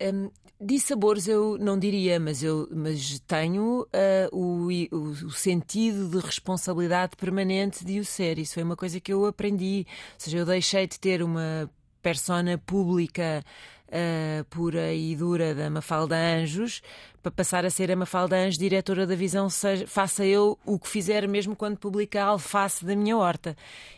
Um, 0.00 0.30
de 0.60 0.78
sabores 0.78 1.26
eu 1.26 1.56
não 1.58 1.78
diria, 1.78 2.20
mas 2.20 2.42
eu 2.42 2.68
mas 2.70 3.18
tenho 3.20 3.82
uh, 3.82 4.36
o, 4.36 4.68
o, 4.94 5.10
o, 5.10 5.30
sentido 5.30 6.08
de 6.08 6.18
responsabilidade 6.18 7.16
permanente 7.16 7.82
de 7.82 7.98
o 7.98 8.04
ser. 8.04 8.38
Isso 8.38 8.54
foi 8.54 8.62
uma 8.62 8.76
coisa 8.76 9.00
que 9.00 9.12
eu 9.12 9.24
aprendi. 9.24 9.86
Ou 9.88 10.14
seja, 10.18 10.38
eu 10.38 10.44
deixei 10.44 10.86
de 10.86 11.00
ter 11.00 11.22
uma 11.22 11.70
persona 12.02 12.58
pública 12.58 13.42
uh, 13.90 14.44
pura 14.46 14.92
e 14.92 15.14
dura 15.16 15.54
da 15.54 15.68
Mafalda 15.68 16.16
Anjos 16.16 16.82
para 17.22 17.30
passar 17.30 17.66
a 17.66 17.70
ser 17.70 17.90
a 17.90 17.96
Mafalda 17.96 18.36
Anjos, 18.36 18.56
diretora 18.56 19.06
da 19.06 19.14
Visão, 19.14 19.50
seja, 19.50 19.86
faça 19.86 20.24
eu 20.24 20.58
o 20.64 20.78
que 20.78 20.88
fizer 20.88 21.28
mesmo 21.28 21.54
quando 21.54 21.76
publica 21.76 22.22
a 22.22 22.26
alface 22.28 22.84
da 22.84 22.96
minha 22.96 23.16
horta. 23.16 23.56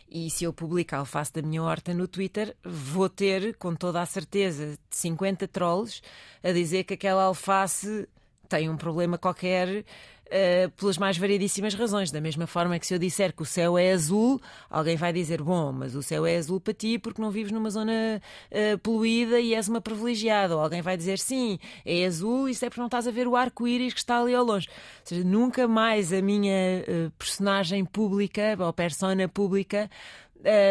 E 0.09 0.29
se 0.29 0.43
eu 0.43 0.51
publicar 0.51 0.97
a 0.97 0.99
alface 0.99 1.31
da 1.31 1.41
minha 1.41 1.63
horta 1.63 1.93
no 1.93 2.07
Twitter, 2.07 2.55
vou 2.63 3.07
ter, 3.07 3.55
com 3.55 3.73
toda 3.75 4.01
a 4.01 4.05
certeza, 4.05 4.77
50 4.89 5.47
trolls 5.47 6.01
a 6.43 6.51
dizer 6.51 6.83
que 6.83 6.95
aquela 6.95 7.23
alface 7.23 8.07
tem 8.49 8.69
um 8.69 8.77
problema 8.77 9.17
qualquer 9.17 9.85
uh, 10.27 10.71
pelas 10.71 10.97
mais 10.97 11.17
variedíssimas 11.17 11.73
razões. 11.73 12.11
Da 12.11 12.21
mesma 12.21 12.47
forma 12.47 12.77
que 12.79 12.87
se 12.87 12.93
eu 12.93 12.99
disser 12.99 13.33
que 13.33 13.41
o 13.41 13.45
céu 13.45 13.77
é 13.77 13.91
azul, 13.91 14.41
alguém 14.69 14.95
vai 14.95 15.13
dizer: 15.13 15.41
Bom, 15.41 15.71
mas 15.71 15.95
o 15.95 16.03
céu 16.03 16.25
é 16.25 16.37
azul 16.37 16.59
para 16.59 16.73
ti 16.73 16.97
porque 16.97 17.21
não 17.21 17.31
vives 17.31 17.51
numa 17.51 17.69
zona 17.69 18.21
uh, 18.51 18.77
poluída 18.79 19.39
e 19.39 19.53
és 19.53 19.67
uma 19.67 19.81
privilegiada. 19.81 20.55
Ou 20.55 20.61
alguém 20.61 20.81
vai 20.81 20.97
dizer: 20.97 21.19
Sim, 21.19 21.59
é 21.85 22.05
azul, 22.05 22.49
isso 22.49 22.65
é 22.65 22.69
porque 22.69 22.81
não 22.81 22.87
estás 22.87 23.07
a 23.07 23.11
ver 23.11 23.27
o 23.27 23.35
arco-íris 23.35 23.93
que 23.93 23.99
está 23.99 24.19
ali 24.19 24.33
ao 24.33 24.43
longe. 24.43 24.67
Ou 24.69 25.05
seja, 25.05 25.23
nunca 25.23 25.67
mais 25.67 26.11
a 26.13 26.21
minha 26.21 26.83
uh, 26.87 27.11
personagem 27.11 27.85
pública 27.85 28.55
ou 28.59 28.71
persona 28.73 29.27
pública. 29.27 29.89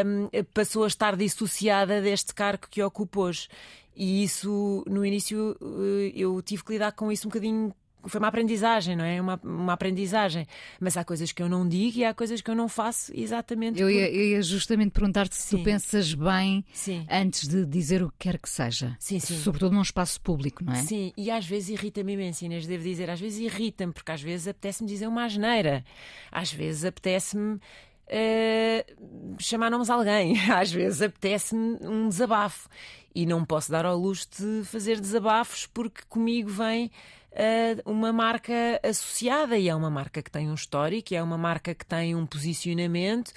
Um, 0.05 0.29
passou 0.53 0.85
a 0.85 0.87
estar 0.87 1.17
dissociada 1.17 2.03
deste 2.03 2.35
cargo 2.35 2.67
que 2.71 2.83
ocupo 2.83 3.23
hoje. 3.23 3.49
E 3.97 4.23
isso, 4.23 4.85
no 4.87 5.05
início, 5.05 5.57
eu 6.15 6.43
tive 6.43 6.63
que 6.63 6.73
lidar 6.73 6.93
com 6.93 7.11
isso 7.11 7.27
um 7.27 7.31
bocadinho 7.31 7.75
foi 8.07 8.19
uma 8.19 8.29
aprendizagem, 8.29 8.97
não 8.97 9.05
é? 9.05 9.21
Uma, 9.21 9.41
uma 9.43 9.73
aprendizagem. 9.73 10.47
Mas 10.81 10.97
há 10.97 11.05
coisas 11.05 11.33
que 11.33 11.43
eu 11.43 11.49
não 11.49 11.69
digo 11.69 11.99
e 11.99 12.05
há 12.05 12.13
coisas 12.15 12.41
que 12.41 12.51
eu 12.51 12.55
não 12.55 12.69
faço 12.69 13.13
exatamente. 13.15 13.81
Eu, 13.81 13.89
por... 13.89 13.93
ia, 13.93 14.11
eu 14.11 14.23
ia, 14.23 14.43
justamente 14.43 14.93
perguntar-te 14.93 15.35
se 15.35 15.43
sim. 15.43 15.59
tu 15.59 15.65
pensas 15.65 16.15
bem 16.15 16.65
sim. 16.73 17.07
antes 17.11 17.47
de 17.47 17.65
dizer 17.67 18.03
o 18.03 18.11
que 18.11 18.17
quer 18.19 18.39
que 18.39 18.49
seja. 18.49 18.97
Sim, 18.99 19.19
sim. 19.19 19.37
Sobretudo 19.39 19.75
num 19.75 19.83
espaço 19.83 20.21
público, 20.21 20.65
não 20.65 20.73
é? 20.73 20.83
Sim, 20.83 21.13
e 21.17 21.31
às 21.31 21.47
vezes 21.47 21.71
irrita-me 21.71 22.15
imenso, 22.15 22.45
Inês, 22.45 22.67
devo 22.67 22.83
dizer. 22.83 23.11
Às 23.11 23.21
vezes 23.21 23.41
irrita-me, 23.41 23.93
porque 23.93 24.13
às 24.13 24.23
vezes 24.23 24.49
apetece-me 24.49 24.89
dizer 24.89 25.07
uma 25.07 25.25
asneira. 25.25 25.85
Às 26.31 26.53
vezes 26.53 26.85
apetece-me. 26.85 27.61
Uh, 28.05 29.37
chamar 29.39 29.71
nomes 29.71 29.89
a 29.89 29.95
alguém, 29.95 30.39
às 30.51 30.71
vezes 30.71 31.01
apetece-me 31.01 31.79
um 31.81 32.09
desabafo 32.09 32.69
e 33.15 33.27
não 33.27 33.45
posso 33.45 33.71
dar 33.71 33.87
ao 33.87 33.97
luxo 33.97 34.29
de 34.39 34.65
fazer 34.65 35.01
desabafos 35.01 35.67
porque 35.67 36.03
comigo 36.09 36.51
vem 36.51 36.91
uma 37.85 38.13
marca 38.13 38.81
associada 38.83 39.57
e 39.57 39.69
é 39.69 39.75
uma 39.75 39.91
marca 39.91 40.23
que 40.23 40.31
tem 40.31 40.51
um 40.51 40.55
histórico, 40.55 41.15
é 41.15 41.23
uma 41.23 41.39
marca 41.39 41.75
que 41.75 41.87
tem 41.87 42.15
um 42.15 42.27
posicionamento. 42.27 43.33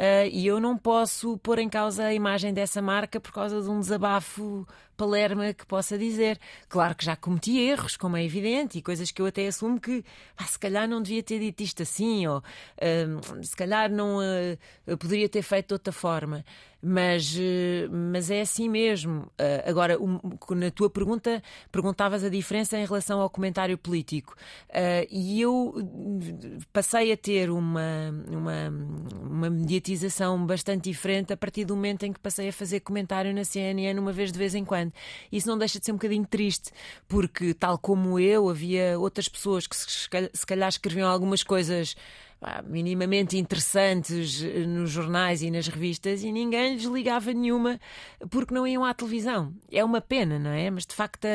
Uh, 0.00 0.24
e 0.32 0.46
eu 0.46 0.58
não 0.58 0.78
posso 0.78 1.36
pôr 1.38 1.58
em 1.58 1.68
causa 1.68 2.04
a 2.04 2.14
imagem 2.14 2.54
dessa 2.54 2.80
marca 2.80 3.20
por 3.20 3.32
causa 3.32 3.60
de 3.60 3.68
um 3.68 3.80
desabafo 3.80 4.66
palerma 5.00 5.54
que 5.54 5.64
possa 5.64 5.96
dizer. 5.96 6.38
Claro 6.68 6.94
que 6.94 7.06
já 7.06 7.16
cometi 7.16 7.58
erros, 7.58 7.96
como 7.96 8.18
é 8.18 8.22
evidente, 8.22 8.76
e 8.76 8.82
coisas 8.82 9.10
que 9.10 9.22
eu 9.22 9.26
até 9.26 9.46
assumo 9.46 9.80
que 9.80 10.04
ah, 10.36 10.44
se 10.44 10.58
calhar 10.58 10.86
não 10.86 11.00
devia 11.00 11.22
ter 11.22 11.38
dito 11.38 11.62
isto 11.62 11.82
assim, 11.82 12.26
ou 12.26 12.38
uh, 12.38 13.42
se 13.44 13.56
calhar 13.56 13.90
não 13.90 14.18
uh, 14.18 14.96
poderia 14.98 15.26
ter 15.26 15.40
feito 15.40 15.68
de 15.68 15.74
outra 15.74 15.92
forma 15.92 16.44
mas, 16.82 17.36
eh, 17.38 17.88
mas 17.90 18.30
é 18.30 18.40
assim 18.40 18.68
mesmo. 18.68 19.30
Eh, 19.38 19.64
agora, 19.66 19.98
na 20.50 20.70
tua 20.70 20.88
pergunta, 20.88 21.42
perguntavas 21.70 22.24
a 22.24 22.28
diferença 22.28 22.78
em 22.78 22.86
relação 22.86 23.20
ao 23.20 23.28
comentário 23.28 23.76
político. 23.76 24.34
Eh, 24.70 25.06
e 25.10 25.40
eu 25.40 25.74
passei 26.72 27.12
a 27.12 27.16
ter 27.16 27.50
uma, 27.50 28.14
uma, 28.28 28.68
uma 29.22 29.50
mediatização 29.50 30.44
bastante 30.46 30.90
diferente 30.90 31.32
a 31.32 31.36
partir 31.36 31.64
do 31.64 31.76
momento 31.76 32.04
em 32.04 32.12
que 32.12 32.20
passei 32.20 32.48
a 32.48 32.52
fazer 32.52 32.80
comentário 32.80 33.34
na 33.34 33.44
CNN 33.44 33.98
uma 33.98 34.12
vez 34.12 34.32
de 34.32 34.38
vez 34.38 34.54
em 34.54 34.64
quando. 34.64 34.89
Isso 35.30 35.48
não 35.48 35.58
deixa 35.58 35.78
de 35.78 35.86
ser 35.86 35.92
um 35.92 35.96
bocadinho 35.96 36.26
triste, 36.26 36.70
porque, 37.08 37.54
tal 37.54 37.78
como 37.78 38.18
eu, 38.18 38.48
havia 38.48 38.98
outras 38.98 39.28
pessoas 39.28 39.66
que 39.66 39.76
se 39.76 40.46
calhar 40.46 40.68
escreviam 40.68 41.08
algumas 41.08 41.42
coisas 41.42 41.96
minimamente 42.64 43.36
interessantes 43.36 44.42
eh, 44.42 44.66
nos 44.66 44.90
jornais 44.90 45.42
e 45.42 45.50
nas 45.50 45.68
revistas 45.68 46.22
e 46.22 46.32
ninguém 46.32 46.74
lhes 46.74 46.84
ligava 46.84 47.32
nenhuma 47.32 47.78
porque 48.30 48.54
não 48.54 48.66
iam 48.66 48.84
à 48.84 48.94
televisão. 48.94 49.52
É 49.70 49.84
uma 49.84 50.00
pena, 50.00 50.38
não 50.38 50.50
é? 50.50 50.70
Mas 50.70 50.86
de 50.86 50.94
facto 50.94 51.26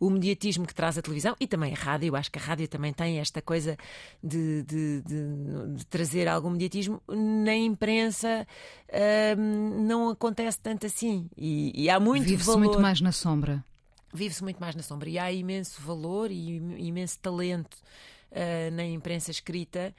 o 0.00 0.08
mediatismo 0.08 0.66
que 0.66 0.74
traz 0.74 0.96
a 0.96 1.02
televisão 1.02 1.36
e 1.38 1.46
também 1.46 1.72
a 1.72 1.76
rádio, 1.76 2.08
eu 2.08 2.16
acho 2.16 2.30
que 2.30 2.38
a 2.38 2.42
rádio 2.42 2.66
também 2.68 2.92
tem 2.92 3.18
esta 3.18 3.42
coisa 3.42 3.76
de, 4.22 4.62
de, 4.62 5.02
de, 5.02 5.76
de 5.76 5.86
trazer 5.86 6.26
algum 6.26 6.50
mediatismo. 6.50 7.02
Na 7.08 7.54
imprensa 7.54 8.46
hum, 9.38 9.84
não 9.86 10.10
acontece 10.10 10.58
tanto 10.58 10.86
assim 10.86 11.28
e, 11.36 11.84
e 11.84 11.90
há 11.90 12.00
muito 12.00 12.24
Vive-se 12.24 12.46
valor. 12.46 12.60
muito 12.60 12.80
mais 12.80 13.00
na 13.00 13.12
sombra. 13.12 13.64
Vive-se 14.12 14.42
muito 14.42 14.58
mais 14.58 14.74
na 14.74 14.82
sombra 14.82 15.08
e 15.08 15.18
há 15.18 15.30
imenso 15.30 15.80
valor 15.82 16.30
e 16.30 16.56
imenso 16.78 17.18
talento 17.18 17.74
uh, 18.32 18.70
na 18.72 18.84
imprensa 18.84 19.30
escrita 19.30 19.94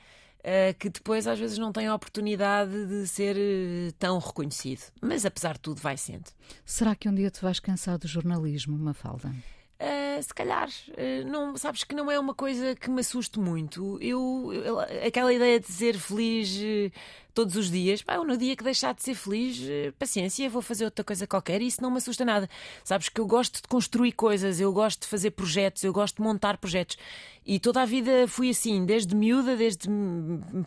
que 0.80 0.90
depois 0.90 1.28
às 1.28 1.38
vezes 1.38 1.58
não 1.58 1.72
tem 1.72 1.88
a 1.88 1.96
oportunidade 1.96 2.86
de 2.86 3.08
ser 3.08 3.36
uh, 3.36 3.92
tão 4.00 4.18
reconhecido. 4.20 4.82
Mas 5.02 5.26
apesar 5.26 5.54
de 5.54 5.60
tudo, 5.60 5.82
vai 5.82 5.98
sendo. 5.98 6.30
Será 6.66 6.96
que 6.96 7.10
um 7.10 7.14
dia 7.14 7.30
te 7.30 7.42
vais 7.42 7.60
cansar 7.60 7.98
do 7.98 8.08
jornalismo, 8.08 8.78
Mafalda? 8.78 9.34
Uh, 9.80 10.24
se 10.24 10.34
calhar, 10.34 10.68
uh, 10.68 11.28
não, 11.30 11.56
sabes 11.56 11.84
que 11.84 11.94
não 11.94 12.10
é 12.10 12.20
uma 12.20 12.34
coisa 12.34 12.76
que 12.76 12.90
me 12.90 13.02
assuste 13.02 13.40
muito. 13.40 14.00
Eu, 14.02 14.52
eu 14.52 14.80
aquela 15.06 15.32
ideia 15.32 15.60
de 15.60 15.68
ser 15.68 15.96
feliz 16.00 16.58
uh, 16.58 16.92
todos 17.32 17.56
os 17.56 17.70
dias, 17.70 18.02
pá, 18.02 18.18
no 18.18 18.36
dia 18.36 18.56
que 18.56 18.64
deixar 18.64 18.96
de 18.96 19.04
ser 19.04 19.14
feliz, 19.14 19.62
paciência, 20.00 20.50
vou 20.50 20.64
fazer 20.64 20.86
outra 20.86 21.06
coisa 21.06 21.28
qualquer 21.28 21.62
e 21.62 21.68
isso 21.68 21.80
não 21.80 21.92
me 21.92 21.98
assusta 21.98 22.26
nada. 22.26 22.50
Sabes 22.84 23.08
que 23.10 23.22
eu 23.22 23.28
gosto 23.28 23.62
de 23.62 23.68
construir 23.68 24.14
coisas, 24.14 24.60
eu 24.60 24.74
gosto 24.74 25.02
de 25.02 25.08
fazer 25.08 25.30
projetos, 25.30 25.84
eu 25.84 25.94
gosto 25.94 26.16
de 26.16 26.24
montar 26.24 26.58
projetos. 26.58 26.98
E 27.46 27.60
toda 27.60 27.84
a 27.84 27.86
vida 27.86 28.28
fui 28.28 28.50
assim, 28.50 28.84
desde 28.84 29.16
miúda, 29.16 29.56
desde 29.56 29.88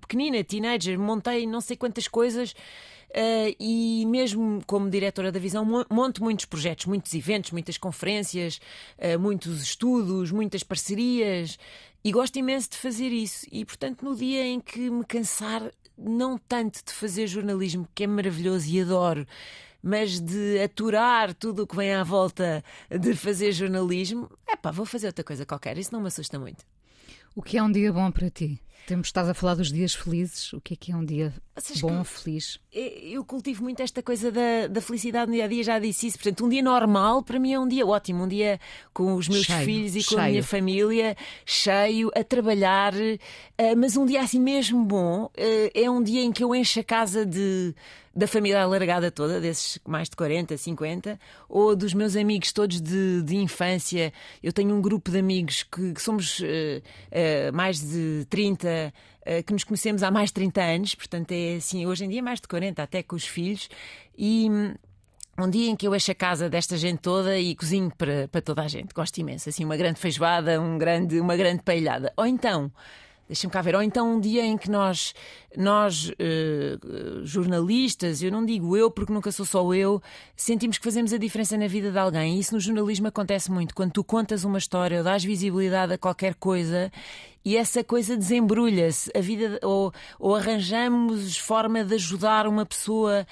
pequenina, 0.00 0.44
teenager, 0.44 0.96
montei 0.96 1.44
não 1.44 1.60
sei 1.60 1.76
quantas 1.76 2.06
coisas. 2.06 2.54
Uh, 3.10 3.54
e 3.58 4.06
mesmo 4.06 4.62
como 4.66 4.88
diretora 4.88 5.32
da 5.32 5.40
Visão, 5.40 5.64
monto 5.90 6.22
muitos 6.22 6.44
projetos, 6.44 6.86
muitos 6.86 7.12
eventos, 7.12 7.50
muitas 7.50 7.76
conferências, 7.76 8.60
uh, 8.98 9.18
muitos 9.18 9.62
estudos, 9.62 10.30
muitas 10.30 10.62
parcerias 10.62 11.58
e 12.04 12.12
gosto 12.12 12.38
imenso 12.38 12.70
de 12.70 12.76
fazer 12.76 13.08
isso. 13.08 13.46
E 13.50 13.64
portanto, 13.64 14.04
no 14.04 14.14
dia 14.14 14.46
em 14.46 14.60
que 14.60 14.88
me 14.90 15.04
cansar, 15.04 15.72
não 15.98 16.38
tanto 16.38 16.84
de 16.84 16.92
fazer 16.92 17.26
jornalismo, 17.26 17.88
que 17.94 18.04
é 18.04 18.06
maravilhoso 18.06 18.68
e 18.68 18.80
adoro, 18.80 19.26
mas 19.82 20.20
de 20.20 20.60
aturar 20.62 21.34
tudo 21.34 21.64
o 21.64 21.66
que 21.66 21.76
vem 21.76 21.92
à 21.92 22.04
volta 22.04 22.62
de 22.90 23.14
fazer 23.14 23.50
jornalismo, 23.52 24.30
é 24.46 24.54
pá, 24.54 24.70
vou 24.70 24.86
fazer 24.86 25.08
outra 25.08 25.24
coisa 25.24 25.44
qualquer. 25.44 25.76
Isso 25.78 25.92
não 25.92 26.00
me 26.00 26.08
assusta 26.08 26.38
muito. 26.38 26.64
O 27.34 27.42
que 27.42 27.58
é 27.58 27.62
um 27.62 27.70
dia 27.70 27.92
bom 27.92 28.10
para 28.10 28.30
ti? 28.30 28.60
Temos 28.90 29.06
estado 29.06 29.28
a 29.28 29.34
falar 29.34 29.54
dos 29.54 29.70
dias 29.70 29.94
felizes. 29.94 30.52
O 30.52 30.60
que 30.60 30.74
é 30.74 30.76
que 30.76 30.90
é 30.90 30.96
um 30.96 31.04
dia 31.04 31.32
Vocês 31.54 31.80
bom, 31.80 32.02
feliz? 32.02 32.58
Eu 32.72 33.24
cultivo 33.24 33.62
muito 33.62 33.80
esta 33.80 34.02
coisa 34.02 34.32
da, 34.32 34.66
da 34.68 34.80
felicidade 34.80 35.30
no 35.30 35.36
dia 35.36 35.44
a 35.44 35.46
dia, 35.46 35.62
já 35.62 35.78
disse 35.78 36.08
isso. 36.08 36.18
Portanto, 36.18 36.44
um 36.44 36.48
dia 36.48 36.60
normal 36.60 37.22
para 37.22 37.38
mim 37.38 37.52
é 37.52 37.60
um 37.60 37.68
dia 37.68 37.86
ótimo. 37.86 38.24
Um 38.24 38.26
dia 38.26 38.58
com 38.92 39.14
os 39.14 39.28
meus 39.28 39.44
cheio, 39.44 39.64
filhos 39.64 39.94
e 39.94 40.02
com 40.02 40.16
cheio. 40.16 40.20
a 40.20 40.28
minha 40.28 40.42
família, 40.42 41.16
cheio, 41.46 42.10
a 42.16 42.24
trabalhar. 42.24 42.92
Eh, 43.56 43.76
mas 43.76 43.96
um 43.96 44.04
dia 44.04 44.22
assim 44.22 44.40
mesmo 44.40 44.84
bom 44.84 45.30
eh, 45.36 45.70
é 45.72 45.88
um 45.88 46.02
dia 46.02 46.22
em 46.22 46.32
que 46.32 46.42
eu 46.42 46.52
encho 46.52 46.80
a 46.80 46.84
casa 46.84 47.24
de 47.24 47.72
da 48.14 48.26
família 48.26 48.62
alargada 48.62 49.10
toda, 49.10 49.40
desses 49.40 49.78
mais 49.86 50.08
de 50.08 50.16
40, 50.16 50.56
50, 50.56 51.18
ou 51.48 51.76
dos 51.76 51.94
meus 51.94 52.16
amigos 52.16 52.52
todos 52.52 52.80
de, 52.80 53.22
de 53.22 53.36
infância. 53.36 54.12
Eu 54.42 54.52
tenho 54.52 54.74
um 54.74 54.82
grupo 54.82 55.10
de 55.10 55.18
amigos 55.18 55.62
que, 55.62 55.92
que 55.92 56.02
somos 56.02 56.40
uh, 56.40 56.44
uh, 56.44 57.54
mais 57.54 57.80
de 57.80 58.26
30, 58.28 58.68
uh, 58.88 59.42
que 59.44 59.52
nos 59.52 59.64
conhecemos 59.64 60.02
há 60.02 60.10
mais 60.10 60.30
de 60.30 60.34
30 60.34 60.62
anos, 60.62 60.94
portanto 60.94 61.32
é 61.32 61.56
assim, 61.56 61.86
hoje 61.86 62.04
em 62.04 62.08
dia 62.08 62.22
mais 62.22 62.40
de 62.40 62.48
40, 62.48 62.82
até 62.82 63.02
com 63.02 63.16
os 63.16 63.26
filhos. 63.26 63.68
E 64.16 64.48
um 65.38 65.48
dia 65.48 65.70
em 65.70 65.76
que 65.76 65.86
eu 65.86 65.94
encho 65.94 66.10
a 66.10 66.14
casa 66.14 66.48
desta 66.48 66.76
gente 66.76 66.98
toda 66.98 67.38
e 67.38 67.54
cozinho 67.54 67.90
para, 67.96 68.28
para 68.28 68.42
toda 68.42 68.62
a 68.62 68.68
gente. 68.68 68.92
Gosto 68.94 69.18
imenso. 69.18 69.48
Assim, 69.48 69.64
uma 69.64 69.76
grande 69.76 69.98
feijoada, 69.98 70.60
um 70.60 70.76
grande, 70.76 71.20
uma 71.20 71.36
grande 71.36 71.62
paelhada. 71.62 72.12
Ou 72.16 72.26
então, 72.26 72.70
deixa-me 73.30 73.52
cá 73.52 73.62
ver, 73.62 73.76
ou 73.76 73.82
então 73.82 74.12
um 74.12 74.18
dia 74.18 74.44
em 74.44 74.58
que 74.58 74.68
nós, 74.68 75.14
nós 75.56 76.08
uh, 76.08 77.24
jornalistas, 77.24 78.20
eu 78.24 78.32
não 78.32 78.44
digo 78.44 78.76
eu 78.76 78.90
porque 78.90 79.12
nunca 79.12 79.30
sou 79.30 79.46
só 79.46 79.72
eu, 79.72 80.02
sentimos 80.34 80.78
que 80.78 80.84
fazemos 80.84 81.12
a 81.12 81.16
diferença 81.16 81.56
na 81.56 81.68
vida 81.68 81.92
de 81.92 81.98
alguém. 81.98 82.34
E 82.34 82.40
isso 82.40 82.52
no 82.54 82.60
jornalismo 82.60 83.06
acontece 83.06 83.48
muito. 83.48 83.72
Quando 83.72 83.92
tu 83.92 84.02
contas 84.02 84.42
uma 84.42 84.58
história 84.58 84.98
ou 84.98 85.04
dás 85.04 85.22
visibilidade 85.22 85.92
a 85.92 85.98
qualquer 85.98 86.34
coisa 86.34 86.90
e 87.44 87.56
essa 87.56 87.84
coisa 87.84 88.16
desembrulha-se, 88.16 89.08
a 89.16 89.20
vida, 89.20 89.60
ou, 89.62 89.92
ou 90.18 90.34
arranjamos 90.34 91.36
forma 91.36 91.84
de 91.84 91.94
ajudar 91.94 92.48
uma 92.48 92.66
pessoa. 92.66 93.24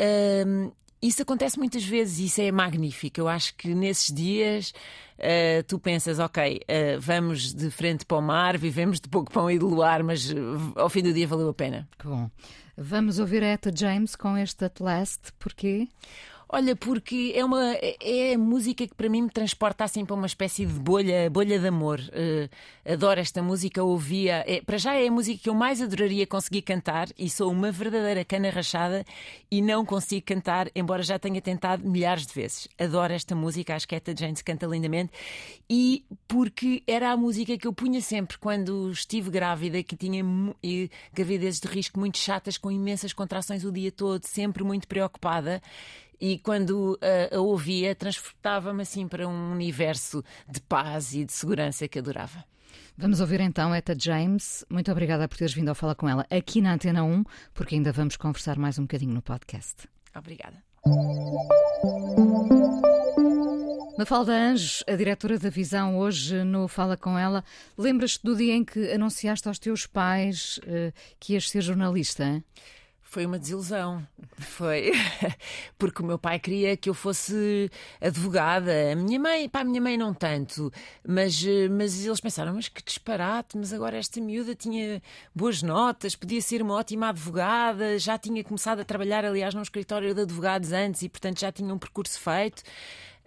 Uh, 0.00 0.72
isso 1.02 1.22
acontece 1.22 1.58
muitas 1.58 1.84
vezes 1.84 2.18
e 2.18 2.26
isso 2.26 2.40
é 2.40 2.52
magnífico. 2.52 3.20
Eu 3.20 3.28
acho 3.28 3.54
que 3.54 3.74
nesses 3.74 4.14
dias 4.14 4.72
uh, 5.18 5.62
tu 5.66 5.78
pensas, 5.78 6.18
ok, 6.18 6.60
uh, 6.60 7.00
vamos 7.00 7.54
de 7.54 7.70
frente 7.70 8.04
para 8.04 8.18
o 8.18 8.22
mar, 8.22 8.58
vivemos 8.58 9.00
de 9.00 9.08
pouco 9.08 9.32
pão 9.32 9.50
e 9.50 9.58
de 9.58 9.64
luar, 9.64 10.02
mas 10.02 10.30
uh, 10.30 10.36
ao 10.76 10.90
fim 10.90 11.02
do 11.02 11.12
dia 11.12 11.26
valeu 11.26 11.48
a 11.48 11.54
pena. 11.54 11.88
Que 11.98 12.06
bom. 12.06 12.30
Vamos 12.76 13.18
ouvir 13.18 13.42
a 13.42 13.48
Etta 13.48 13.70
James 13.74 14.16
com 14.16 14.36
este 14.36 14.64
At 14.64 14.80
Last, 14.80 15.32
porquê? 15.38 15.88
Olha, 16.52 16.74
porque 16.74 17.32
é 17.36 17.44
uma 17.44 17.74
é 18.00 18.34
a 18.34 18.38
música 18.38 18.84
que 18.84 18.92
para 18.92 19.08
mim 19.08 19.22
me 19.22 19.30
transporta 19.30 19.84
assim 19.84 20.04
para 20.04 20.16
uma 20.16 20.26
espécie 20.26 20.66
de 20.66 20.80
bolha, 20.80 21.30
bolha 21.30 21.60
de 21.60 21.68
amor. 21.68 22.00
Uh, 22.00 22.92
adoro 22.92 23.20
esta 23.20 23.40
música, 23.40 23.84
ouvia. 23.84 24.42
É, 24.48 24.60
para 24.60 24.76
já 24.76 24.96
é 24.96 25.06
a 25.06 25.12
música 25.12 25.40
que 25.40 25.48
eu 25.48 25.54
mais 25.54 25.80
adoraria 25.80 26.26
conseguir 26.26 26.62
cantar 26.62 27.06
e 27.16 27.30
sou 27.30 27.52
uma 27.52 27.70
verdadeira 27.70 28.24
cana 28.24 28.50
rachada 28.50 29.04
e 29.48 29.62
não 29.62 29.86
consigo 29.86 30.26
cantar, 30.26 30.68
embora 30.74 31.04
já 31.04 31.20
tenha 31.20 31.40
tentado 31.40 31.88
milhares 31.88 32.26
de 32.26 32.34
vezes. 32.34 32.66
Adoro 32.76 33.12
esta 33.12 33.36
música, 33.36 33.76
acho 33.76 33.86
que 33.86 33.94
Etta 33.94 34.12
James 34.18 34.42
canta 34.42 34.66
lindamente 34.66 35.12
e 35.70 36.04
porque 36.26 36.82
era 36.84 37.12
a 37.12 37.16
música 37.16 37.56
que 37.56 37.68
eu 37.68 37.72
punha 37.72 38.00
sempre 38.00 38.36
quando 38.38 38.90
estive 38.90 39.30
grávida, 39.30 39.84
que 39.84 39.94
tinha 39.94 40.24
gravidezes 41.14 41.60
de 41.60 41.68
risco 41.68 42.00
muito 42.00 42.18
chatas, 42.18 42.58
com 42.58 42.72
imensas 42.72 43.12
contrações 43.12 43.64
o 43.64 43.70
dia 43.70 43.92
todo, 43.92 44.24
sempre 44.26 44.64
muito 44.64 44.88
preocupada 44.88 45.62
e 46.20 46.38
quando 46.38 46.98
a, 47.00 47.36
a 47.36 47.40
ouvia, 47.40 47.94
transportava-me 47.94 48.82
assim 48.82 49.08
para 49.08 49.26
um 49.26 49.52
universo 49.52 50.22
de 50.48 50.60
paz 50.60 51.14
e 51.14 51.24
de 51.24 51.32
segurança 51.32 51.88
que 51.88 51.98
adorava. 51.98 52.44
Vamos 52.96 53.20
ouvir 53.20 53.40
então 53.40 53.74
Eta 53.74 53.96
James. 53.98 54.64
Muito 54.68 54.92
obrigada 54.92 55.26
por 55.26 55.38
teres 55.38 55.54
vindo 55.54 55.70
ao 55.70 55.74
falar 55.74 55.94
com 55.94 56.08
ela 56.08 56.26
aqui 56.30 56.60
na 56.60 56.74
Antena 56.74 57.02
1, 57.02 57.24
porque 57.54 57.74
ainda 57.74 57.92
vamos 57.92 58.16
conversar 58.16 58.58
mais 58.58 58.78
um 58.78 58.82
bocadinho 58.82 59.14
no 59.14 59.22
podcast. 59.22 59.88
Obrigada. 60.14 60.62
Mafalda 63.98 64.32
Anjos, 64.32 64.82
a 64.86 64.96
diretora 64.96 65.38
da 65.38 65.50
Visão, 65.50 65.98
hoje 65.98 66.42
no 66.42 66.66
Fala 66.68 66.96
Com 66.96 67.18
Ela, 67.18 67.44
lembras-te 67.76 68.24
do 68.24 68.34
dia 68.34 68.54
em 68.54 68.64
que 68.64 68.90
anunciaste 68.92 69.46
aos 69.46 69.58
teus 69.58 69.86
pais 69.86 70.58
uh, 70.58 70.92
que 71.18 71.34
ias 71.34 71.50
ser 71.50 71.60
jornalista? 71.60 72.24
Hein? 72.24 72.44
Foi 73.10 73.26
uma 73.26 73.40
desilusão. 73.40 74.06
Foi 74.38 74.92
porque 75.76 76.00
o 76.00 76.06
meu 76.06 76.16
pai 76.16 76.38
queria 76.38 76.76
que 76.76 76.88
eu 76.88 76.94
fosse 76.94 77.68
advogada. 78.00 78.70
A 78.92 78.94
minha 78.94 79.18
mãe, 79.18 79.48
pá, 79.48 79.62
a 79.62 79.64
minha 79.64 79.80
mãe 79.80 79.96
não 79.98 80.14
tanto, 80.14 80.72
mas, 81.04 81.44
mas 81.72 82.06
eles 82.06 82.20
pensaram, 82.20 82.54
mas 82.54 82.68
que 82.68 82.80
disparate, 82.80 83.58
mas 83.58 83.72
agora 83.72 83.96
esta 83.98 84.20
miúda 84.20 84.54
tinha 84.54 85.02
boas 85.34 85.60
notas, 85.60 86.14
podia 86.14 86.40
ser 86.40 86.62
uma 86.62 86.74
ótima 86.74 87.08
advogada, 87.08 87.98
já 87.98 88.16
tinha 88.16 88.44
começado 88.44 88.78
a 88.78 88.84
trabalhar, 88.84 89.24
aliás, 89.24 89.54
num 89.54 89.62
escritório 89.62 90.14
de 90.14 90.20
advogados 90.20 90.70
antes 90.70 91.02
e, 91.02 91.08
portanto, 91.08 91.40
já 91.40 91.50
tinha 91.50 91.74
um 91.74 91.78
percurso 91.78 92.20
feito. 92.20 92.62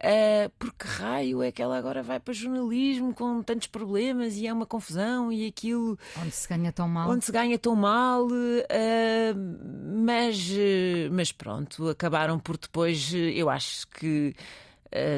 Uh, 0.04 0.52
porque 0.60 0.86
raio 0.86 1.42
é 1.42 1.50
que 1.50 1.62
ela 1.62 1.78
agora 1.78 2.04
vai 2.04 2.20
para 2.20 2.34
jornalismo 2.34 3.14
com 3.14 3.42
tantos 3.42 3.68
problemas 3.68 4.36
e 4.36 4.46
é 4.46 4.52
uma 4.52 4.66
confusão 4.66 5.32
e 5.32 5.48
aquilo. 5.48 5.98
Onde 6.22 6.32
se 6.32 6.48
ganha 6.50 6.74
tão 6.74 6.90
mal. 6.90 7.10
Onde 7.10 7.24
se 7.24 7.32
ganha 7.32 7.58
tão 7.58 7.74
mal. 7.74 8.26
Uh, 8.28 9.96
mas, 10.04 10.52
mas 11.10 11.32
pronto, 11.32 11.88
acabaram 11.88 12.38
por 12.38 12.58
depois, 12.58 13.14
eu 13.14 13.50
acho 13.50 13.88
que 13.88 14.36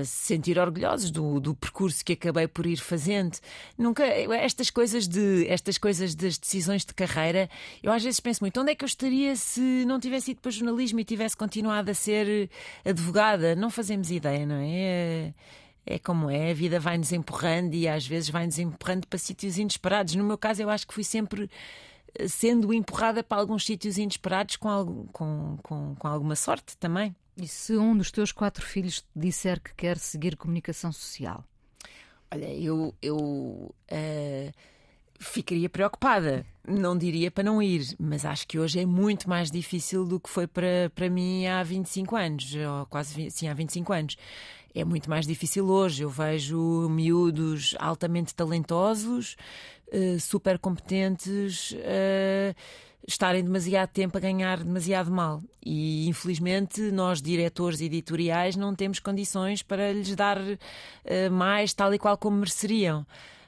se 0.04 0.28
sentir 0.28 0.58
orgulhosos 0.58 1.12
do, 1.12 1.40
do 1.40 1.54
percurso 1.54 2.04
que 2.04 2.14
acabei 2.14 2.48
por 2.48 2.66
ir 2.66 2.78
fazendo. 2.78 3.38
Nunca 3.78 4.04
estas 4.06 4.70
coisas 4.70 5.08
de 5.08 5.46
estas 5.48 5.78
coisas 5.78 6.16
das 6.16 6.38
decisões 6.38 6.86
de 6.86 6.94
carreira, 6.94 7.50
eu 7.84 7.92
às 7.92 8.04
vezes 8.04 8.20
penso 8.20 8.44
muito 8.44 8.60
onde 8.60 8.72
é 8.72 8.76
que 8.76 8.84
eu 8.84 8.88
estaria 8.88 9.36
se 9.36 9.86
não 9.86 10.00
tivesse 10.00 10.32
ido 10.32 10.42
para 10.42 10.52
jornalismo 10.52 11.00
e 11.00 11.04
tivesse 11.04 11.36
continuado 11.36 11.92
a 11.92 11.94
ser 11.94 12.50
advogada. 12.86 13.56
Não 13.56 13.70
fazemos 13.70 14.12
ideia, 14.12 14.46
não 14.46 14.56
é? 14.56 15.34
é 15.86 16.00
como 16.00 16.30
é, 16.30 16.52
a 16.52 16.54
vida 16.54 16.80
vai-nos 16.80 17.12
empurrando 17.12 17.74
e 17.74 17.88
às 17.88 18.08
vezes 18.08 18.30
vai-nos 18.30 18.58
empurrando 18.58 19.06
para 19.08 19.20
sítios 19.20 19.58
inesperados. 19.58 20.16
No 20.16 20.24
meu 20.24 20.38
caso, 20.38 20.62
eu 20.62 20.70
acho 20.70 20.88
que 20.88 20.94
fui 20.94 21.04
sempre 21.04 21.50
eh, 22.18 22.28
sendo 22.28 22.74
empurrada 22.74 23.24
para 23.24 23.40
alguns 23.40 23.66
sítios 23.66 23.98
inesperados 23.98 24.56
com, 24.56 25.08
com, 25.14 25.58
com, 25.62 25.96
com 25.96 26.08
alguma 26.08 26.36
sorte 26.36 26.76
também. 26.78 27.16
E 27.38 27.48
se 27.48 27.76
um 27.76 27.98
dos 27.98 28.12
teus 28.12 28.32
quatro 28.32 28.66
filhos 28.66 29.02
te 29.02 29.08
disser 29.14 29.62
que 29.62 29.74
quer 29.76 29.98
seguir 29.98 30.38
comunicação 30.38 30.92
social? 30.92 31.44
Olha, 32.32 32.54
eu, 32.54 32.96
eu 33.02 33.18
uh, 33.18 34.52
ficaria 35.20 35.70
preocupada. 35.70 36.46
Não 36.66 36.98
diria 36.98 37.30
para 37.30 37.44
não 37.44 37.62
ir, 37.62 37.96
mas 38.00 38.26
acho 38.26 38.48
que 38.48 38.58
hoje 38.58 38.80
é 38.80 38.86
muito 38.86 39.30
mais 39.30 39.52
difícil 39.52 40.06
do 40.06 40.20
que 40.20 40.30
foi 40.30 40.48
para, 40.48 40.90
para 40.96 41.10
mim 41.10 41.46
há 41.46 41.62
25 41.62 42.16
anos, 42.16 42.56
ou 42.56 42.86
quase 42.86 43.30
sim, 43.30 43.48
há 43.50 43.54
25 43.54 43.92
anos. 43.94 44.18
É 44.74 44.84
muito 44.84 45.10
mais 45.10 45.28
difícil 45.28 45.68
hoje. 45.68 46.04
Eu 46.04 46.10
vejo 46.10 46.88
miúdos 46.90 47.76
altamente 47.80 48.34
talentosos, 48.34 49.36
uh, 49.88 50.20
super 50.20 50.58
competentes. 50.58 51.72
Uh, 51.72 52.56
estarem 53.08 53.44
demasiado 53.44 53.90
tempo 53.90 54.18
a 54.18 54.22
ganhar 54.22 54.64
demasiado 54.64 55.12
mal. 55.12 55.42
E 55.64 56.08
infelizmente 56.08 56.82
nós, 56.92 57.22
diretores 57.22 57.82
editoriais, 57.82 58.56
não 58.56 58.76
temos 58.76 59.00
condições 59.00 59.62
para 59.62 59.92
lhes 59.92 60.16
dar 60.16 60.38
uh, 60.40 61.32
mais 61.32 61.74
tal 61.74 61.94
e 61.94 62.00
qual 62.00 62.18
como 62.18 62.38
mereceriam. 62.38 63.06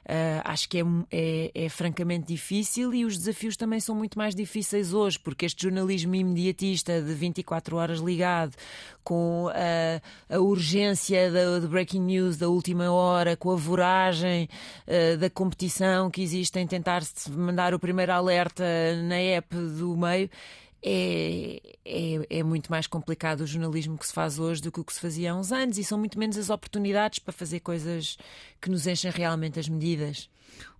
Uh, 0.08 0.40
acho 0.42 0.66
que 0.70 0.78
é, 0.78 0.84
é, 1.12 1.50
é, 1.66 1.68
francamente 1.68 2.28
difícil 2.28 2.94
e 2.94 3.04
os 3.04 3.18
desafios 3.18 3.58
também 3.58 3.78
são 3.78 3.94
muito 3.94 4.16
mais 4.16 4.34
difíceis 4.34 4.94
hoje, 4.94 5.18
porque 5.18 5.44
este 5.44 5.64
jornalismo 5.64 6.14
imediatista 6.14 7.02
de 7.02 7.12
24 7.12 7.76
horas 7.76 7.98
ligado, 7.98 8.54
com 9.04 9.50
a, 9.52 10.34
a 10.34 10.38
urgência 10.38 11.30
da, 11.30 11.60
breaking 11.68 12.00
news 12.00 12.38
da 12.38 12.48
última 12.48 12.90
hora, 12.90 13.36
com 13.36 13.50
a 13.50 13.56
voragem 13.56 14.48
uh, 14.86 15.18
da 15.18 15.28
competição 15.28 16.10
que 16.10 16.22
existe 16.22 16.58
em 16.58 16.66
tentar 16.66 17.02
mandar 17.28 17.74
o 17.74 17.78
primeiro 17.78 18.12
alerta 18.12 18.64
na 19.02 19.16
app 19.16 19.54
do 19.54 19.94
meio 19.94 20.30
é, 20.82 21.60
é, 21.84 22.38
é, 22.38 22.42
muito 22.42 22.70
mais 22.70 22.86
complicado 22.86 23.40
o 23.40 23.46
jornalismo 23.46 23.98
que 23.98 24.06
se 24.06 24.12
faz 24.12 24.38
hoje 24.38 24.62
do 24.62 24.70
que 24.70 24.80
o 24.80 24.84
que 24.84 24.92
se 24.92 25.00
fazia 25.00 25.32
há 25.32 25.34
uns 25.34 25.50
anos 25.52 25.76
e 25.76 25.84
são 25.84 25.98
muito 25.98 26.18
menos 26.18 26.36
as 26.36 26.50
oportunidades 26.50 27.18
para 27.18 27.32
fazer 27.32 27.60
coisas 27.60 28.16
que 28.60 28.70
nos 28.70 28.86
enchem 28.86 29.10
realmente 29.10 29.58
as 29.58 29.68
medidas. 29.68 30.30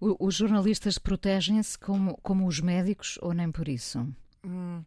O, 0.01 0.27
os 0.27 0.35
jornalistas 0.37 0.99
protegem-se 0.99 1.79
como, 1.79 2.17
como 2.23 2.47
os 2.47 2.61
médicos 2.61 3.19
ou 3.21 3.33
nem 3.33 3.51
por 3.51 3.69
isso? 3.69 4.07
Hum, 4.45 4.83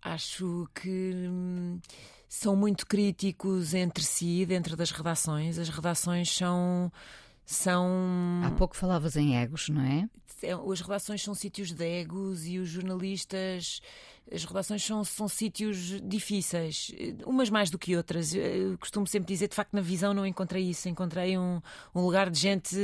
acho 0.00 0.68
que 0.74 1.12
hum, 1.28 1.78
são 2.28 2.56
muito 2.56 2.86
críticos 2.86 3.74
entre 3.74 4.02
si, 4.02 4.46
dentro 4.46 4.76
das 4.76 4.90
redações. 4.90 5.58
As 5.58 5.68
redações 5.68 6.34
são. 6.34 6.90
São... 7.44 8.40
Há 8.44 8.50
pouco 8.52 8.76
falavas 8.76 9.16
em 9.16 9.36
egos, 9.36 9.68
não 9.68 9.82
é? 9.82 10.08
é 10.42 10.52
as 10.52 10.80
redações 10.80 11.22
são 11.22 11.34
sítios 11.34 11.72
de 11.72 11.84
egos 11.84 12.46
e 12.46 12.58
os 12.58 12.68
jornalistas 12.68 13.82
as 14.30 14.44
redações 14.44 14.84
são, 14.84 15.04
são 15.04 15.28
sítios 15.28 16.00
difíceis, 16.02 16.90
umas 17.26 17.50
mais 17.50 17.70
do 17.70 17.78
que 17.78 17.96
outras. 17.96 18.34
Eu 18.34 18.78
costumo 18.78 19.06
sempre 19.06 19.32
dizer, 19.32 19.48
de 19.48 19.54
facto, 19.54 19.72
na 19.72 19.80
visão 19.80 20.14
não 20.14 20.26
encontrei 20.26 20.68
isso. 20.68 20.88
Encontrei 20.88 21.36
um, 21.36 21.60
um 21.94 22.00
lugar 22.00 22.30
de 22.30 22.38
gente 22.38 22.76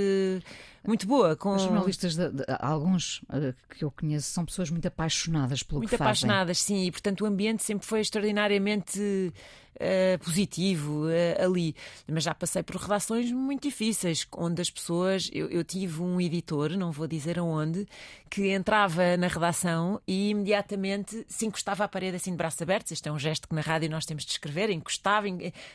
muito 0.87 1.07
boa. 1.07 1.37
Com... 1.37 1.55
Os 1.55 1.63
jornalistas, 1.63 2.17
de, 2.17 2.31
de, 2.31 2.45
alguns 2.59 3.19
uh, 3.25 3.55
que 3.71 3.85
eu 3.85 3.91
conheço, 3.91 4.31
são 4.31 4.45
pessoas 4.45 4.71
muito 4.71 4.87
apaixonadas 4.89 5.63
pelo 5.63 5.81
muito 5.81 5.91
que 5.91 5.97
fazem. 5.97 6.09
Muito 6.09 6.31
apaixonadas, 6.31 6.59
sim. 6.61 6.87
E, 6.87 6.91
portanto, 6.91 7.23
o 7.23 7.27
ambiente 7.27 7.63
sempre 7.63 7.87
foi 7.87 8.01
extraordinariamente 8.01 9.33
uh, 9.79 10.19
positivo 10.25 11.07
uh, 11.07 11.45
ali. 11.45 11.75
Mas 12.07 12.25
já 12.25 12.35
passei 12.35 12.63
por 12.63 12.77
redações 12.77 13.31
muito 13.31 13.63
difíceis, 13.63 14.27
onde 14.37 14.61
as 14.61 14.71
pessoas. 14.71 15.31
Eu, 15.33 15.49
eu 15.49 15.65
tive 15.65 16.03
um 16.03 16.21
editor, 16.21 16.71
não 16.77 16.93
vou 16.93 17.07
dizer 17.07 17.39
aonde, 17.39 17.87
que 18.31 18.51
entrava 18.51 19.17
na 19.17 19.29
redação 19.29 20.01
e 20.07 20.31
imediatamente 20.31 21.25
se 21.29 21.47
encostava 21.47 21.85
à 21.85 21.89
parede 21.89 22.17
assim 22.17 22.31
de 22.31 22.37
braços 22.37 22.61
abertos. 22.61 22.91
Este 22.91 23.09
é 23.09 23.13
um 23.13 23.19
gesto 23.19 23.47
que 23.47 23.55
na 23.55 23.61
rádio 23.61 23.91
nós 23.91 24.07
temos 24.07 24.25
de 24.25 24.33
escrever. 24.33 24.71
Encostava, 24.71 25.27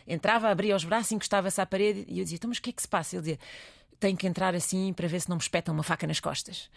entrava, 0.07 0.49
abria 0.49 0.75
os 0.75 0.83
braços, 0.83 1.11
encostava-se 1.11 1.61
à 1.61 1.65
parede 1.65 2.05
e 2.07 2.19
eu 2.19 2.23
dizia: 2.23 2.37
Então, 2.37 2.49
mas 2.49 2.57
o 2.57 2.61
que 2.61 2.71
é 2.71 2.73
que 2.73 2.81
se 2.81 2.87
passa? 2.87 3.15
Ele 3.15 3.21
dizia: 3.21 3.39
Tenho 3.99 4.17
que 4.17 4.27
entrar 4.27 4.55
assim 4.55 4.91
para 4.93 5.07
ver 5.07 5.21
se 5.21 5.29
não 5.29 5.37
me 5.37 5.41
espetam 5.41 5.73
uma 5.73 5.83
faca 5.83 6.07
nas 6.07 6.19
costas. 6.19 6.69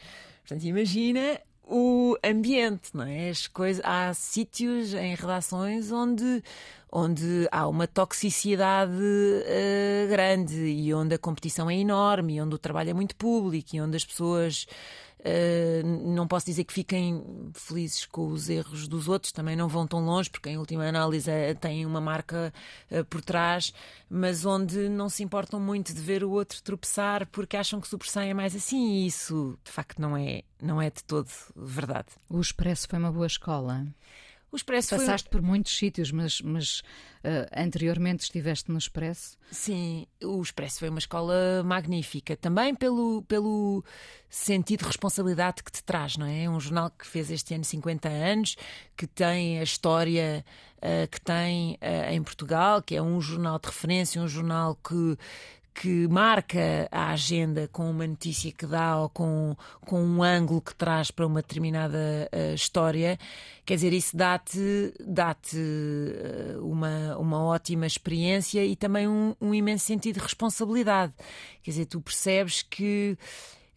Portanto, 0.43 0.65
imagina 0.65 1.41
o 1.67 2.17
ambiente, 2.25 2.91
não 2.95 3.05
é? 3.05 3.31
As 3.31 3.49
coisas, 3.49 3.85
há 3.85 4.15
sítios 4.15 4.95
em 4.95 5.15
relações 5.17 5.91
onde, 5.91 6.43
onde 6.93 7.49
há 7.51 7.67
uma 7.67 7.89
toxicidade 7.89 8.93
uh, 8.93 10.09
grande 10.09 10.55
e 10.55 10.95
onde 10.95 11.15
a 11.15 11.19
competição 11.19 11.69
é 11.69 11.75
enorme, 11.75 12.37
e 12.37 12.41
onde 12.41 12.55
o 12.55 12.59
trabalho 12.59 12.91
é 12.91 12.95
muito 12.95 13.17
público 13.17 13.75
e 13.75 13.81
onde 13.81 13.97
as 13.97 14.05
pessoas 14.05 14.67
Uh, 15.27 15.85
não 16.15 16.29
posso 16.29 16.47
dizer 16.47 16.63
que 16.63 16.73
fiquem 16.73 17.51
felizes 17.53 18.07
com 18.07 18.29
os 18.29 18.49
erros 18.49 18.87
dos 18.87 19.09
outros, 19.09 19.33
também 19.33 19.57
não 19.57 19.67
vão 19.67 19.85
tão 19.85 19.99
longe, 20.05 20.31
porque 20.31 20.51
em 20.51 20.57
última 20.57 20.87
análise 20.87 21.29
é, 21.29 21.53
têm 21.53 21.85
uma 21.85 22.01
marca 22.01 22.55
uh, 22.93 23.05
por 23.07 23.21
trás, 23.21 23.75
mas 24.09 24.45
onde 24.45 24.89
não 24.89 25.09
se 25.09 25.25
importam 25.25 25.59
muito 25.59 25.93
de 25.93 26.01
ver 26.01 26.23
o 26.23 26.31
outro 26.31 26.63
tropeçar 26.63 27.27
porque 27.27 27.57
acham 27.57 27.81
que 27.81 27.89
sobressaem 27.89 28.31
é 28.31 28.35
mais 28.35 28.55
assim, 28.55 28.93
e 28.93 29.07
isso 29.09 29.59
de 29.65 29.73
facto 29.73 30.01
não 30.01 30.17
é, 30.17 30.43
não 30.63 30.81
é 30.81 30.91
de 30.91 31.03
todo 31.03 31.29
verdade. 31.57 32.09
O 32.29 32.41
Expresso 32.41 32.87
foi 32.87 32.99
uma 33.01 33.11
boa 33.11 33.27
escola. 33.27 33.85
O 34.57 34.59
Expresso 34.59 34.97
Passaste 34.97 35.29
foi... 35.31 35.39
por 35.39 35.47
muitos 35.47 35.77
sítios, 35.77 36.11
mas, 36.11 36.41
mas 36.41 36.81
uh, 37.23 37.47
anteriormente 37.55 38.23
estiveste 38.23 38.73
no 38.73 38.79
Expresso? 38.79 39.37
Sim, 39.51 40.07
o 40.25 40.41
Expresso 40.41 40.79
foi 40.79 40.89
uma 40.89 40.99
escola 40.99 41.63
magnífica. 41.63 42.35
Também 42.39 42.75
pelo, 42.75 43.21
pelo 43.29 43.85
sentido 44.31 44.81
de 44.81 44.87
responsabilidade 44.87 45.63
que 45.63 45.71
te 45.71 45.85
traz, 45.85 46.17
não 46.17 46.25
é? 46.25 46.45
É 46.45 46.51
um 46.51 46.59
jornal 46.59 46.89
que 46.89 47.07
fez 47.07 47.31
este 47.31 47.53
ano 47.53 47.65
50 47.65 48.09
anos, 48.09 48.57
que 48.97 49.07
tem 49.07 49.61
a 49.61 49.63
história 49.63 50.43
uh, 50.79 51.07
que 51.11 51.21
tem 51.21 51.75
uh, 51.75 52.11
em 52.11 52.23
Portugal, 52.23 52.81
que 52.81 52.97
é 52.97 53.03
um 53.03 53.21
jornal 53.21 53.59
de 53.59 53.67
referência, 53.67 54.23
um 54.23 54.29
jornal 54.29 54.75
que 54.77 55.19
que 55.79 56.09
marca 56.09 56.89
a 56.91 57.11
agenda 57.11 57.69
com 57.71 57.91
uma 57.91 58.07
notícia 58.07 58.51
que 58.51 58.65
dá 58.67 58.99
ou 58.99 59.11
com, 59.11 59.55
com 59.85 60.03
um 60.03 60.23
ângulo 60.23 60.63
que 60.63 60.75
traz 60.75 61.11
para 61.11 61.27
uma 61.27 61.43
determinada 61.43 62.31
uh, 62.33 62.55
história, 62.55 63.19
quer 63.65 63.75
dizer, 63.75 63.93
isso 63.93 64.17
dá-te 64.17 64.95
dá 64.99 65.37
uh, 65.55 66.67
uma, 66.67 67.19
uma 67.19 67.45
ótima 67.45 67.87
experiência 67.87 68.65
e 68.65 68.75
também 68.75 69.07
um, 69.07 69.35
um 69.39 69.55
imenso 69.55 69.85
sentido 69.85 70.15
de 70.15 70.23
responsabilidade. 70.23 71.13
Quer 71.63 71.73
dizer, 71.73 71.85
tu 71.85 72.01
percebes 72.01 72.63
que 72.63 73.19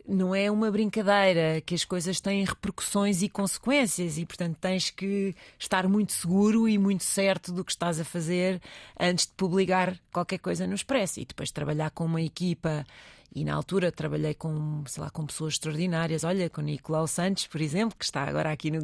não 0.09 0.33
é 0.33 0.49
uma 0.49 0.71
brincadeira, 0.71 1.61
que 1.65 1.75
as 1.75 1.85
coisas 1.85 2.19
têm 2.19 2.43
repercussões 2.43 3.21
e 3.21 3.29
consequências 3.29 4.17
e, 4.17 4.25
portanto, 4.25 4.57
tens 4.59 4.89
que 4.89 5.35
estar 5.57 5.87
muito 5.87 6.11
seguro 6.11 6.67
e 6.67 6.77
muito 6.77 7.03
certo 7.03 7.51
do 7.51 7.63
que 7.63 7.71
estás 7.71 7.99
a 7.99 8.03
fazer 8.03 8.61
antes 8.99 9.27
de 9.27 9.33
publicar 9.33 9.97
qualquer 10.11 10.39
coisa 10.39 10.65
no 10.65 10.75
Expresso. 10.75 11.19
E 11.19 11.25
depois 11.25 11.51
trabalhar 11.51 11.91
com 11.91 12.05
uma 12.05 12.21
equipa 12.21 12.85
e 13.33 13.45
na 13.45 13.53
altura 13.53 13.91
trabalhei 13.91 14.33
com, 14.33 14.83
sei 14.87 15.03
lá, 15.03 15.09
com 15.09 15.25
pessoas 15.25 15.53
extraordinárias, 15.53 16.23
olha, 16.23 16.49
com 16.49 16.61
Nicolau 16.61 17.07
Santos, 17.07 17.47
por 17.47 17.61
exemplo, 17.61 17.97
que 17.97 18.03
está 18.03 18.23
agora 18.23 18.51
aqui 18.51 18.71
no, 18.71 18.79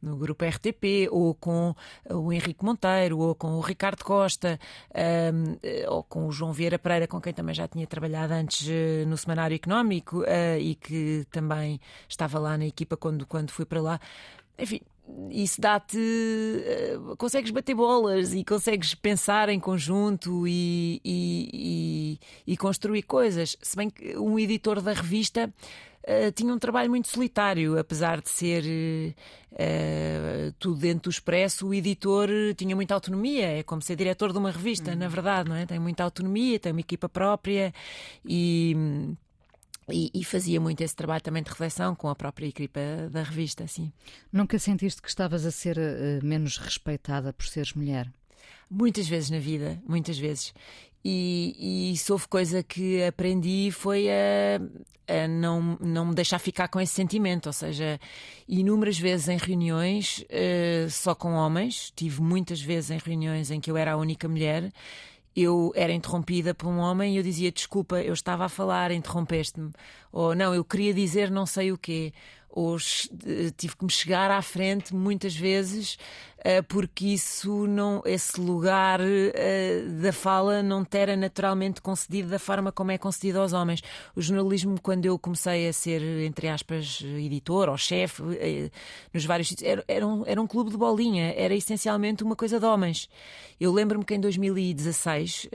no 0.00 0.16
grupo 0.16 0.44
RTP, 0.44 1.08
ou 1.10 1.34
com 1.34 1.74
o 2.10 2.32
Henrique 2.32 2.64
Monteiro, 2.64 3.18
ou 3.18 3.34
com 3.34 3.52
o 3.52 3.60
Ricardo 3.60 4.02
Costa, 4.02 4.58
um, 5.32 5.56
ou 5.88 6.02
com 6.02 6.26
o 6.26 6.32
João 6.32 6.52
Vieira 6.52 6.78
Pereira, 6.78 7.06
com 7.06 7.20
quem 7.20 7.32
também 7.32 7.54
já 7.54 7.68
tinha 7.68 7.86
trabalhado 7.86 8.32
antes 8.32 8.66
uh, 8.66 9.06
no 9.06 9.16
Semanário 9.16 9.54
Económico 9.54 10.20
uh, 10.20 10.58
e 10.58 10.74
que 10.74 11.26
também 11.30 11.80
estava 12.08 12.38
lá 12.38 12.56
na 12.56 12.66
equipa 12.66 12.96
quando, 12.96 13.26
quando 13.26 13.50
fui 13.50 13.64
para 13.64 13.80
lá. 13.80 14.00
Enfim, 14.58 14.80
isso 15.30 15.60
dá-te. 15.60 15.98
Uh, 15.98 17.16
consegues 17.16 17.50
bater 17.50 17.74
bolas 17.74 18.32
e 18.32 18.44
consegues 18.44 18.94
pensar 18.94 19.48
em 19.48 19.60
conjunto 19.60 20.46
e, 20.48 21.00
e, 21.04 22.18
e, 22.46 22.52
e, 22.52 22.56
construir 22.56 23.02
coisas. 23.02 23.56
Se 23.60 23.76
bem 23.76 23.90
que 23.90 24.16
um 24.16 24.38
editor 24.38 24.80
da 24.80 24.92
revista 24.92 25.52
uh, 26.02 26.32
tinha 26.32 26.52
um 26.52 26.58
trabalho 26.58 26.88
muito 26.88 27.08
solitário, 27.08 27.78
apesar 27.78 28.22
de 28.22 28.30
ser 28.30 28.64
uh, 29.52 30.52
tudo 30.58 30.80
dentro 30.80 31.04
do 31.04 31.10
expresso, 31.10 31.68
o 31.68 31.74
editor 31.74 32.28
tinha 32.56 32.74
muita 32.74 32.94
autonomia. 32.94 33.58
É 33.58 33.62
como 33.62 33.82
ser 33.82 33.96
diretor 33.96 34.32
de 34.32 34.38
uma 34.38 34.50
revista, 34.50 34.92
uhum. 34.92 34.96
na 34.96 35.08
verdade, 35.08 35.48
não 35.48 35.56
é? 35.56 35.66
Tem 35.66 35.78
muita 35.78 36.02
autonomia, 36.02 36.58
tem 36.58 36.72
uma 36.72 36.80
equipa 36.80 37.08
própria 37.08 37.74
e 38.24 39.14
e, 39.90 40.10
e, 40.14 40.24
fazia 40.24 40.60
muito 40.60 40.80
esse 40.80 40.96
trabalho 40.96 41.22
também 41.22 41.42
de 41.42 41.50
reflexão 41.50 41.94
com 41.94 42.08
a 42.08 42.14
própria 42.14 42.46
equipa 42.46 42.80
da 43.10 43.22
revista, 43.22 43.64
assim. 43.64 43.92
Nunca 44.32 44.58
sentiste 44.58 45.02
que 45.02 45.08
estavas 45.08 45.44
a 45.44 45.50
ser 45.50 45.76
uh, 45.76 46.24
menos 46.24 46.56
respeitada 46.56 47.32
por 47.32 47.46
seres 47.46 47.74
mulher? 47.74 48.10
Muitas 48.70 49.06
vezes 49.06 49.30
na 49.30 49.38
vida, 49.38 49.80
muitas 49.86 50.18
vezes. 50.18 50.54
E, 51.04 51.92
e 51.92 52.12
houve 52.12 52.26
coisa 52.26 52.62
que 52.62 53.04
aprendi 53.04 53.70
foi 53.70 54.08
a, 54.08 54.58
a, 55.06 55.28
não, 55.28 55.76
não 55.78 56.06
me 56.06 56.14
deixar 56.14 56.38
ficar 56.38 56.68
com 56.68 56.80
esse 56.80 56.94
sentimento. 56.94 57.46
Ou 57.46 57.52
seja, 57.52 58.00
inúmeras 58.48 58.98
vezes 58.98 59.28
em 59.28 59.36
reuniões 59.36 60.24
uh, 60.30 60.90
só 60.90 61.14
com 61.14 61.34
homens, 61.34 61.92
tive 61.94 62.22
muitas 62.22 62.60
vezes 62.62 62.90
em 62.90 62.98
reuniões 62.98 63.50
em 63.50 63.60
que 63.60 63.70
eu 63.70 63.76
era 63.76 63.92
a 63.92 63.96
única 63.98 64.26
mulher 64.26 64.72
eu 65.36 65.72
era 65.74 65.92
interrompida 65.92 66.54
por 66.54 66.68
um 66.68 66.78
homem 66.78 67.14
e 67.14 67.16
eu 67.16 67.22
dizia 67.22 67.50
desculpa, 67.50 68.00
eu 68.00 68.12
estava 68.14 68.44
a 68.44 68.48
falar, 68.48 68.90
interrompeste-me. 68.90 69.72
Ou 70.12 70.34
não, 70.34 70.54
eu 70.54 70.64
queria 70.64 70.94
dizer 70.94 71.30
não 71.30 71.46
sei 71.46 71.72
o 71.72 71.78
quê. 71.78 72.12
Ou 72.56 72.76
tive 73.56 73.76
que 73.76 73.84
me 73.84 73.90
chegar 73.90 74.30
à 74.30 74.40
frente 74.40 74.94
muitas 74.94 75.34
vezes 75.34 75.98
eh, 76.46 76.60
porque 76.60 77.06
isso 77.06 77.66
não, 77.66 78.02
esse 78.04 78.38
lugar 78.38 79.00
eh, 79.00 79.80
da 80.02 80.12
fala 80.12 80.62
não 80.62 80.86
era 80.92 81.16
naturalmente 81.16 81.80
concedido 81.80 82.28
da 82.28 82.38
forma 82.38 82.70
como 82.70 82.90
é 82.90 82.98
concedido 82.98 83.40
aos 83.40 83.54
homens. 83.54 83.82
O 84.14 84.20
jornalismo, 84.20 84.78
quando 84.78 85.06
eu 85.06 85.18
comecei 85.18 85.66
a 85.66 85.72
ser, 85.72 86.02
entre 86.22 86.46
aspas, 86.48 87.00
editor 87.02 87.70
ou 87.70 87.78
chefe, 87.78 88.22
eh, 88.38 88.70
nos 89.12 89.24
vários 89.24 89.48
sítios, 89.48 89.66
era, 89.66 89.84
era, 89.88 90.06
um, 90.06 90.22
era 90.26 90.40
um 90.40 90.46
clube 90.46 90.70
de 90.70 90.76
bolinha, 90.76 91.32
era 91.34 91.54
essencialmente 91.54 92.22
uma 92.22 92.36
coisa 92.36 92.60
de 92.60 92.66
homens. 92.66 93.08
Eu 93.58 93.72
lembro-me 93.72 94.04
que 94.04 94.14
em 94.14 94.20
2016, 94.20 95.48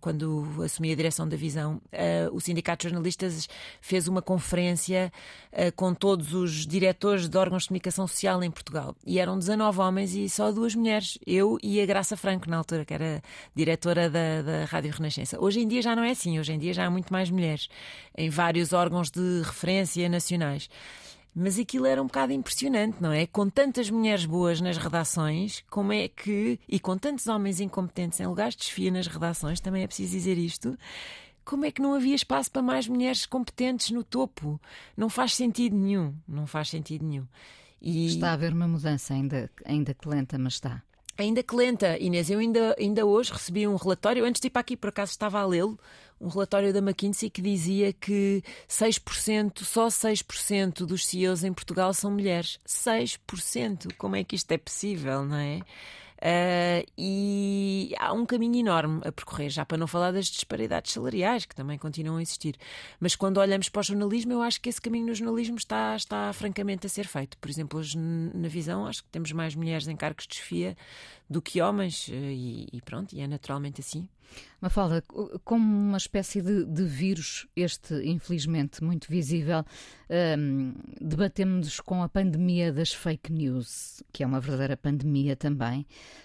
quando 0.00 0.48
assumi 0.64 0.90
a 0.90 0.96
direção 0.96 1.28
da 1.28 1.36
Visão, 1.36 1.80
o 2.32 2.40
Sindicato 2.40 2.86
de 2.86 2.90
Jornalistas 2.90 3.46
fez 3.80 4.08
uma 4.08 4.22
conferência 4.22 5.12
com 5.76 5.94
todos 5.94 6.33
os 6.34 6.66
diretores 6.66 7.28
de 7.28 7.38
órgãos 7.38 7.62
de 7.62 7.68
comunicação 7.68 8.06
social 8.06 8.42
em 8.42 8.50
Portugal. 8.50 8.94
E 9.06 9.18
eram 9.18 9.38
19 9.38 9.80
homens 9.80 10.14
e 10.14 10.28
só 10.28 10.52
duas 10.52 10.74
mulheres, 10.74 11.18
eu 11.26 11.58
e 11.62 11.80
a 11.80 11.86
Graça 11.86 12.16
Franco, 12.16 12.50
na 12.50 12.58
altura, 12.58 12.84
que 12.84 12.92
era 12.92 13.22
diretora 13.54 14.10
da, 14.10 14.42
da 14.42 14.64
Rádio 14.64 14.92
Renascença. 14.92 15.40
Hoje 15.40 15.60
em 15.60 15.68
dia 15.68 15.82
já 15.82 15.96
não 15.96 16.02
é 16.02 16.10
assim, 16.10 16.38
hoje 16.38 16.52
em 16.52 16.58
dia 16.58 16.74
já 16.74 16.86
há 16.86 16.90
muito 16.90 17.12
mais 17.12 17.30
mulheres 17.30 17.68
em 18.16 18.28
vários 18.28 18.72
órgãos 18.72 19.10
de 19.10 19.42
referência 19.44 20.08
nacionais. 20.08 20.68
Mas 21.34 21.58
aquilo 21.58 21.84
era 21.84 22.00
um 22.00 22.06
bocado 22.06 22.32
impressionante, 22.32 22.98
não 23.00 23.10
é? 23.10 23.26
Com 23.26 23.50
tantas 23.50 23.90
mulheres 23.90 24.24
boas 24.24 24.60
nas 24.60 24.76
redações, 24.76 25.64
como 25.68 25.92
é 25.92 26.06
que. 26.06 26.60
e 26.68 26.78
com 26.78 26.96
tantos 26.96 27.26
homens 27.26 27.58
incompetentes 27.58 28.20
em 28.20 28.26
lugares 28.26 28.54
de 28.54 28.60
desfia 28.60 28.90
nas 28.90 29.08
redações, 29.08 29.58
também 29.58 29.82
é 29.82 29.86
preciso 29.86 30.12
dizer 30.12 30.38
isto. 30.38 30.78
Como 31.44 31.64
é 31.64 31.70
que 31.70 31.82
não 31.82 31.94
havia 31.94 32.14
espaço 32.14 32.50
para 32.50 32.62
mais 32.62 32.88
mulheres 32.88 33.26
competentes 33.26 33.90
no 33.90 34.02
topo? 34.02 34.60
Não 34.96 35.08
faz 35.08 35.34
sentido 35.34 35.76
nenhum. 35.76 36.14
Não 36.26 36.46
faz 36.46 36.70
sentido 36.70 37.04
nenhum. 37.04 37.26
E... 37.80 38.06
Está 38.06 38.30
a 38.30 38.32
haver 38.32 38.52
uma 38.52 38.66
mudança, 38.66 39.12
ainda, 39.12 39.50
ainda 39.64 39.92
que 39.92 40.08
lenta, 40.08 40.38
mas 40.38 40.54
está. 40.54 40.82
Ainda 41.16 41.42
que 41.44 41.54
lenta, 41.54 41.96
Inês, 41.98 42.28
eu 42.28 42.40
ainda, 42.40 42.74
ainda 42.78 43.06
hoje 43.06 43.32
recebi 43.32 43.68
um 43.68 43.76
relatório, 43.76 44.24
antes 44.24 44.40
de 44.40 44.48
ir 44.48 44.50
para 44.50 44.60
aqui 44.60 44.76
por 44.76 44.88
acaso 44.88 45.12
estava 45.12 45.38
a 45.38 45.46
lê-lo, 45.46 45.78
um 46.20 46.26
relatório 46.26 46.72
da 46.72 46.80
McKinsey 46.80 47.30
que 47.30 47.40
dizia 47.40 47.92
que 47.92 48.42
6%, 48.68 49.62
só 49.62 49.86
6% 49.86 50.86
dos 50.86 51.06
CEOs 51.06 51.44
em 51.44 51.52
Portugal 51.52 51.94
são 51.94 52.10
mulheres. 52.10 52.58
6%! 52.66 53.94
Como 53.96 54.16
é 54.16 54.24
que 54.24 54.34
isto 54.34 54.50
é 54.50 54.58
possível, 54.58 55.24
não 55.24 55.36
é? 55.36 55.60
Uh, 56.24 56.90
e 56.96 57.94
há 57.98 58.10
um 58.14 58.24
caminho 58.24 58.56
enorme 58.56 59.02
a 59.04 59.12
percorrer, 59.12 59.50
já 59.50 59.62
para 59.62 59.76
não 59.76 59.86
falar 59.86 60.10
das 60.10 60.26
disparidades 60.28 60.90
salariais, 60.90 61.44
que 61.44 61.54
também 61.54 61.76
continuam 61.76 62.16
a 62.16 62.22
existir. 62.22 62.56
Mas 62.98 63.14
quando 63.14 63.36
olhamos 63.36 63.68
para 63.68 63.80
o 63.80 63.82
jornalismo, 63.82 64.32
eu 64.32 64.40
acho 64.40 64.58
que 64.58 64.70
esse 64.70 64.80
caminho 64.80 65.08
no 65.08 65.14
jornalismo 65.14 65.56
está, 65.56 65.94
está 65.94 66.32
francamente 66.32 66.86
a 66.86 66.88
ser 66.88 67.06
feito. 67.06 67.36
Por 67.36 67.50
exemplo, 67.50 67.78
hoje 67.78 67.98
na 67.98 68.48
visão, 68.48 68.86
acho 68.86 69.02
que 69.04 69.10
temos 69.10 69.32
mais 69.32 69.54
mulheres 69.54 69.86
em 69.86 69.96
cargos 69.96 70.26
de 70.26 70.36
chefia 70.36 70.74
do 71.28 71.42
que 71.42 71.60
homens, 71.60 72.08
eh, 72.10 72.14
e, 72.14 72.68
e 72.72 72.80
pronto, 72.80 73.14
e 73.14 73.20
é 73.20 73.26
naturalmente 73.26 73.82
assim. 73.82 74.08
Mafalda, 74.64 75.04
como 75.44 75.62
uma 75.62 75.98
espécie 75.98 76.40
de, 76.40 76.64
de 76.64 76.84
vírus, 76.84 77.46
este 77.54 77.96
infelizmente 78.08 78.82
muito 78.82 79.08
visível, 79.10 79.62
um, 80.38 80.72
debatemos 80.98 81.80
com 81.80 82.02
a 82.02 82.08
pandemia 82.08 82.72
das 82.72 82.90
fake 82.90 83.30
news, 83.30 84.02
que 84.10 84.22
é 84.22 84.26
uma 84.26 84.40
verdadeira 84.40 84.74
pandemia 84.74 85.36
também. 85.36 85.80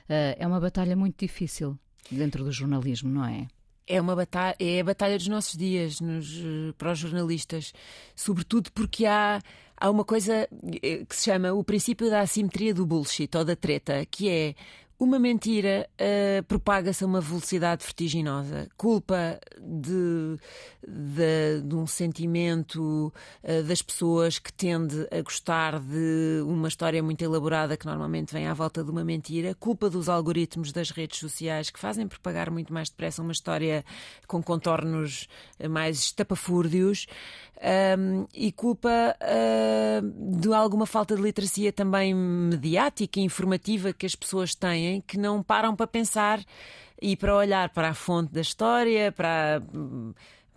Uh, 0.08 0.40
é 0.40 0.48
uma 0.48 0.58
batalha 0.58 0.96
muito 0.96 1.20
difícil 1.20 1.78
dentro 2.10 2.46
do 2.46 2.52
jornalismo, 2.54 3.10
não 3.10 3.26
é? 3.26 3.46
é 3.86 4.00
uma 4.00 4.16
batalha, 4.16 4.56
é 4.58 4.80
a 4.80 4.84
batalha 4.86 5.18
dos 5.18 5.28
nossos 5.28 5.58
dias 5.58 6.00
nos, 6.00 6.42
para 6.78 6.94
os 6.94 7.00
jornalistas, 7.00 7.74
sobretudo 8.16 8.72
porque 8.72 9.06
há, 9.06 9.42
há 9.76 9.90
uma 9.90 10.06
coisa 10.06 10.48
eh, 10.82 11.04
que 11.04 11.14
se 11.14 11.26
chama 11.26 11.52
o 11.52 11.62
princípio 11.62 12.10
da 12.10 12.22
assimetria 12.22 12.74
do 12.74 12.86
bullshit 12.86 13.36
ou 13.36 13.44
da 13.44 13.56
treta, 13.56 14.06
que 14.06 14.30
é 14.30 14.56
uma 15.00 15.18
mentira 15.18 15.90
uh, 15.94 16.44
propaga-se 16.44 17.06
a 17.06 17.08
uma 17.08 17.22
velocidade 17.22 17.86
vertiginosa. 17.86 18.68
Culpa 18.76 19.40
de, 19.58 20.38
de, 20.86 21.62
de 21.64 21.76
um 21.76 21.88
sentimento 21.88 23.14
uh, 23.42 23.64
das 23.64 23.82
pessoas 23.82 24.38
que 24.40 24.52
tende 24.52 25.08
a 25.10 25.22
gostar 25.22 25.80
de 25.80 26.42
uma 26.46 26.68
história 26.68 27.02
muito 27.02 27.22
elaborada 27.22 27.78
que 27.78 27.86
normalmente 27.86 28.34
vem 28.34 28.48
à 28.48 28.54
volta 28.54 28.84
de 28.84 28.92
uma 28.92 29.06
mentira. 29.06 29.56
Culpa 29.56 29.90
dos 29.90 30.10
algoritmos 30.10 30.74
das 30.74 30.92
redes 30.92 31.18
sociais 31.18 31.70
que 31.70 31.80
fazem 31.80 32.06
propagar 32.06 32.52
muito 32.52 32.74
mais 32.74 32.90
depressa 32.90 33.22
uma 33.22 33.32
história 33.32 33.86
com 34.28 34.44
contornos 34.44 35.30
mais 35.70 36.00
estapafúrdios 36.00 37.08
um, 37.60 38.26
e 38.34 38.52
culpa 38.54 39.16
uh, 39.20 40.40
de 40.40 40.54
alguma 40.54 40.86
falta 40.86 41.16
de 41.16 41.22
literacia 41.22 41.74
também 41.74 42.16
mediática 42.16 43.20
e 43.20 43.24
informativa 43.24 43.92
que 43.92 44.06
as 44.06 44.16
pessoas 44.16 44.56
têm, 44.56 44.89
que 45.06 45.18
não 45.18 45.44
param 45.44 45.76
para 45.76 45.88
pensar 45.88 46.40
e 47.02 47.16
para 47.16 47.36
olhar 47.36 47.70
para 47.70 47.90
a 47.90 47.94
fonte 47.94 48.34
da 48.34 48.42
história, 48.42 49.12
para, 49.12 49.62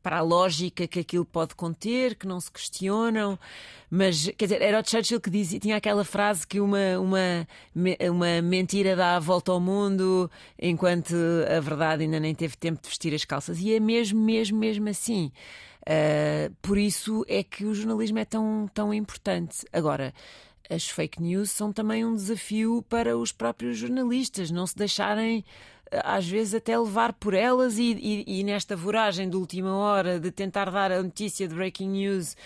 para 0.02 0.18
a 0.18 0.20
lógica 0.20 0.86
que 0.86 1.00
aquilo 1.00 1.24
pode 1.24 1.54
conter, 1.54 2.16
que 2.16 2.26
não 2.26 2.40
se 2.40 2.50
questionam. 2.50 3.38
Mas, 3.88 4.30
quer 4.36 4.46
dizer, 4.46 4.62
era 4.62 4.80
o 4.80 4.84
Churchill 4.84 5.20
que 5.20 5.30
dizia, 5.30 5.60
tinha 5.60 5.76
aquela 5.76 6.04
frase 6.04 6.46
que 6.46 6.60
uma, 6.60 6.98
uma, 6.98 7.46
uma 8.10 8.42
mentira 8.42 8.96
dá 8.96 9.16
a 9.16 9.20
volta 9.20 9.52
ao 9.52 9.60
mundo 9.60 10.30
enquanto 10.58 11.14
a 11.46 11.60
verdade 11.60 12.02
ainda 12.02 12.18
nem 12.18 12.34
teve 12.34 12.56
tempo 12.56 12.82
de 12.82 12.88
vestir 12.88 13.14
as 13.14 13.24
calças. 13.24 13.60
E 13.60 13.74
é 13.74 13.78
mesmo, 13.78 14.20
mesmo, 14.20 14.58
mesmo 14.58 14.88
assim. 14.88 15.30
Uh, 15.82 16.54
por 16.62 16.78
isso 16.78 17.24
é 17.28 17.42
que 17.42 17.64
o 17.64 17.74
jornalismo 17.74 18.18
é 18.18 18.24
tão, 18.24 18.68
tão 18.72 18.94
importante. 18.94 19.66
Agora, 19.72 20.14
as 20.70 20.88
fake 20.88 21.20
news 21.20 21.50
são 21.50 21.72
também 21.72 22.04
um 22.04 22.14
desafio 22.14 22.84
para 22.88 23.16
os 23.16 23.32
próprios 23.32 23.78
jornalistas, 23.78 24.50
não 24.50 24.66
se 24.66 24.76
deixarem 24.76 25.44
às 26.04 26.26
vezes 26.26 26.54
até 26.54 26.78
levar 26.78 27.12
por 27.12 27.34
elas 27.34 27.78
e, 27.78 27.92
e, 27.92 28.40
e 28.40 28.44
nesta 28.44 28.74
voragem 28.74 29.28
de 29.28 29.36
última 29.36 29.76
hora 29.76 30.18
de 30.18 30.30
tentar 30.30 30.70
dar 30.70 30.90
a 30.90 31.02
notícia 31.02 31.46
de 31.46 31.54
breaking 31.54 31.90
news 31.90 32.36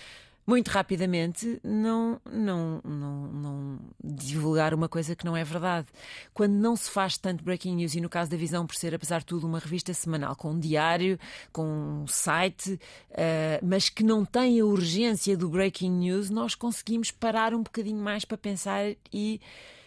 muito 0.47 0.69
rapidamente 0.69 1.61
não, 1.65 2.21
não, 2.31 2.81
não, 2.85 3.27
não 3.27 3.79
divulgar 4.03 4.73
uma 4.73 4.89
coisa 4.89 5.17
que 5.17 5.25
não 5.25 5.37
é 5.37 5.43
verdade. 5.43 5.89
Quando 6.33 6.53
não 6.53 6.77
se 6.77 6.89
faz 6.89 7.19
tanto 7.19 7.43
breaking 7.43 7.75
news, 7.75 7.95
e 7.95 8.01
no 8.01 8.09
caso 8.09 8.31
da 8.31 8.37
Visão, 8.37 8.67
por 8.67 8.77
ser, 8.77 8.95
apesar 8.95 9.19
de 9.19 9.27
tudo, 9.27 9.47
uma 9.47 9.59
revista 9.59 9.93
semanal 9.93 10.37
com 10.37 10.53
um 10.53 10.61
diário, 10.61 11.19
com 11.53 11.65
um 12.03 12.07
site, 12.07 12.75
uh, 13.11 13.67
mas 13.67 13.89
que 13.89 14.05
não 14.05 14.25
tem 14.25 14.61
a 14.61 14.65
urgência 14.65 15.37
do 15.37 15.49
breaking 15.49 15.91
news, 15.91 16.31
nós 16.31 16.55
conseguimos 16.55 17.11
parar 17.11 17.53
um 17.53 17.63
bocadinho 17.63 18.01
mais 18.01 18.25
para 18.25 18.39
pensar 18.39 18.85
e 19.13 19.41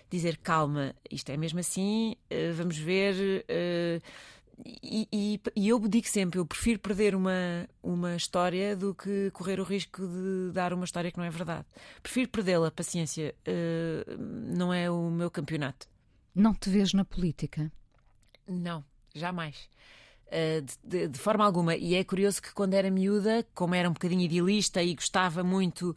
dizer 0.10 0.38
calma, 0.38 0.94
isto 1.10 1.32
é 1.32 1.38
mesmo 1.38 1.60
assim, 1.60 2.16
uh, 2.32 2.54
vamos 2.54 2.78
ver. 2.78 3.46
Uh, 3.48 4.02
e, 4.66 5.08
e, 5.12 5.42
e, 5.56 5.70
eu 5.70 5.80
digo 5.88 6.08
sempre, 6.08 6.40
eu 6.40 6.46
prefiro 6.46 6.80
perder 6.80 7.16
uma, 7.16 7.68
uma 7.82 8.16
história 8.16 8.76
do 8.76 8.94
que 8.94 9.32
correr 9.32 9.60
o 9.60 9.64
risco 9.64 10.06
de 10.06 10.52
dar 10.52 10.74
uma 10.74 10.84
história 10.84 11.12
que 11.12 11.18
não 11.18 11.24
é 11.24 11.30
verdade. 11.30 11.66
Prefiro 12.04 12.30
perdê-la, 12.30 12.70
paciência, 12.70 13.34
uh, 13.48 14.18
não 14.18 14.74
é 14.74 14.90
o 14.90 15.10
meu 15.10 15.32
campeonato. 15.32 15.88
Não 16.36 16.54
te 16.54 16.70
vês 16.70 16.94
na 16.94 17.06
política? 17.06 17.72
Não, 18.48 18.84
jamais. 19.16 19.70
Uh, 20.28 20.62
de, 20.62 20.78
de, 20.84 21.08
de, 21.08 21.20
forma 21.20 21.46
alguma. 21.46 21.76
E 21.76 21.96
é 21.96 22.04
curioso 22.04 22.42
que 22.42 22.54
quando 22.54 22.74
era 22.74 22.92
miúda, 22.92 23.46
como 23.54 23.76
era 23.76 23.90
um 23.90 23.94
bocadinho 23.94 24.22
idealista 24.22 24.84
e 24.84 24.94
gostava 24.94 25.42
muito, 25.42 25.96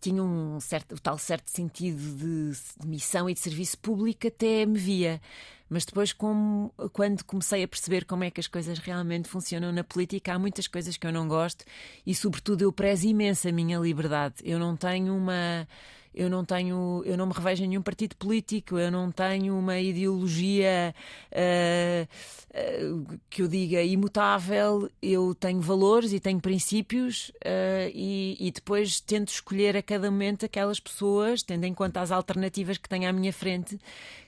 tinha 0.00 0.22
um 0.22 0.58
certo, 0.60 1.00
tal 1.00 1.18
certo 1.18 1.48
sentido 1.48 2.00
de, 2.16 2.52
de 2.80 2.88
missão 2.88 3.28
e 3.28 3.34
de 3.34 3.40
serviço 3.40 3.78
público, 3.78 4.26
até 4.26 4.64
me 4.66 4.78
via. 4.78 5.20
Mas 5.68 5.84
depois, 5.84 6.12
como, 6.12 6.74
quando 6.92 7.24
comecei 7.24 7.62
a 7.62 7.68
perceber 7.68 8.04
como 8.04 8.24
é 8.24 8.30
que 8.30 8.40
as 8.40 8.48
coisas 8.48 8.78
realmente 8.80 9.28
funcionam 9.28 9.70
na 9.70 9.84
política, 9.84 10.34
há 10.34 10.38
muitas 10.38 10.66
coisas 10.66 10.96
que 10.96 11.06
eu 11.06 11.12
não 11.12 11.28
gosto 11.28 11.64
e, 12.04 12.12
sobretudo, 12.12 12.62
eu 12.62 12.72
prezo 12.72 13.06
imenso 13.06 13.48
a 13.48 13.52
minha 13.52 13.78
liberdade. 13.78 14.34
Eu 14.42 14.58
não 14.58 14.76
tenho 14.76 15.16
uma 15.16 15.68
eu 16.14 16.28
não 16.28 16.44
tenho, 16.44 17.02
eu 17.04 17.16
não 17.16 17.26
me 17.26 17.32
revejo 17.32 17.64
em 17.64 17.68
nenhum 17.68 17.82
partido 17.82 18.16
político, 18.16 18.78
eu 18.78 18.90
não 18.90 19.12
tenho 19.12 19.56
uma 19.56 19.78
ideologia 19.78 20.94
uh, 21.32 22.08
uh, 22.50 23.20
que 23.28 23.42
eu 23.42 23.48
diga 23.48 23.82
imutável, 23.82 24.90
eu 25.00 25.34
tenho 25.34 25.60
valores 25.60 26.12
e 26.12 26.18
tenho 26.18 26.40
princípios 26.40 27.30
uh, 27.44 27.90
e, 27.94 28.36
e, 28.40 28.50
depois 28.50 29.00
tento 29.00 29.28
escolher 29.28 29.76
a 29.76 29.82
cada 29.82 30.10
momento 30.10 30.44
aquelas 30.44 30.80
pessoas, 30.80 31.42
tendo 31.42 31.64
em 31.64 31.74
conta 31.74 32.00
as 32.00 32.10
alternativas 32.10 32.76
que 32.76 32.88
tenho 32.88 33.08
à 33.08 33.12
minha 33.12 33.32
frente, 33.32 33.78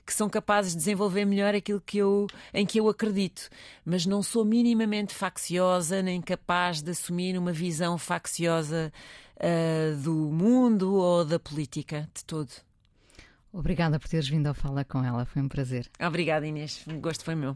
que 0.05 0.13
são 0.13 0.29
capazes 0.29 0.71
de 0.73 0.77
desenvolver 0.77 1.25
melhor 1.25 1.55
aquilo 1.55 1.81
que 1.81 1.97
eu, 1.97 2.27
em 2.53 2.65
que 2.65 2.79
eu 2.79 2.89
acredito. 2.89 3.49
Mas 3.85 4.05
não 4.05 4.21
sou 4.21 4.43
minimamente 4.43 5.13
facciosa, 5.13 6.01
nem 6.01 6.21
capaz 6.21 6.81
de 6.81 6.91
assumir 6.91 7.37
uma 7.37 7.51
visão 7.51 7.97
facciosa 7.97 8.91
uh, 9.37 9.97
do 9.97 10.13
mundo 10.13 10.95
ou 10.95 11.23
da 11.25 11.39
política 11.39 12.09
de 12.13 12.23
todo. 12.25 12.51
Obrigada 13.51 13.99
por 13.99 14.09
teres 14.09 14.27
vindo 14.27 14.47
a 14.47 14.53
falar 14.53 14.83
com 14.83 15.03
ela, 15.03 15.25
foi 15.25 15.41
um 15.41 15.47
prazer. 15.47 15.87
Obrigada, 15.99 16.47
Inês, 16.47 16.83
o 16.87 16.99
gosto 16.99 17.23
foi 17.23 17.35
meu. 17.35 17.55